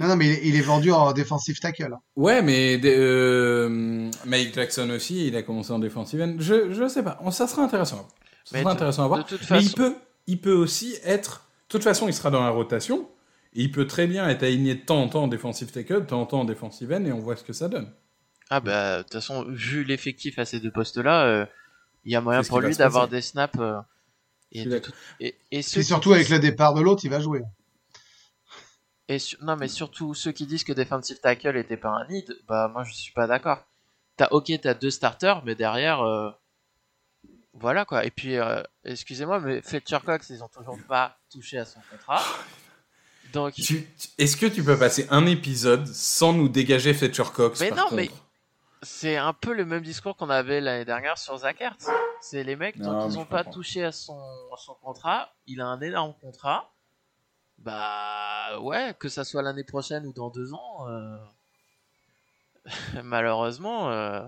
Non, 0.00 0.08
non, 0.08 0.16
mais 0.16 0.26
il 0.26 0.32
est, 0.32 0.40
il 0.44 0.56
est 0.56 0.60
vendu 0.62 0.90
en 0.92 1.12
defensive 1.12 1.58
tackle. 1.60 1.96
Ouais, 2.16 2.42
mais 2.42 2.80
euh, 2.84 4.10
Mike 4.24 4.54
Jackson 4.54 4.90
aussi, 4.90 5.28
il 5.28 5.36
a 5.36 5.42
commencé 5.42 5.72
en 5.72 5.78
defensive 5.78 6.20
end. 6.20 6.36
Je, 6.38 6.72
je 6.72 6.88
sais 6.88 7.02
pas. 7.02 7.18
Ça 7.30 7.46
sera 7.46 7.62
intéressant. 7.62 7.96
à 7.96 8.00
voir. 8.00 8.10
Ça 8.44 8.50
Mais 8.52 8.60
sera 8.60 8.70
de- 8.70 8.76
intéressant 8.76 9.04
à 9.04 9.08
voir. 9.08 9.24
de 9.24 9.28
toute 9.28 9.50
Mais 9.50 9.62
il 9.62 9.72
peut, 9.72 9.94
il 10.26 10.40
peut 10.40 10.52
aussi 10.52 10.96
être. 11.04 11.48
De 11.68 11.78
toute 11.78 11.84
façon, 11.84 12.06
il 12.08 12.14
sera 12.14 12.30
dans 12.30 12.42
la 12.42 12.50
rotation. 12.50 13.08
Et 13.56 13.62
il 13.62 13.70
peut 13.72 13.86
très 13.86 14.08
bien 14.08 14.28
être 14.28 14.42
aligné 14.42 14.74
de 14.74 14.80
temps 14.80 15.00
en 15.00 15.08
temps 15.08 15.22
en 15.24 15.28
defensive 15.28 15.70
tackle, 15.70 16.00
de 16.00 16.06
temps 16.06 16.20
en 16.20 16.26
temps 16.26 16.40
en 16.40 16.44
defensive 16.44 16.92
end, 16.92 17.04
et 17.04 17.12
on 17.12 17.20
voit 17.20 17.36
ce 17.36 17.44
que 17.44 17.52
ça 17.52 17.68
donne. 17.68 17.88
Ah 18.50 18.60
bah, 18.60 18.98
de 18.98 19.02
toute 19.04 19.12
façon, 19.14 19.44
vu 19.48 19.84
l'effectif 19.84 20.38
à 20.38 20.44
ces 20.44 20.60
deux 20.60 20.70
postes-là, 20.70 21.24
euh, 21.26 21.46
il 22.04 22.12
y 22.12 22.16
a 22.16 22.20
moyen 22.20 22.42
pour 22.42 22.60
lui 22.60 22.76
d'avoir 22.76 23.08
des 23.08 23.22
snaps. 23.22 23.58
euh, 23.58 23.80
et, 24.52 24.60
suis 24.60 24.64
de 24.66 24.70
d'accord. 24.78 24.92
tout- 24.92 24.98
et, 25.20 25.36
et 25.50 25.62
ceux 25.62 25.80
Et 25.80 25.82
qui 25.82 25.88
surtout 25.88 26.12
avec 26.12 26.28
le 26.28 26.38
départ 26.38 26.74
de 26.74 26.80
l'autre, 26.82 27.04
il 27.04 27.10
va 27.10 27.20
jouer. 27.20 27.42
et 29.08 29.18
su- 29.18 29.36
non 29.42 29.56
mais 29.56 29.68
surtout 29.68 30.14
ceux 30.14 30.32
qui 30.32 30.46
disent 30.46 30.64
que 30.64 30.72
defensive 30.72 31.18
tackle 31.20 31.56
était 31.56 31.76
pas 31.76 31.90
un 31.90 32.06
need, 32.08 32.36
bah 32.46 32.68
moi 32.72 32.84
je 32.84 32.92
suis 32.92 33.12
pas 33.12 33.26
d'accord. 33.26 33.64
T'as 34.16 34.28
ok, 34.30 34.52
t'as 34.62 34.74
deux 34.74 34.90
starters, 34.90 35.42
mais 35.44 35.54
derrière, 35.56 36.02
euh, 36.02 36.30
voilà 37.52 37.84
quoi. 37.84 38.04
Et 38.04 38.10
puis, 38.12 38.36
euh, 38.36 38.62
excusez-moi, 38.84 39.40
mais 39.40 39.60
Fletcher 39.60 39.98
Cox, 40.04 40.30
ils 40.30 40.44
ont 40.44 40.48
toujours 40.48 40.78
pas 40.86 41.18
touché 41.32 41.58
à 41.58 41.64
son 41.64 41.80
contrat. 41.90 42.22
Donc, 43.32 43.54
Est-ce 44.18 44.36
que 44.36 44.46
tu 44.46 44.62
peux 44.62 44.78
passer 44.78 45.06
un 45.10 45.26
épisode 45.26 45.88
sans 45.88 46.32
nous 46.32 46.48
dégager 46.48 46.94
Fletcher 46.94 47.24
Cox 47.34 47.60
Mais 47.60 47.70
par 47.70 47.78
non, 47.78 47.84
contre? 47.84 47.94
mais- 47.96 48.10
c'est 48.84 49.16
un 49.16 49.32
peu 49.32 49.52
le 49.54 49.64
même 49.64 49.82
discours 49.82 50.16
qu'on 50.16 50.30
avait 50.30 50.60
l'année 50.60 50.84
dernière 50.84 51.18
sur 51.18 51.36
Zach 51.38 51.60
Ertz. 51.60 51.88
C'est 52.20 52.44
les 52.44 52.56
mecs, 52.56 52.76
Non, 52.76 52.92
tant 52.92 53.04
qu'ils 53.06 53.14
je 53.14 53.18
ont 53.18 53.24
pas 53.26 53.44
touché 53.44 53.84
à 53.84 53.92
son, 53.92 54.16
à 54.18 54.56
son 54.56 54.74
contrat, 54.74 55.30
il 55.46 55.60
a 55.60 55.66
un 55.66 55.80
énorme 55.80 56.14
contrat. 56.20 56.70
Bah 57.58 58.58
ouais, 58.60 58.94
que 58.98 59.08
ça 59.08 59.24
soit 59.24 59.42
l'année 59.42 59.64
prochaine 59.64 60.06
ou 60.06 60.12
dans 60.12 60.28
deux 60.30 60.52
ans, 60.52 60.88
euh, 60.88 61.16
malheureusement, 63.04 63.90
euh, 63.90 64.22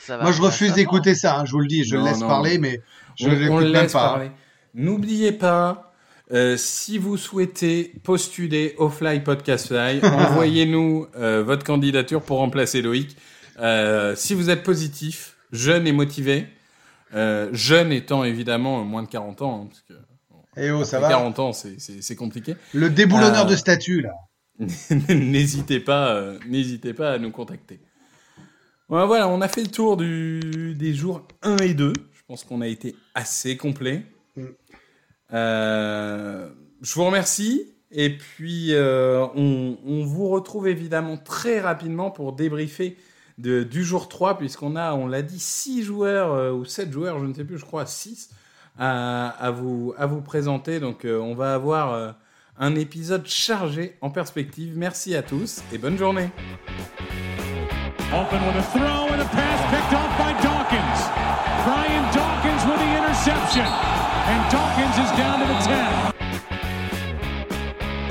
ça 0.00 0.16
va. 0.16 0.24
Moi, 0.24 0.32
je 0.32 0.42
refuse 0.42 0.72
d'écouter 0.74 1.14
ça, 1.14 1.38
hein, 1.40 1.44
je 1.44 1.52
vous 1.52 1.60
le 1.60 1.66
dis. 1.66 1.84
Je 1.84 1.96
Non, 1.96 2.04
le 2.04 2.08
laisse 2.10 2.20
non. 2.20 2.28
parler, 2.28 2.58
mais 2.58 2.82
je 3.16 3.26
on, 3.28 3.30
ne 3.30 3.36
le 3.36 3.50
même 3.50 3.82
laisse 3.82 3.92
pas. 3.92 4.08
parler. 4.10 4.30
N'oubliez 4.74 5.32
pas, 5.32 5.92
euh, 6.32 6.56
si 6.56 6.98
vous 6.98 7.16
souhaitez 7.16 7.94
postuler 8.04 8.74
au 8.78 8.88
Fly 8.90 9.20
Podcast 9.20 9.68
Fly, 9.68 10.00
envoyez-nous 10.04 11.08
euh, 11.16 11.42
votre 11.42 11.64
candidature 11.64 12.22
pour 12.22 12.38
remplacer 12.38 12.82
Loïc. 12.82 13.16
Euh, 13.60 14.14
si 14.16 14.34
vous 14.34 14.50
êtes 14.50 14.62
positif, 14.62 15.36
jeune 15.52 15.86
et 15.86 15.92
motivé, 15.92 16.46
euh, 17.14 17.48
jeune 17.52 17.92
étant 17.92 18.24
évidemment 18.24 18.84
moins 18.84 19.02
de 19.02 19.08
40 19.08 19.42
ans, 19.42 19.62
hein, 19.62 19.68
parce 19.68 19.80
que 19.82 20.60
Et 20.60 20.70
oh, 20.70 20.84
ça 20.84 20.98
après 20.98 21.08
va. 21.10 21.14
40 21.18 21.38
ans 21.38 21.52
c'est- 21.52 22.16
compliqué. 22.16 22.54
Le 22.74 22.90
déboulonneur 22.90 23.46
Euh, 23.46 23.50
de 23.50 23.56
statut, 23.56 24.00
là. 24.02 24.12
n'hésitez 25.08 25.80
pas, 25.80 26.20
n'hésitez 26.48 26.92
pas 26.92 27.12
à 27.12 27.18
nous 27.18 27.30
contacter. 27.30 27.80
Voilà, 28.88 29.06
voilà, 29.06 29.28
on 29.28 29.40
a 29.40 29.48
fait 29.48 29.62
le 29.62 29.68
tour 29.68 29.96
du, 29.96 30.74
des 30.74 30.94
jours 30.94 31.26
1 31.42 31.58
et 31.58 31.74
2. 31.74 31.92
Je 32.12 32.22
pense 32.26 32.42
qu'on 32.44 32.60
a 32.60 32.66
été 32.66 32.96
assez 33.14 33.56
complet. 33.56 34.04
Mm. 34.36 34.44
Euh, 35.32 36.48
je 36.82 36.94
vous 36.94 37.04
remercie. 37.04 37.74
Et 37.90 38.10
puis, 38.18 38.74
euh, 38.74 39.26
on, 39.34 39.78
on 39.86 40.04
vous 40.04 40.28
retrouve 40.28 40.68
évidemment 40.68 41.16
très 41.16 41.60
rapidement 41.60 42.10
pour 42.10 42.34
débriefer 42.34 42.96
de, 43.38 43.62
du 43.62 43.84
jour 43.84 44.08
3, 44.08 44.38
puisqu'on 44.38 44.76
a, 44.76 44.92
on 44.92 45.06
l'a 45.06 45.22
dit, 45.22 45.38
6 45.38 45.82
joueurs 45.84 46.32
euh, 46.32 46.52
ou 46.52 46.64
7 46.64 46.92
joueurs, 46.92 47.18
je 47.20 47.26
ne 47.26 47.34
sais 47.34 47.44
plus, 47.44 47.58
je 47.58 47.64
crois 47.64 47.86
6 47.86 48.30
à, 48.78 49.28
à, 49.28 49.50
vous, 49.50 49.94
à 49.96 50.06
vous 50.06 50.20
présenter. 50.20 50.80
Donc, 50.80 51.04
euh, 51.04 51.18
on 51.18 51.34
va 51.34 51.54
avoir 51.54 51.92
euh, 51.92 52.10
un 52.58 52.74
épisode 52.74 53.26
chargé 53.26 53.96
en 54.00 54.10
perspective. 54.10 54.74
Merci 54.76 55.14
à 55.14 55.22
tous 55.22 55.62
et 55.72 55.78
bonne 55.78 55.96
journée. 55.96 56.30
Open 58.10 58.40
with 58.46 58.56
a 58.56 58.62
throw 58.72 59.12
and 59.12 59.20
a 59.20 59.24
pass 59.26 59.60
picked 59.70 59.92
off 59.92 60.16
by 60.16 60.32
Dawkins. 60.42 61.00
Brian 61.64 62.04
Dawkins 62.14 62.64
with 62.64 62.78
the 62.78 62.96
interception. 62.96 63.66
And 63.66 64.50
Dawkins 64.50 64.96
is 64.96 65.16
down 65.16 65.40
to 65.40 65.46
the 65.46 66.12
10. 66.12 66.17